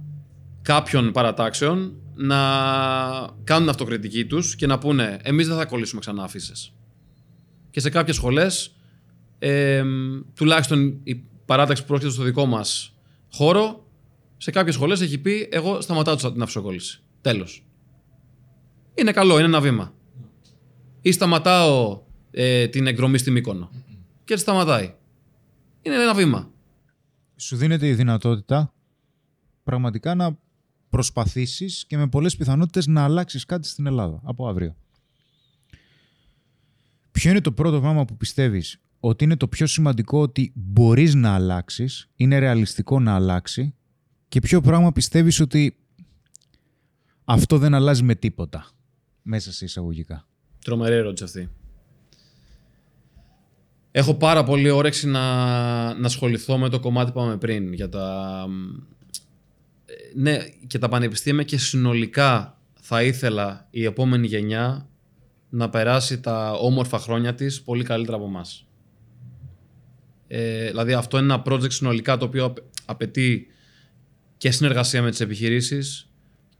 [0.62, 2.38] κάποιων παρατάξεων να
[3.44, 6.72] κάνουν αυτοκριτική τους και να πούνε εμείς δεν θα κολλήσουμε ξανά αφήσεις.
[7.70, 8.74] Και σε κάποιες σχολές,
[9.38, 9.82] ε,
[10.34, 12.92] τουλάχιστον η παράταξη που πρόκειται στο δικό μας
[13.32, 13.85] χώρο,
[14.36, 17.02] σε κάποιες σχολές έχει πει εγώ σταματάω την αφισοκόλληση.
[17.20, 17.66] Τέλος.
[18.94, 19.94] Είναι καλό, είναι ένα βήμα.
[21.00, 23.70] Ή σταματάω ε, την εκδρομή στη Μύκονο.
[24.24, 24.94] Και έτσι σταματάει.
[25.82, 26.50] Είναι ένα βήμα
[27.36, 28.74] σου δίνεται η δυνατότητα
[29.62, 30.38] πραγματικά να
[30.88, 34.76] προσπαθήσεις και με πολλές πιθανότητες να αλλάξεις κάτι στην Ελλάδα από αύριο.
[37.10, 41.34] Ποιο είναι το πρώτο πράγμα που πιστεύεις ότι είναι το πιο σημαντικό ότι μπορείς να
[41.34, 43.74] αλλάξεις, είναι ρεαλιστικό να αλλάξει
[44.28, 45.76] και ποιο πράγμα πιστεύεις ότι
[47.24, 48.70] αυτό δεν αλλάζει με τίποτα
[49.22, 50.26] μέσα σε εισαγωγικά;
[50.64, 51.50] Τρομερή ερώτηση αυτή.
[53.90, 55.20] Έχω πάρα πολύ όρεξη να,
[55.94, 57.72] να ασχοληθώ με το κομμάτι που είπαμε πριν.
[57.72, 58.46] Για τα,
[59.86, 64.88] ε, ναι, και τα πανεπιστήμια και συνολικά θα ήθελα η επόμενη γενιά
[65.48, 68.66] να περάσει τα όμορφα χρόνια της πολύ καλύτερα από εμάς.
[70.26, 72.54] Ε, δηλαδή αυτό είναι ένα project συνολικά το οποίο
[72.84, 73.46] απαιτεί
[74.36, 76.10] και συνεργασία με τις επιχειρήσεις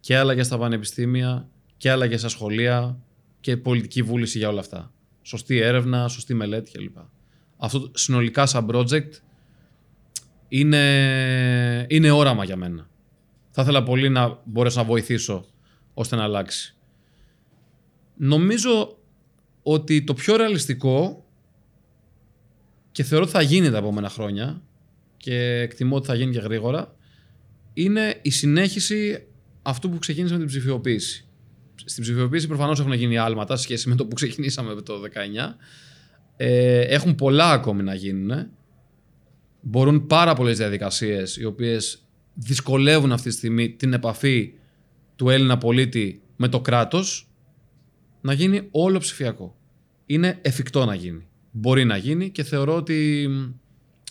[0.00, 2.98] και άλλαγε στα πανεπιστήμια και άλλαγε στα σχολεία
[3.40, 4.92] και πολιτική βούληση για όλα αυτά.
[5.22, 6.96] Σωστή έρευνα, σωστή μελέτη κλπ
[7.56, 9.10] αυτό συνολικά σαν project
[10.48, 12.88] είναι, είναι όραμα για μένα.
[13.50, 15.44] Θα ήθελα πολύ να μπορέσω να βοηθήσω
[15.94, 16.74] ώστε να αλλάξει.
[18.16, 18.98] Νομίζω
[19.62, 21.24] ότι το πιο ρεαλιστικό
[22.92, 24.62] και θεωρώ ότι θα γίνει τα επόμενα χρόνια
[25.16, 26.95] και εκτιμώ ότι θα γίνει και γρήγορα
[27.78, 29.26] είναι η συνέχιση
[29.62, 31.24] αυτού που ξεκίνησε με την ψηφιοποίηση.
[31.84, 35.54] Στην ψηφιοποίηση προφανώς έχουν γίνει άλματα σε σχέση με το που ξεκινήσαμε το 19
[36.36, 38.46] ε, έχουν πολλά ακόμη να γίνουν.
[39.60, 42.04] Μπορούν πάρα πολλές διαδικασίες οι οποίες
[42.34, 44.52] δυσκολεύουν αυτή τη στιγμή την επαφή
[45.16, 47.30] του Έλληνα πολίτη με το κράτος
[48.20, 49.56] να γίνει όλο ψηφιακό.
[50.06, 51.26] Είναι εφικτό να γίνει.
[51.50, 53.28] Μπορεί να γίνει και θεωρώ ότι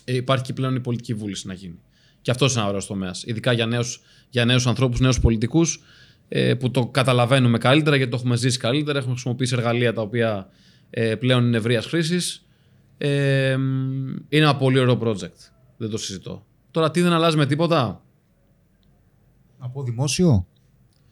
[0.04, 1.78] ε, υπάρχει και πλέον η πολιτική βούληση να γίνει.
[2.26, 3.22] Και αυτός είναι ένα ωραίος τομέας.
[3.26, 4.00] Ειδικά για νέους
[4.30, 5.82] για νέους ανθρώπους, νέους πολιτικούς,
[6.28, 8.98] ε, που το καταλαβαίνουμε καλύτερα γιατί το έχουμε ζήσει καλύτερα.
[8.98, 10.48] Έχουμε χρησιμοποιήσει εργαλεία τα οποία
[10.90, 12.46] ε, πλέον είναι ευρείας χρήσης.
[12.98, 15.50] Ε, είναι ένα πολύ ωραίο project.
[15.76, 16.46] Δεν το συζητώ.
[16.70, 18.02] Τώρα τι δεν αλλάζει με τίποτα;
[19.58, 20.46] Από δημόσιο;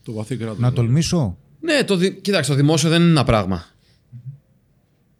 [0.02, 0.58] Το βαθύ κράτος.
[0.58, 3.64] Να τολμήσω; Ναι, το, δη- κοίταξε, το δημόσιο δεν είναι ένα πράγμα.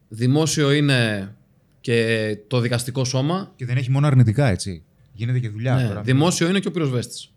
[0.09, 1.35] Δημόσιο είναι
[1.81, 3.53] και το δικαστικό σώμα.
[3.57, 4.85] Και δεν έχει μόνο αρνητικά, έτσι.
[5.15, 6.01] Γίνεται και δουλειά Ναι, τώρα.
[6.01, 7.29] δημόσιο είναι και ο πυροσβέστης.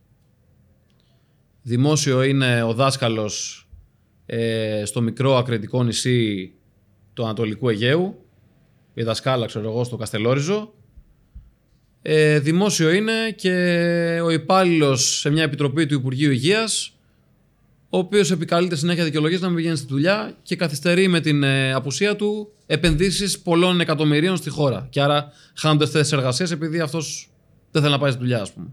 [1.62, 3.68] Δημόσιο είναι ο δάσκαλος
[4.26, 6.52] ε, στο μικρό ακριτικό νησί
[7.14, 8.26] του Ανατολικού Αιγαίου.
[8.94, 10.74] Η δασκάλα, ξέρω εγώ, στο Καστελόριζο.
[12.02, 13.52] Ε, δημόσιο είναι και
[14.24, 16.92] ο υπάλληλος σε μια επιτροπή του Υπουργείου Υγείας
[17.90, 21.74] ο οποίος επικαλείται συνέχεια δικαιολογίε να μην πηγαίνει στη δουλειά και καθυστερεί με την ε,
[21.74, 24.88] απουσία του επενδύσεις πολλών εκατομμυρίων στη χώρα.
[24.90, 27.30] Και άρα χάνονται θέσεις εργασίας επειδή αυτός
[27.80, 28.68] δεν θέλει να πάει στη δουλειά, ας πούμε.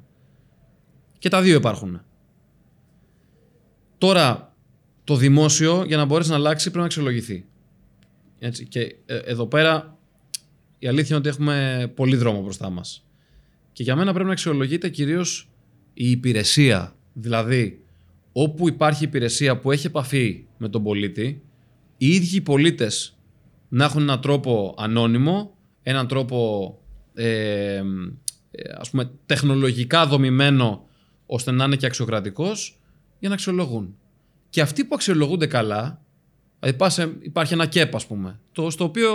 [1.19, 2.03] Και τα δύο υπάρχουν.
[3.99, 4.55] Τώρα,
[5.05, 7.47] το δημόσιο για να μπορέσει να αλλάξει πρέπει να αξιολογηθεί.
[8.39, 8.67] Έτσι.
[8.67, 9.99] Και ε, εδώ πέρα
[10.79, 13.07] η αλήθεια είναι ότι έχουμε πολύ δρόμο μπροστά μας.
[13.73, 15.49] Και για μένα πρέπει να αξιολογείται κυρίως
[15.95, 16.97] η υπηρεσία.
[17.13, 17.85] Δηλαδή,
[18.33, 21.43] όπου υπάρχει υπηρεσία που έχει επαφή με τον πολίτη,
[21.97, 23.19] οι ίδιοι οι πολίτες
[23.69, 26.79] να έχουν έναν τρόπο ανώνυμο, έναν τρόπο
[27.15, 27.83] ε, ε,
[28.79, 30.87] ας πούμε τεχνολογικά δομημένο
[31.27, 32.81] ώστε να είναι και αξιοκρατικός
[33.19, 33.97] για να αξιολογούν.
[34.51, 36.03] Και αυτοί που αξιολογούνται καλά,
[36.61, 39.11] δηλαδή πάσε- υπάρχει ένα ΚΕΠ ας πούμε, το, στο οποίο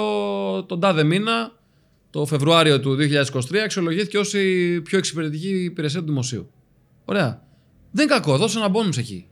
[0.67, 1.57] τον τάδε μήνα,
[2.09, 6.51] το Φεβρουάριο του 2023, αξιολογήθηκε ως η πιο εξυπηρετική υπηρεσία του δημοσίου.
[7.05, 7.47] Ωραία.
[7.91, 9.27] Δεν είναι κακό, δώσε ένα μπόνους εκεί.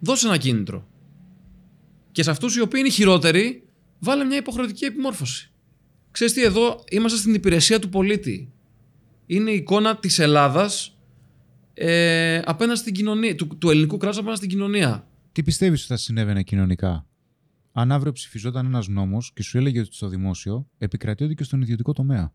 [0.00, 0.86] Δώσε ένα κίνητρο.
[2.12, 3.62] Και σε αυτούς οι οποίοι είναι οι χειρότεροι,
[3.98, 5.50] βάλε μια υποχρεωτική επιμόρφωση.
[6.10, 8.52] Ξέρεις τι, εδώ είμαστε στην υπηρεσία του πολίτη.
[9.26, 10.96] Είναι η εικόνα της Ελλάδας
[11.74, 15.06] ε, απέναντι στην κοινωνία, του, του ελληνικού κράτους απέναντι στην κοινωνία.
[15.32, 17.06] Τι πιστεύεις ότι θα συνέβαινε κοινωνικά,
[17.72, 21.92] αν αύριο ψηφιζόταν ένας νόμος και σου έλεγε ότι στο δημόσιο επικρατεί και στον ιδιωτικό
[21.92, 22.32] τομέα.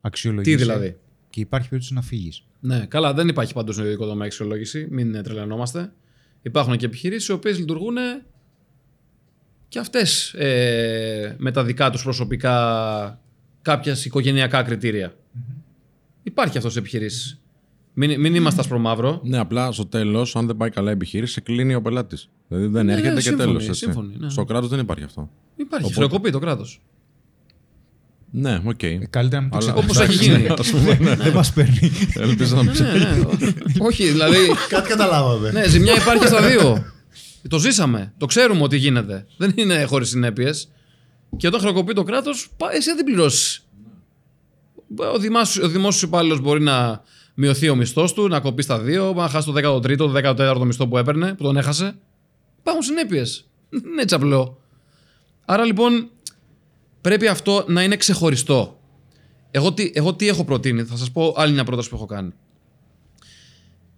[0.00, 0.56] Αξιολογήσει.
[0.56, 0.96] Τι δηλαδή;
[1.30, 2.44] Και υπάρχει περίπτωση να φύγεις.
[2.60, 5.92] Ναι, καλά, δεν υπάρχει παντού στον ιδιωτικό τομέα αξιολόγηση, μην τρελανόμαστε.
[6.42, 7.96] Υπάρχουν και επιχειρήσεις οι οποίες λειτουργούν
[9.68, 13.20] και αυτές ε, με τα δικά τους προσωπικά
[13.62, 15.14] κάποια οικογενειακά κριτήρια.
[16.26, 17.38] Υπάρχει αυτός σε επιχειρήσεις.
[17.94, 19.20] Μην, μην είμαστε ασπρομαύρο.
[19.24, 22.28] Ναι, απλά στο τέλος, αν δεν πάει καλά η επιχείρηση, σε κλείνει ο πελάτης.
[22.48, 23.76] Δηλαδή δεν Ναι, έρχεται και σύμφωνοι, τέλος.
[23.78, 24.30] σύμφωνοι, ναι.
[24.30, 25.30] Στο κράτος δεν υπάρχει αυτό.
[25.56, 25.84] Υπάρχει.
[25.84, 26.80] Οπότε- Χρεοκοπεί το κράτος.
[28.30, 28.78] Ναι, οκ.
[29.10, 30.18] Καλύτερα να μην το Αλλά- Όπως ξεχάσει.
[30.18, 30.48] έχει γίνει.
[30.58, 31.14] Ας πούμε, ναι.
[31.14, 31.90] Δεν μας παίρνει.
[32.14, 32.82] Ελπίζω να πει.
[32.82, 33.24] ναι, ναι.
[33.78, 34.36] Όχι, δηλαδή.
[34.68, 35.50] Κάτι καταλάβαμε.
[35.50, 36.84] ναι, ζημιά υπάρχει στα δύο.
[37.48, 38.12] Το ζήσαμε.
[38.18, 39.26] Το ξέρουμε ότι γίνεται.
[39.36, 40.68] Δεν είναι χωρίς συνέπειες.
[41.36, 43.63] Και όταν χρεοκοπεί το κράτος, εσύ δεν την πληρώσεις.
[44.98, 47.02] Ο, δημάσιος- ο δημόσιος υπάλληλος μπορεί να
[47.34, 50.88] μειωθεί ο μισθός του, να κοπεί στα δύο, να χάσει το 13ο, το 14ο μισθό
[50.88, 51.96] που έπαιρνε, που τον έχασε.
[52.60, 53.46] Υπάρχουν συνέπειες.
[53.68, 54.58] Δεν είναι έτσι απλό.
[55.44, 56.08] Άρα λοιπόν
[57.00, 58.78] πρέπει αυτό να είναι ξεχωριστό.
[59.50, 62.32] Εγώ τι, εγώ τι έχω προτείνει, θα σας πω άλλη μια πρόταση που έχω κάνει.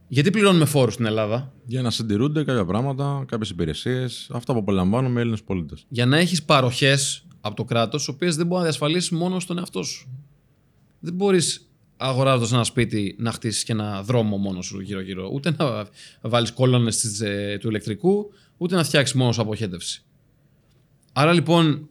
[0.09, 5.15] Γιατί πληρώνουμε φόρους στην Ελλάδα, Για να συντηρούνται κάποια πράγματα, κάποιες υπηρεσίες, αυτά που απολαμβάνουμε
[5.19, 5.85] οι Έλληνες πολίτες.
[5.89, 9.59] για να έχεις παροχές από το κράτος, τι οποίες δεν μπορείς να διασφαλίσεις μόνο στον
[9.59, 10.09] εαυτό σου.
[11.01, 15.31] Δεν μπορείς αγοράζοντας ένα σπίτι να χτίσεις και ένα δρόμο μόνος σου γύρω-γύρω.
[15.33, 15.87] Ούτε να
[16.21, 16.91] βάλεις κόλονε
[17.61, 20.03] του ηλεκτρικού, ούτε να φτιάξεις μόνος σου αποχέτευση.
[21.13, 21.89] Άρα λοιπόν,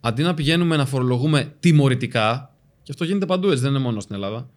[0.00, 4.14] αντί να πηγαίνουμε να φορολογούμε τιμωρητικά, και αυτό γίνεται παντού έτσι, δεν είναι μόνο στην
[4.14, 4.50] Ελλάδα,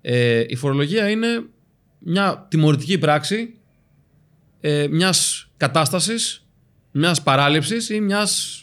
[0.00, 1.44] ε, η φορολογία είναι
[1.98, 3.54] μια τιμωρητική πράξη
[4.60, 6.46] ε, μιας κατάστασης,
[6.90, 8.62] μιας παράληψης ή μιας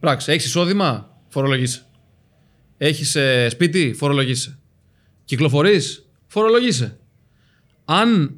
[0.00, 0.28] πράξης.
[0.28, 1.83] Έχεις εισόδημα, φορολογείσαι.
[2.84, 4.58] Έχεις ε, σπίτι, φορολογείσαι.
[5.24, 6.98] Κυκλοφορείς, φορολογείσαι.
[7.84, 8.36] Αν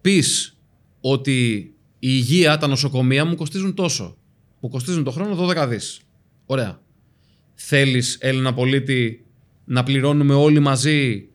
[0.00, 0.56] πεις
[1.00, 1.56] ότι
[1.98, 4.16] η υγεία, τα νοσοκομεία μου κοστίζουν τόσο,
[4.60, 6.00] μου κοστίζουν το χρόνο 12 δις.
[6.46, 6.80] Ωραία.
[7.54, 9.26] Θέλεις Έλληνα πολίτη
[9.64, 11.28] να πληρώνουμε όλοι μαζί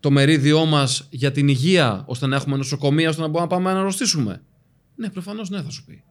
[0.00, 3.72] το μερίδιό μας για την υγεία, ώστε να έχουμε νοσοκομεία, ώστε να μπορούμε να πάμε
[3.72, 4.42] να αρρωστήσουμε;
[4.94, 6.02] Ναι, προφανώς ναι, θα σου πει.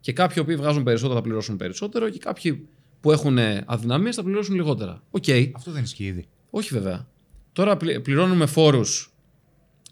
[0.00, 2.68] Και κάποιοι οποίοι βγάζουν περισσότερο θα πληρώσουν περισσότερο και κάποιοι
[3.04, 5.02] που έχουν αδυναμίες θα πληρώσουν λιγότερα.
[5.10, 5.24] Οκ.
[5.52, 6.26] Αυτό δεν ισχύει ήδη.
[6.50, 7.06] Όχι βέβαια.
[7.52, 9.12] Τώρα πλη- πληρώνουμε φόρους.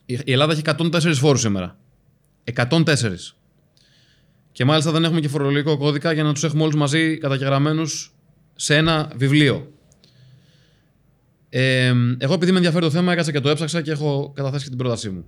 [0.06, 1.78] Η η Ελλάδα έχει 104 φόρους σήμερα.
[2.44, 3.36] 104.
[4.52, 8.14] Και μάλιστα δεν έχουμε και φορολογικό κώδικα για να τους έχουμε όλους μαζί καταγεγραμμένους
[8.54, 9.72] σε ένα βιβλίο.
[11.48, 14.68] Ε, εγώ επειδή με ενδιαφέρει το θέμα, έκατσα και το έψαξα και έχω καταθέσει και
[14.68, 15.24] την πρότασή μου.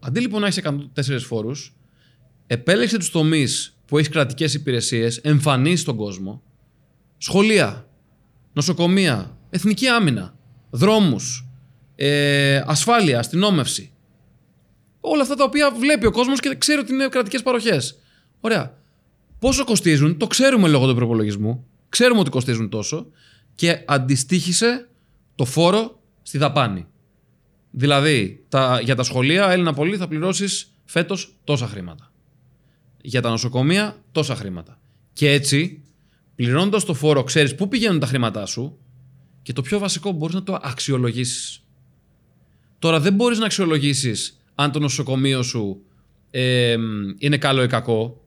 [0.00, 1.74] Αντί λοιπόν να έχεις 104 φόρους,
[2.46, 6.42] επέλεξε τους τομείς που έχεις κρατικές υπηρεσίες, εμφανείς στον κόσμο,
[7.18, 7.88] σχολεία,
[8.52, 10.34] νοσοκομεία, εθνική άμυνα,
[10.70, 11.46] δρόμους,
[11.96, 13.92] ε, ασφάλεια, αστυνόμευση.
[15.00, 17.98] Όλα αυτά τα οποία βλέπει ο κόσμος και ξέρει ότι είναι κρατικές παροχές.
[18.40, 18.76] Ωραία.
[19.38, 21.66] Πόσο κοστίζουν, το ξέρουμε λόγω του προπολογισμού.
[21.88, 23.06] Ξέρουμε ότι κοστίζουν τόσο
[23.54, 24.88] και αντιστοίχησε
[25.34, 26.86] το φόρο στη δαπάνη.
[27.70, 32.12] Δηλαδή, τα, για τα σχολεία, Έλληνα πολύ, θα πληρώσεις φέτος τόσα χρήματα.
[33.00, 34.78] Για τα νοσοκομεία τόσα χρήματα.
[35.12, 35.82] Και έτσι,
[36.38, 38.78] πληρώνοντας το φόρο, ξέρεις πού πηγαίνουν τα χρήματά σου
[39.42, 41.62] και το πιο βασικό μπορείς να το αξιολογήσεις.
[42.78, 45.82] Τώρα δεν μπορείς να αξιολογήσεις αν το νοσοκομείο σου
[46.30, 46.76] ε,
[47.18, 48.24] είναι καλό ή κακό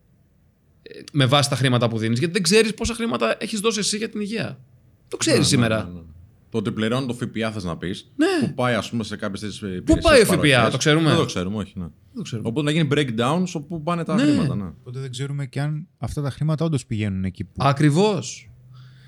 [0.83, 3.97] ε, με βάση τα χρήματα που δίνεις, γιατί δεν ξέρεις πόσα χρήματα έχεις δώσει εσύ
[3.97, 4.59] για την υγεία.
[5.07, 5.77] Το ξέρεις Ναι, σήμερα.
[5.83, 6.05] ναι, ναι, ναι.
[6.51, 8.11] Το ότι πληρώνει το ΦΠΑ, θες να πεις.
[8.15, 8.47] Ναι.
[8.47, 11.25] Που πάει, ας πούμε, σε κάποιες τέτοιες Πού πάει ο ΦΠΑ, το ξέρουμε; Δεν το
[11.25, 11.73] ξέρουμε, όχι.
[11.75, 11.87] Ναι.
[12.13, 12.47] Δεν ξέρουμε.
[12.47, 14.21] Οπότε να γίνει breakdown στο πού πάνε τα Ναι.
[14.21, 14.55] χρήματα.
[14.55, 14.63] Ναι.
[14.79, 17.51] Οπότε δεν ξέρουμε και αν αυτά τα χρήματα όντως πηγαίνουν εκεί που.
[17.57, 18.49] Ακριβώς.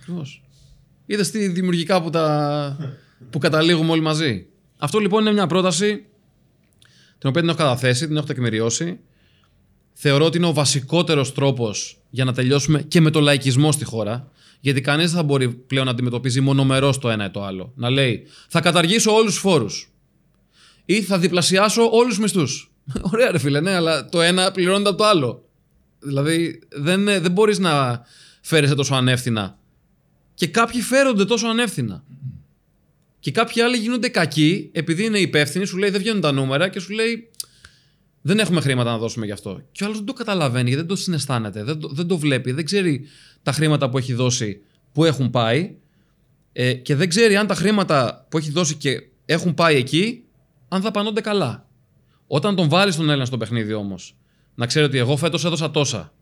[0.02, 0.44] Ακριβώς.
[1.06, 2.96] Είδες τι δημιουργικά που, τα...
[3.30, 4.46] που καταλήγουμε όλοι μαζί.
[4.78, 6.06] Αυτό λοιπόν είναι μια πρόταση
[7.18, 9.00] την οποία την έχω καταθέσει, την έχω τεκμηριώσει.
[9.94, 14.32] Θεωρώ ότι είναι ο βασικότερος τρόπος για να τελειώσουμε και με το λαϊκισμό στη χώρα.
[14.64, 17.72] Γιατί κανείς δεν θα μπορεί πλέον να αντιμετωπίζει μονομερός το ένα ή το άλλο.
[17.76, 19.92] Να λέει θα καταργήσω όλους τους φόρους.
[20.86, 22.72] Ή θα διπλασιάσω όλους τους μισθούς.
[23.14, 25.50] Ωραία ρε φίλε, ναι, αλλά το ένα πληρώνεται από το άλλο.
[26.00, 28.02] Δηλαδή δεν, δεν μπορείς να
[28.42, 29.58] φέρεσαι τόσο ανεύθυνα.
[30.34, 32.04] Και κάποιοι φέρονται τόσο ανεύθυνα.
[33.20, 36.80] Και κάποιοι άλλοι γίνονται κακοί επειδή είναι υπεύθυνοι, σου λέει δεν βγαίνουν τα νούμερα και
[36.80, 37.30] σου λέει
[38.26, 39.62] δεν έχουμε χρήματα να δώσουμε γι' αυτό.
[39.72, 42.52] Και ο άλλος δεν το καταλαβαίνει, γιατί δεν το συναισθάνεται, δεν το, δεν το βλέπει,
[42.52, 43.06] δεν ξέρει
[43.44, 45.76] τα χρήματα που έχει δώσει που έχουν πάει
[46.54, 50.24] ε, και δεν ξέρει αν τα χρήματα που έχει δώσει και έχουν πάει εκεί,
[50.68, 51.68] αν δαπανώνται καλά.
[52.28, 54.16] Όταν τον βάλει τον Έλληνα στο παιχνίδι όμως,
[54.56, 56.14] να ξέρει ότι εγώ φέτος έδωσα τόσα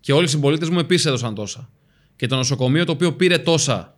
[0.00, 1.70] και όλοι οι συμπολίτες μου επίσης έδωσαν τόσα.
[2.16, 3.96] Και το νοσοκομείο το οποίο πήρε τόσα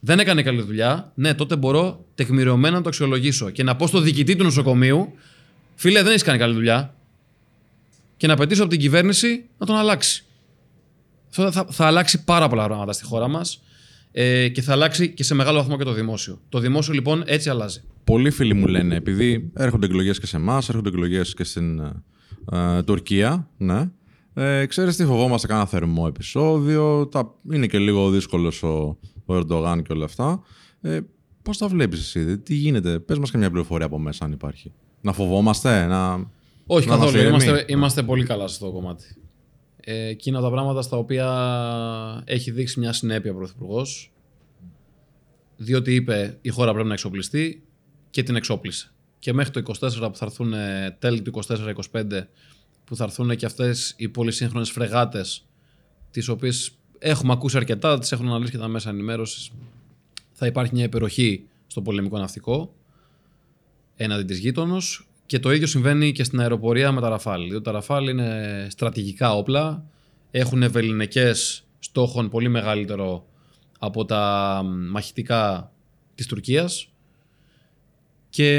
[0.00, 4.00] δεν έκανε καλή δουλειά, ναι, τότε μπορώ τεκμηριωμένα να το αξιολογήσω και να πω στο
[4.00, 5.12] διοικητή του νοσοκομείου,
[5.76, 6.94] φίλε, δεν έχεις κάνει καλή δουλειά.
[8.16, 10.24] Και να απαιτήσω από την κυβέρνηση να τον αλλάξει.
[11.28, 13.62] Αυτό θα, θα αλλάξει πάρα πολλά πράγματα στη χώρα μας
[14.12, 16.40] ε, και θα αλλάξει και σε μεγάλο βαθμό και το δημόσιο.
[16.48, 17.82] Το δημόσιο λοιπόν έτσι αλλάζει.
[18.04, 22.02] Πολλοί φίλοι μου λένε, επειδή έρχονται εκλογές και σε εμάς, έρχονται εκλογές και στην ε,
[22.52, 23.90] ε, Τουρκία, ναι.
[24.34, 29.82] Ε, ξέρεις τι φοβόμαστε κάνα θερμό επεισόδιο, τα, είναι και λίγο δύσκολος ο, ο Ερντογάν
[29.82, 30.42] και όλα αυτά.
[30.80, 31.00] Ε,
[31.46, 34.32] Πώς τα βλέπεις εσύ, δε, τι γίνεται, πες μας και μια πληροφορία από μέσα αν
[34.32, 34.72] υπάρχει.
[35.06, 36.30] Να φοβόμαστε, να.
[36.66, 37.18] Όχι να καθόλου.
[37.18, 37.42] είμαστε ήρεμοι.
[37.44, 39.16] Είμαστε, είμαστε πολύ καλά σε αυτό το κομμάτι.
[39.76, 44.12] Ε, εκείνα τα πράγματα στα οποία έχει δείξει μια συνέπεια ο Πρωθυπουργός.
[45.56, 47.62] Διότι είπε η χώρα πρέπει να εξοπλιστεί
[48.10, 48.92] και την εξόπλισε.
[49.18, 52.28] Και μέχρι το 24 που θα έρθουν, ε, τέλη του 24-25,
[52.84, 55.46] που θα έρθουν και αυτές οι πολύ σύγχρονε φρεγάτες,
[56.10, 59.50] τις οποίες έχουμε ακούσει αρκετά, τις έχουν αναλύσει και τα μέσα ενημέρωσης.
[60.32, 62.74] Θα υπάρχει μια υπεροχή στο πολεμικό ναυτικό
[63.96, 65.08] έναντι της γείτονος.
[65.26, 67.48] Και το ίδιο συμβαίνει και στην αεροπορία με τα Ραφάλ.
[67.48, 69.84] Διότι τα Ραφάλ είναι στρατηγικά όπλα,
[70.30, 71.32] έχουν ευελινεκέ
[71.78, 73.26] στόχων πολύ μεγαλύτερο
[73.78, 75.72] από τα μαχητικά
[76.14, 76.88] της Τουρκίας
[78.30, 78.50] και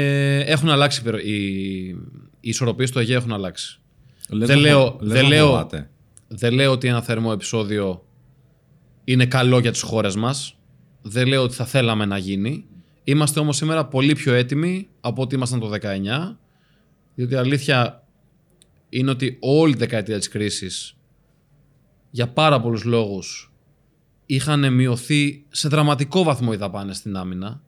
[0.46, 1.96] έχουν αλλάξει οι, οι
[2.40, 3.80] ισορροπίες στο Αιγαίο έχουν αλλάξει.
[4.28, 5.90] Λες δεν, να λέω, φο- λες δεν, να λέω, φοβάται.
[6.28, 8.04] δεν λέω ότι ένα θερμό επεισόδιο
[9.04, 10.56] είναι καλό για τις χώρες μας.
[11.02, 12.64] Δεν λέω ότι θα θέλαμε να γίνει.
[13.08, 16.36] Είμαστε όμως σήμερα πολύ πιο έτοιμοι από ό,τι ήμασταν το 19.
[17.14, 18.04] Διότι η αλήθεια
[18.88, 20.96] είναι ότι όλη τη δεκαετία της κρίσης
[22.10, 23.52] για πάρα πολλούς λόγους
[24.26, 27.60] είχαν μειωθεί σε δραματικό βαθμό οι δαπάνες στην άμυνα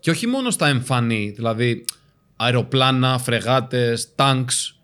[0.00, 1.84] και όχι μόνο στα εμφανή, δηλαδή
[2.36, 4.80] αεροπλάνα, φρεγάτες, τάγκς,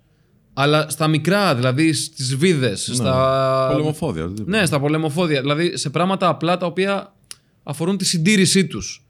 [0.52, 3.68] αλλά στα μικρά, δηλαδή στις βίδες, Ναι, στα...
[3.70, 4.58] πολεμοφόδια, οτιδήποτε.
[4.58, 7.14] Ναι, στα πολεμοφόδια, δηλαδή σε πράγματα απλά τα οποία
[7.62, 9.04] αφορούν τη συντήρησή τους.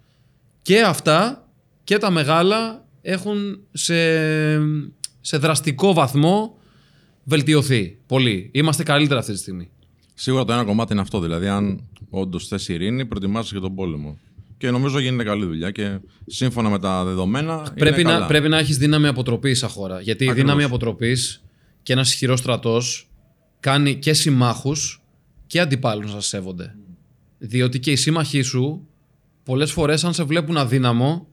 [0.63, 1.49] Και αυτά
[1.85, 3.95] και τα μεγάλα έχουν σε,
[5.21, 6.59] σε δραστικό βαθμό
[7.25, 8.51] βελτιωθεί πολύ.
[8.53, 9.71] Είμαστε καλύτερα αυτή τη στιγμή.
[10.15, 11.21] Σίγουρα το ένα κομμάτι είναι αυτό.
[11.21, 14.19] Δηλαδή, αν όντως θες ειρήνη, προετοιμάσαι για τον πόλεμο.
[14.59, 17.73] Και νομίζω γίνεται καλή δουλειά και σύμφωνα με τα δεδομένα.
[17.75, 18.27] Πρέπει είναι να, καλά.
[18.27, 20.01] πρέπει να έχεις δύναμη αποτροπής σαν χώρα.
[20.01, 20.51] Γιατί η Ακριβώς.
[20.51, 21.43] δύναμη αποτροπής
[21.83, 23.09] και ένας ισχυρός στρατός
[23.61, 25.03] κάνει και συμμάχους
[25.47, 26.75] και αντιπάλους να σας σέβονται.
[27.39, 28.89] Διότι και οι σύμμαχοί σου
[29.45, 31.29] πολλές φορές, αν σε βλέπουν αδύναμο,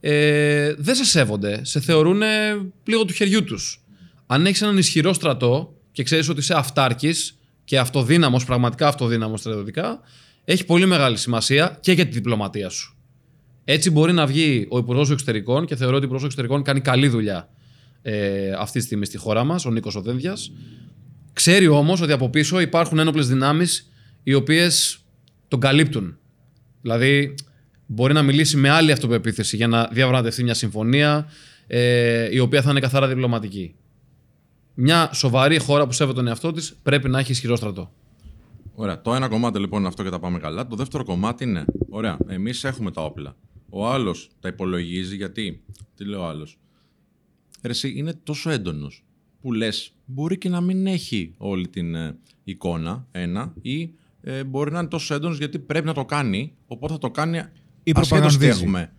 [0.00, 1.64] ε, δεν σε σέβονται.
[1.64, 2.20] Σε θεωρούν
[2.82, 3.84] πλήγο του χεριού τους.
[4.26, 10.00] Αν έχεις έναν ισχυρό στρατό και ξέρεις ότι είσαι αυτάρκης και αυτοδύναμος, πραγματικά αυτοδύναμος στρατιωτικά,
[10.44, 12.96] έχει πολύ μεγάλη σημασία και για τη διπλωματία σου.
[13.64, 17.08] Έτσι μπορεί να βγει ο Υπουργός Εξωτερικών και θεωρώ ότι ο Υπουργός Εξωτερικών κάνει καλή
[17.08, 17.48] δουλειά
[18.02, 20.52] ε, αυτή τη στιγμή στη χώρα μας, ο Νίκος Οδένδιας.
[21.32, 23.90] Ξέρει όμως ότι από πίσω υπάρχουν ένοπλες δυνάμεις
[24.22, 24.98] οι οποίες
[25.48, 26.18] τον καλύπτουν.
[26.86, 27.34] Δηλαδή,
[27.86, 31.28] μπορεί να μιλήσει με άλλη αυτοπεποίθηση για να διαπραγματευτεί μια συμφωνία
[31.66, 33.74] ε, η οποία θα είναι καθαρά διπλωματική.
[34.74, 37.92] Μια σοβαρή χώρα που σέβεται τον εαυτό της πρέπει να έχει ισχυρό στρατό.
[38.74, 39.02] Ωραία.
[39.02, 40.66] Το ένα κομμάτι λοιπόν είναι αυτό και τα πάμε καλά.
[40.66, 43.36] Το δεύτερο κομμάτι είναι, ωραία, εμείς έχουμε τα όπλα.
[43.68, 45.62] Ο άλλος τα υπολογίζει γιατί.
[45.96, 46.58] Τι λέει ο άλλος;
[47.60, 49.04] Εσύ είναι τόσο έντονος.
[49.40, 53.90] που λες μπορεί και να μην έχει όλη την ε, εικόνα, ένα, ή
[54.28, 57.36] ε, μπορεί να είναι τόσο έντονος γιατί πρέπει να το κάνει, οπότε θα το κάνει
[57.36, 58.46] Ή ασχέτως τι προπαγανδίζει.
[58.46, 58.92] έχουμε.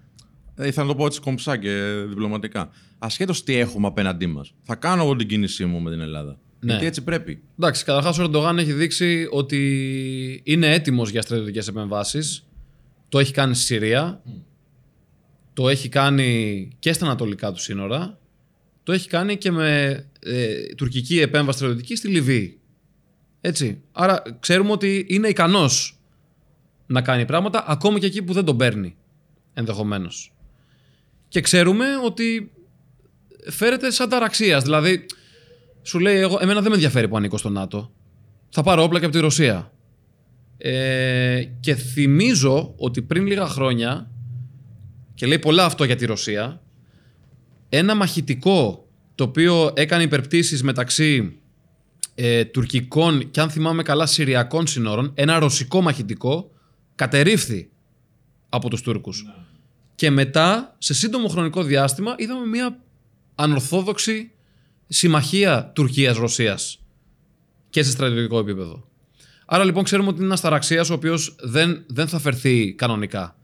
[0.56, 2.70] Ε, ήθελα να το πω έτσι κομψά και διπλωματικά.
[2.98, 4.54] Ασχέτως τι έχουμε απέναντί μας.
[4.64, 6.40] Θα κάνω εγώ την κίνησή μου με την Ελλάδα.
[6.60, 6.72] Ναι.
[6.72, 7.42] Γιατί έτσι πρέπει.
[7.60, 12.48] Εντάξει, καταρχάς ο Ερντογάν έχει δείξει ότι είναι έτοιμος για στρατιωτικές επεμβάσεις.
[13.10, 14.22] Το έχει κάνει στη Συρία.
[15.54, 18.20] Το έχει κάνει και στα ανατολικά του σύνορα.
[18.84, 22.60] Το έχει κάνει και με ε, τουρκική επέμβαση στρατιωτική στη Λιβύη.
[23.42, 23.82] Έτσι.
[23.92, 26.00] Άρα ξέρουμε ότι είναι ικανός
[26.88, 28.96] να κάνει πράγματα ακόμη και εκεί που δεν τον παίρνει
[29.54, 30.34] ενδεχομένως.
[31.28, 32.52] Και ξέρουμε ότι
[33.50, 34.64] φέρεται σαν ταραξίας.
[34.64, 35.06] Δηλαδή,
[35.82, 37.92] σου λέει, εγώ, εμένα δεν με ενδιαφέρει που ανήκω στο ΝΑΤΟ.
[38.50, 39.72] Θα πάρω όπλα και από τη Ρωσία.
[40.58, 44.12] Ε, και θυμίζω ότι πριν λίγα χρόνια,
[45.14, 46.62] και λέει πολλά αυτό για τη Ρωσία,
[47.70, 51.40] ένα μαχητικό το οποίο έκανε υπερπτήσεις μεταξύ
[52.20, 56.52] ε, τουρκικών και αν θυμάμαι καλά συριακών σύνορων, ένα ρωσικό μαχητικό,
[56.96, 57.70] κατερρίφθη
[58.50, 59.26] από τους Τούρκους.
[59.96, 62.80] Και μετά, σε σύντομο χρονικό διάστημα, είδαμε μια
[63.36, 64.32] ανορθόδοξη
[64.88, 66.80] συμμαχία Τουρκίας-Ρωσίας
[67.70, 68.88] και σε στρατιωτικό επίπεδο.
[69.46, 73.36] Άρα λοιπόν ξέρουμε ότι είναι ένας ταραξίας ο οποίος δεν, δεν θα φερθεί κανονικά.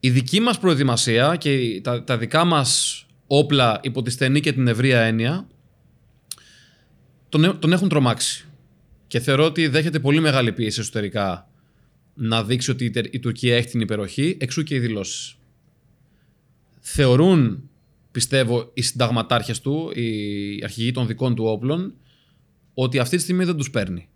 [0.00, 4.68] Η δική μας προετοιμασία και τα, τα δικά μας όπλα υπό τη στενή και την
[4.68, 5.46] ευρεία έννοια
[7.30, 8.44] τον, έ- τον έχουν τρομάξει.
[9.06, 11.48] Και θεωρώ ότι δέχεται πολύ μεγάλη πίεση εσωτερικά
[12.14, 15.36] να δείξει ότι η, Τερ- η Τουρκία έχει την υπεροχή, εξού και οι δηλώσεις.
[16.80, 17.70] Θεωρούν,
[18.10, 21.94] πιστεύω, οι συνταγματάρχες του, οι αρχηγοί των δικών του όπλων,
[22.74, 24.08] ότι αυτή τη στιγμή δεν τους παίρνει.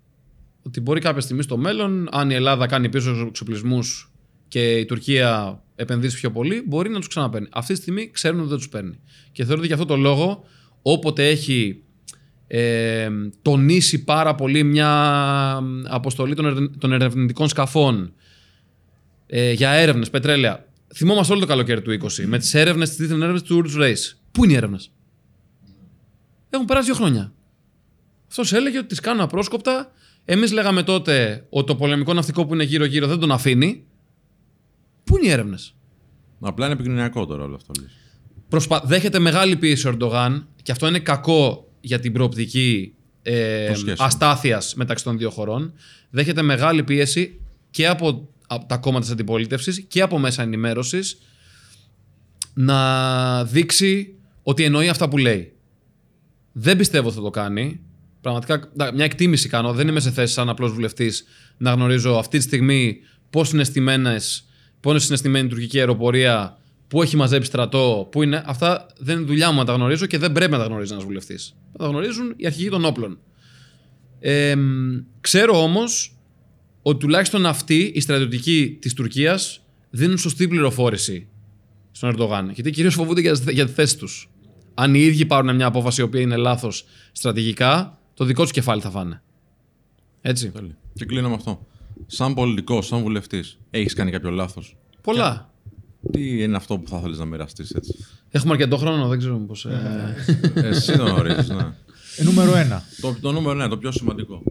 [0.62, 4.12] Ότι μπορεί κάποια στιγμή στο μέλλον, αν η Ελλάδα κάνει πίσω εξοπλισμούς
[4.48, 7.48] και η Τουρκία επενδύσει πιο πολύ, μπορεί να τους ξαναπαίρνει.
[7.52, 8.98] Αυτή τη στιγμή ξέρουν ότι δεν τους παίρνει.
[9.32, 10.44] Και θεωρώ ότι γι' αυτό το λόγο,
[10.82, 11.82] όποτε έχει
[12.56, 13.08] ε,
[13.42, 18.12] τονίσει πάρα πολύ μια αποστολή των, ερε- των ερευνητικών σκαφών
[19.26, 20.66] ε, για έρευνες, πετρέλαια.
[20.94, 24.16] Θυμόμαστε όλο το καλοκαίρι του 20 με τις έρευνες, τις έρευνες του Ουρτ Race.
[24.32, 24.90] Πού είναι οι έρευνες,
[26.50, 27.32] Έχουν περάσει δύο χρόνια.
[28.28, 29.90] Αυτός έλεγε ότι τις κάνουν απρόσκοπτα.
[30.24, 33.84] Εμείς λέγαμε τότε ότι το πολεμικό ναυτικό που είναι γύρω-γύρω δεν τον αφήνει.
[35.04, 35.74] Πού είναι οι έρευνες;
[36.40, 37.72] Απλά είναι επικοινωνιακό τώρα όλο αυτό.
[37.80, 37.90] λες.
[38.48, 38.82] Προσπα...
[38.84, 44.08] Δέχεται μεγάλη πίεση ο Ερντογάν και αυτό είναι κακό για την προοπτική ε, Των σχέσεων.
[44.08, 45.72] αστάθειας μεταξύ των δύο χωρών.
[46.10, 47.40] Δέχεται μεγάλη πίεση
[47.70, 51.18] και από, από τα κόμματα της αντιπολίτευσης και από μέσα ενημέρωσης
[52.54, 55.52] να δείξει ότι εννοεί αυτά που λέει.
[56.52, 57.80] Δεν πιστεύω ότι θα το κάνει.
[58.20, 59.72] Πραγματικά να, μια εκτίμηση κάνω.
[59.72, 61.24] Δεν είμαι σε θέση, σαν απλός βουλευτής,
[61.56, 62.98] να γνωρίζω αυτή τη στιγμή
[63.30, 64.46] πώς είναι στημένες,
[64.80, 66.58] πώς είναι στημένη η τουρκική αεροπορία,
[66.94, 68.42] πού έχει μαζέψει στρατό, πού είναι.
[68.46, 71.04] Αυτά δεν είναι δουλειά μου να τα γνωρίζω και δεν πρέπει να τα γνωρίζει ένας
[71.04, 71.56] βουλευτής.
[71.72, 73.18] Να τα γνωρίζουν οι αρχηγοί των όπλων.
[74.20, 76.16] Ε, μ, ξέρω όμως
[76.82, 79.60] ότι τουλάχιστον αυτοί, οι στρατιωτικοί της Τουρκίας,
[79.90, 81.28] δίνουν σωστή πληροφόρηση
[81.90, 82.50] στον Ερντογάν.
[82.50, 84.30] Γιατί κυρίως φοβούνται για, για τη θέση τους.
[84.74, 88.80] Αν οι ίδιοι πάρουν μια απόφαση η οποία είναι λάθος στρατηγικά, το δικό τους κεφάλι
[88.80, 89.22] θα φάνε.
[90.20, 90.50] Έτσι.
[90.50, 90.76] Τέλεια.
[90.92, 91.66] Και κλείνω με αυτό.
[92.06, 95.53] Σαν πολιτικός, σαν βουλευτής, έχεις κάνει κάποιο λάθος; Πολλά.
[96.12, 97.94] Τι είναι αυτό που θα ήθελε να μοιραστείς έτσι;
[98.30, 99.64] Έχουμε αρκετό χρόνο, δεν ξέρω πώς.
[99.64, 100.14] Ε...
[100.54, 101.72] Εσύ το γνωρίζεις, ναι.
[102.16, 102.82] Ε, νούμερο ένα.
[103.00, 104.42] το, το νούμερο ναι, το πιο σημαντικό.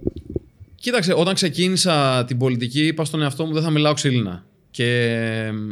[0.76, 4.46] Κοίταξε, όταν ξεκίνησα την πολιτική, είπα στον εαυτό μου δεν θα μιλάω ξύλινα.
[4.72, 5.14] Και
[5.48, 5.70] εμ,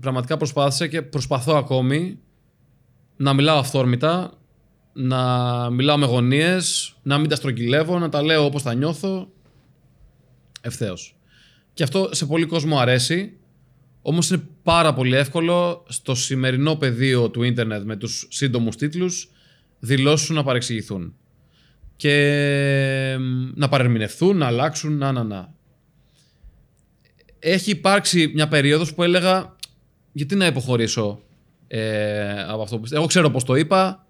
[0.00, 2.18] πραγματικά προσπάθησα και προσπαθώ ακόμη
[3.16, 4.32] να μιλάω αυθόρμητα,
[4.92, 5.20] να
[5.70, 9.30] μιλάω με γωνίες, να μην τα στρογγυλεύω, να τα λέω όπως τα νιώθω,
[10.60, 11.16] ευθέως.
[11.74, 13.36] Και αυτό σε πολύ κόσμο αρέσει,
[14.02, 14.42] όμως είναι
[14.72, 19.30] πάρα πολύ εύκολο στο σημερινό πεδίο του ίντερνετ με τους σύντομους τίτλους
[19.78, 21.14] δηλώσεις σου να παρεξηγηθούν
[21.96, 22.14] και
[23.12, 25.54] εμ, να παρερμηνευθούν, να αλλάξουν, να, να, να.
[27.38, 29.56] Έχει υπάρξει μια περίοδος που έλεγα
[30.12, 31.22] γιατί να υποχωρήσω
[31.68, 33.00] ε, από αυτό που πιστεύω.
[33.00, 34.06] Εγώ ξέρω πώς το είπα,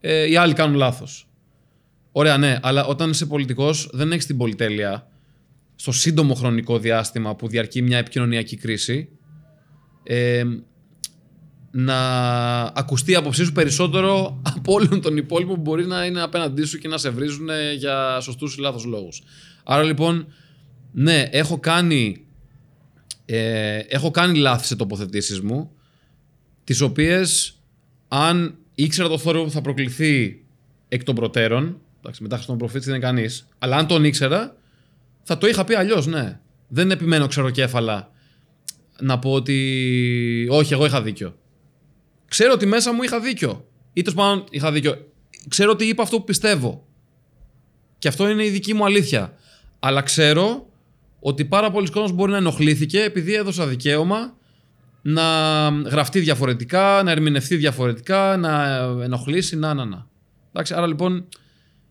[0.00, 1.28] ε, οι άλλοι κάνουν λάθος.
[2.12, 5.08] Ωραία, ναι, αλλά όταν είσαι πολιτικός δεν έχεις την πολυτέλεια
[5.76, 9.15] στο σύντομο χρονικό διάστημα που διαρκεί μια επικοινωνιακή κρίση
[10.06, 10.44] ε,
[11.70, 11.98] να
[12.62, 16.78] ακουστεί η άποψή σου περισσότερο από όλων των υπόλοιπων που μπορεί να είναι απέναντί σου
[16.78, 19.22] και να σε βρίζουν ε, για σωστούς ή λάθος λόγους.
[19.64, 20.26] Άρα λοιπόν,
[20.92, 22.26] ναι, έχω κάνει,
[23.24, 25.70] ε, έχω κάνει λάθη σε τοποθετήσεις μου,
[26.64, 27.58] τις οποίες
[28.08, 30.44] αν ήξερα το θόρυβο που θα προκληθεί
[30.88, 34.56] εκ των προτέρων, εντάξει, μετά στον προφήτης δεν είναι κανείς, αλλά αν τον ήξερα,
[35.22, 36.40] θα το είχα πει αλλιώς, ναι.
[36.68, 38.10] Δεν επιμένω ξεροκέφαλα
[39.00, 41.36] να πω ότι όχι, εγώ είχα δίκιο.
[42.28, 43.66] Ξέρω ότι μέσα μου είχα δίκιο.
[43.92, 45.06] Ή τέλος πάντων είχα δίκιο.
[45.48, 46.86] ξέρω ότι είπα αυτό που πιστεύω.
[47.98, 49.32] Και αυτό είναι η δική μου αλήθεια.
[49.78, 50.66] Αλλά ξέρω
[51.20, 54.36] ότι πάρα πολλοί κόσμος μπορεί να ενοχλήθηκε επειδή έδωσα δικαίωμα
[55.02, 55.22] να
[55.68, 60.06] γραφτεί διαφορετικά, να ερμηνευτεί διαφορετικά, να ενοχλήσει, να, να, να.
[60.48, 61.28] Εντάξει, άρα λοιπόν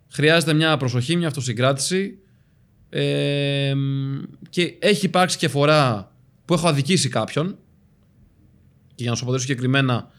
[0.10, 2.18] χρειάζεται μια προσοχή, μια αυτοσυγκράτηση
[2.90, 3.74] ε,
[4.50, 6.12] και έχει υπάρξει και φορά
[6.46, 7.58] που έχω αδικήσει κάποιον
[8.96, 10.12] και για να σου αποδείξω συγκεκριμένα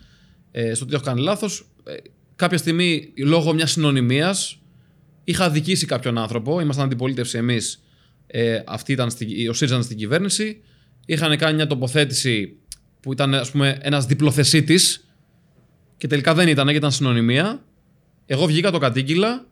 [0.51, 1.95] ε, στο ότι έχω κάνει λάθος ε,
[2.37, 4.59] κάποια στιγμή λόγω μιας συνωνυμίας
[5.25, 7.85] είχα αδικήσει κάποιον άνθρωπο, ήμασταν αντιπολίτευση εμείς
[8.27, 10.63] ε, αυτή ήταν στη, ο ΣΥΡΙΖΑ ήταν στην κυβέρνηση
[11.07, 12.57] είχαν κάνει μια τοποθέτηση
[13.01, 15.09] που ήταν ας πούμε ένας διπλοθεσίτης
[15.97, 17.65] και τελικά δεν ήταν, ήταν συνωνυμία
[18.27, 19.47] εγώ βγήκα το κατήγγυλα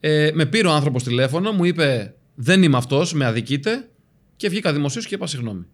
[0.00, 3.88] ε, με πήρε ο άνθρωπος τηλέφωνο, μου είπε Δεν είμαι αυτός, με αδικείτε.
[4.40, 5.66] Και βγήκα δημοσίως και είπα συγγνώμη.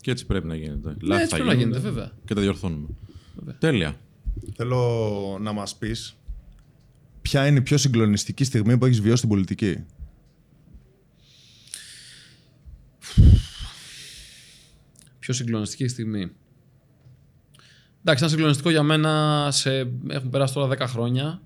[0.00, 0.88] Και έτσι πρέπει να γίνεται.
[0.88, 2.12] Ναι, Λάθη έτσι θα πρέπει να γίνονται γίνεται, βέβαια.
[2.24, 2.88] Και τα διορθώνουμε.
[3.58, 4.00] Τέλεια.
[4.54, 6.16] Θέλω να μας πεις
[7.22, 9.84] ποια είναι η πιο συγκλονιστική στιγμή που έχεις βιώσει στην πολιτική;
[15.18, 16.20] Πιο συγκλονιστική στιγμή.
[17.98, 19.48] Εντάξει, ήταν συγκλονιστικό για μένα.
[19.50, 19.92] Σε...
[20.08, 21.42] Έχουν περάσει τώρα 10 χρόνια.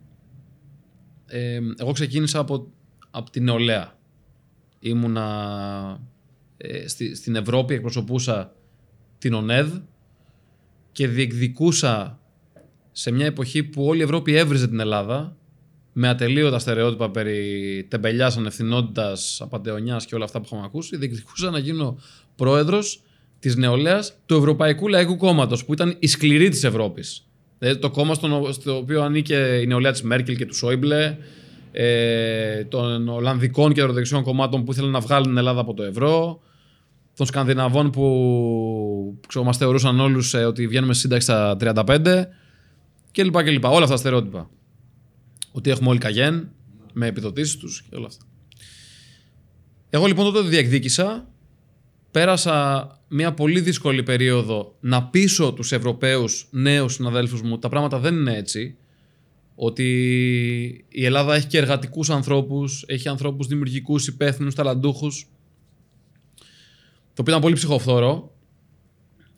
[1.26, 2.72] Ε, εγώ ξεκίνησα από,
[3.10, 3.98] από την νεολαία.
[4.78, 6.12] Ήμουνα
[6.66, 8.52] ε, στη, στην Ευρώπη, εκπροσωπούσα
[9.18, 9.72] την ΟΝΕΔ
[10.92, 12.18] και διεκδικούσα
[12.92, 15.36] σε μια εποχή που όλη η Ευρώπη έβριζε την Ελλάδα
[15.92, 21.58] με ατελείωτα στερεότυπα περί τεμπελιάς, ανευθυνότητας, απατεωνιάς και όλα αυτά που είχαμε ακούσει, διεκδικούσα να
[21.58, 21.98] γίνω
[22.36, 23.02] πρόεδρος
[23.38, 27.26] της νεολαίας του Ευρωπαϊκού Λαϊκού Κόμματος, που ήταν η σκληρή της Ευρώπης.
[27.58, 31.16] Δηλαδή το κόμμα στο, στο οποίο ανήκε η νεολαία της Μέρκελ και του Σόιμπλε,
[31.72, 36.40] ε, των Ολλανδικών και ευρωδεξιών κομμάτων που ήθελαν να βγάλουν την Ελλάδα από το ευρώ,
[37.16, 42.24] των Σκανδιναβών που ξέρω, μας θεωρούσαν όλους ε, ότι βγαίνουμε στη σύνταξη στα 35
[43.12, 43.42] κλπ.
[43.42, 43.64] κλπ.
[43.64, 44.50] Όλα αυτά τα στερεότυπα.
[45.52, 46.48] Ότι έχουμε όλοι καγέν
[46.92, 48.24] με επιδοτήσεις τους και όλα αυτά.
[49.90, 51.28] Εγώ λοιπόν τότε το διεκδίκησα.
[52.10, 58.14] Πέρασα μια πολύ δύσκολη περίοδο να πείσω τους Ευρωπαίους νέους συναδέλφους μου τα πράγματα δεν
[58.14, 58.76] είναι έτσι.
[59.54, 59.84] Ότι
[60.88, 65.26] η Ελλάδα έχει και εργατικούς ανθρώπους, έχει ανθρώπους δημιουργικούς, υπεύθυνους, ταλαντούχους.
[67.14, 68.32] Το οποίο ήταν πολύ ψυχοφθόρο.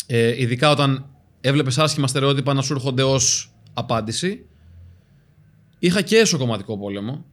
[0.06, 4.46] Ε, ειδικά όταν έβλεπες άσχημα στερεότυπα να σου έρχονται ως απάντηση.
[5.78, 7.24] Είχα και εσωκομματικό πόλεμο.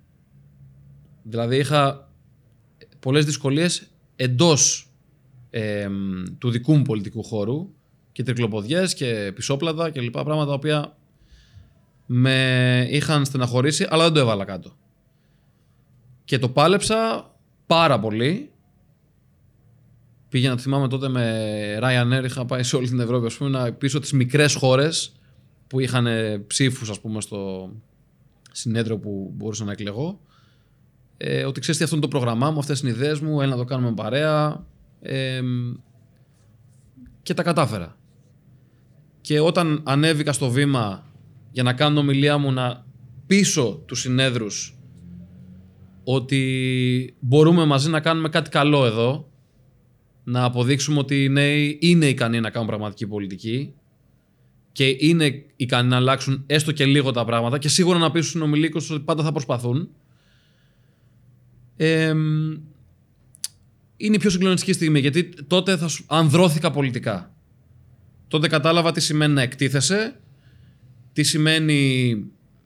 [1.23, 2.09] Δηλαδή είχα
[2.99, 4.89] πολλές δυσκολίες εντός
[5.49, 5.89] ε,
[6.37, 7.69] του δικού μου πολιτικού χώρου
[8.11, 10.97] και τρικλοποδιές και πισόπλατα και λοιπά πράγματα τα οποία
[12.05, 14.71] με είχαν στεναχωρήσει αλλά δεν το έβαλα κάτω.
[16.23, 17.31] Και το πάλεψα
[17.67, 18.52] πάρα πολύ.
[20.33, 23.99] Πήγαινα, θυμάμαι τότε με Ryanair, είχα πάει σε όλη την Ευρώπη, ας πούμε, να πείσω
[23.99, 25.11] τις μικρές χώρες
[25.67, 26.07] που είχαν
[26.47, 27.71] ψήφους, ας πούμε, στο
[28.51, 30.19] συνέδριο που μπορούσα να εκλεγώ.
[31.17, 33.51] Ε, ότι ξέρεις τι αυτό είναι το πρόγραμμά μου, αυτές είναι οι ιδέες μου, έλα
[33.51, 34.65] να το κάνουμε παρέα.
[35.01, 35.41] Ε,
[37.23, 37.97] και τα κατάφερα.
[39.21, 41.05] Και όταν ανέβηκα στο βήμα
[41.51, 42.85] για να κάνω ομιλία μου να
[43.27, 44.77] πείσω τους συνέδρους
[46.03, 49.27] ότι μπορούμε μαζί να κάνουμε κάτι καλό εδώ,
[50.23, 53.73] να αποδείξουμε ότι οι νέοι είναι ικανοί να κάνουν πραγματική πολιτική
[54.71, 58.89] και είναι ικανοί να αλλάξουν έστω και λίγο τα πράγματα και σίγουρα να πείσουν συνομιλίκους
[58.89, 59.89] ότι πάντα θα προσπαθούν.
[61.77, 62.13] Ε,
[63.97, 67.33] είναι η πιο συγκλονιστική στιγμή γιατί τότε θα σου ανδρώθηκα πολιτικά.
[68.27, 70.19] Τότε κατάλαβα τι σημαίνει να εκτίθεσαι,
[71.13, 72.11] τι σημαίνει,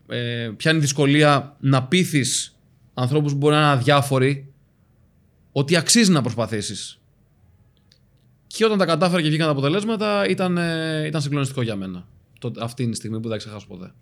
[0.07, 2.57] ε, ποια είναι η δυσκολία να πείθεις
[2.93, 4.53] ανθρώπους που μπορεί να είναι αδιάφοροι
[5.51, 6.96] ότι αξίζει να προσπαθήσεις.
[8.57, 12.07] Και όταν τα κατάφερα και βγήκαν τα αποτελέσματα ήταν, ε, ήταν συγκλονιστικό για μένα.
[12.39, 13.93] Το, αυτή είναι η στιγμή που δεν θα ξεχάσω ποτέ.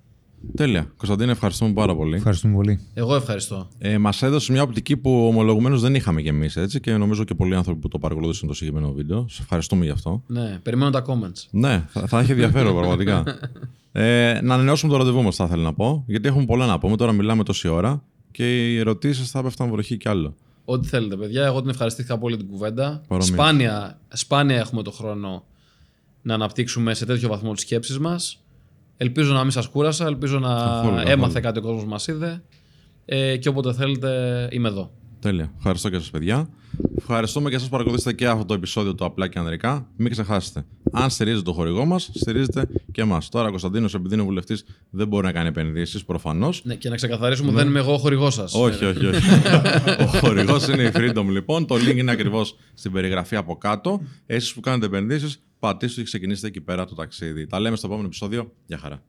[0.56, 0.92] Τέλεια.
[0.98, 2.16] Κωνσταντίνε, ευχαριστούμε πάρα πολύ.
[2.16, 2.80] Ευχαριστούμε πολύ.
[2.94, 3.68] Εγώ ευχαριστώ.
[3.78, 7.34] Ε, Μας έδωσε μια οπτική που ομολογουμένως δεν είχαμε κι εμείς έτσι και νομίζω και
[7.34, 9.26] πολλοί άνθρωποι που το παρακολούθησαν το συγκεκριμένο βίντεο.
[9.30, 10.24] Σε ευχαριστούμε γι' αυτό.
[10.28, 11.48] Ναι, περιμένω τα comments.
[11.52, 13.24] Ναι, θα, θα έχει ενδιαφέρον πραγματικά.
[13.92, 16.96] Ε, να ανανεώσουμε το ραντεβού μας, θα ήθελα να πω, γιατί έχουμε πολλά να πούμε.
[16.96, 20.36] Τώρα μιλάμε τόση ώρα και οι ερωτήσεις θα πέφτουν βροχή κι άλλο.
[20.66, 21.46] Ό,τι θέλετε, παιδιά.
[21.46, 23.02] Εγώ την ευχαριστήθηκα πολύ την κουβέντα.
[23.08, 23.34] Παρομοίως.
[23.34, 25.44] Σπάνια, σπάνια έχουμε το χρόνο
[26.22, 28.40] να αναπτύξουμε σε τέτοιο βαθμό τις σκέψεις μας.
[28.98, 31.12] Ελπίζω να μην σας κούρασα, ελπίζω να Καθόλου, καθόλου.
[31.12, 32.44] έμαθε κάτι ο κόσμος μας είδε.
[33.06, 34.92] Ε, και όποτε θέλετε, είμαι εδώ.
[35.26, 35.52] Τέλεια.
[35.58, 36.50] Ευχαριστώ και σας, παιδιά.
[36.98, 39.88] Ευχαριστούμε και εσά που παρακολουθήσατε και αυτό το επεισόδιο του Απλά και Ανδρικά.
[39.98, 40.66] Μην ξεχάσετε.
[40.92, 43.30] Αν στηρίζετε το χορηγό μας, στηρίζετε και εμάς.
[43.30, 46.62] Τώρα, ο Κωνσταντίνος, επειδή είναι βουλευτής, δεν μπορεί να κάνει επενδύσεις προφανώς.
[46.66, 48.54] Ναι, και να ξεκαθαρίσουμε, δεν είμαι εγώ ο χορηγός σας.
[48.54, 49.30] Όχι, όχι, όχι.
[50.04, 51.66] ο χορηγός είναι η Freedom, λοιπόν.
[51.66, 54.02] Το link είναι ακριβώς στην περιγραφή από κάτω.
[54.26, 57.48] Εσείς που κάνετε επενδύσεις, πατήστε και ξεκινήστε εκεί πέρα το ταξίδι.
[57.48, 58.52] Τα λέμε στο επόμενο επεισόδιο.
[58.66, 59.04] Γεια χαρά.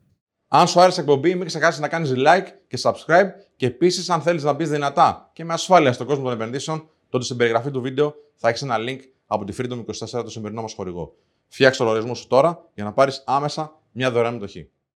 [0.49, 3.29] Αν σου άρεσε η εκπομπή, μην ξεχάσεις να κάνεις like και subscribe.
[3.57, 7.25] Και επίσης, αν θέλεις να μπεις δυνατά και με ασφάλεια στον κόσμο των επενδύσεων, τότε
[7.25, 10.73] στην περιγραφή του βίντεο θα έχεις ένα link από τη Freedom 24 το σημερινό μας
[10.73, 11.15] χορηγό.
[11.49, 14.71] Φτιάξε το λογαριασμό σου τώρα για να πάρεις άμεσα μια δωρεάν μετοχή.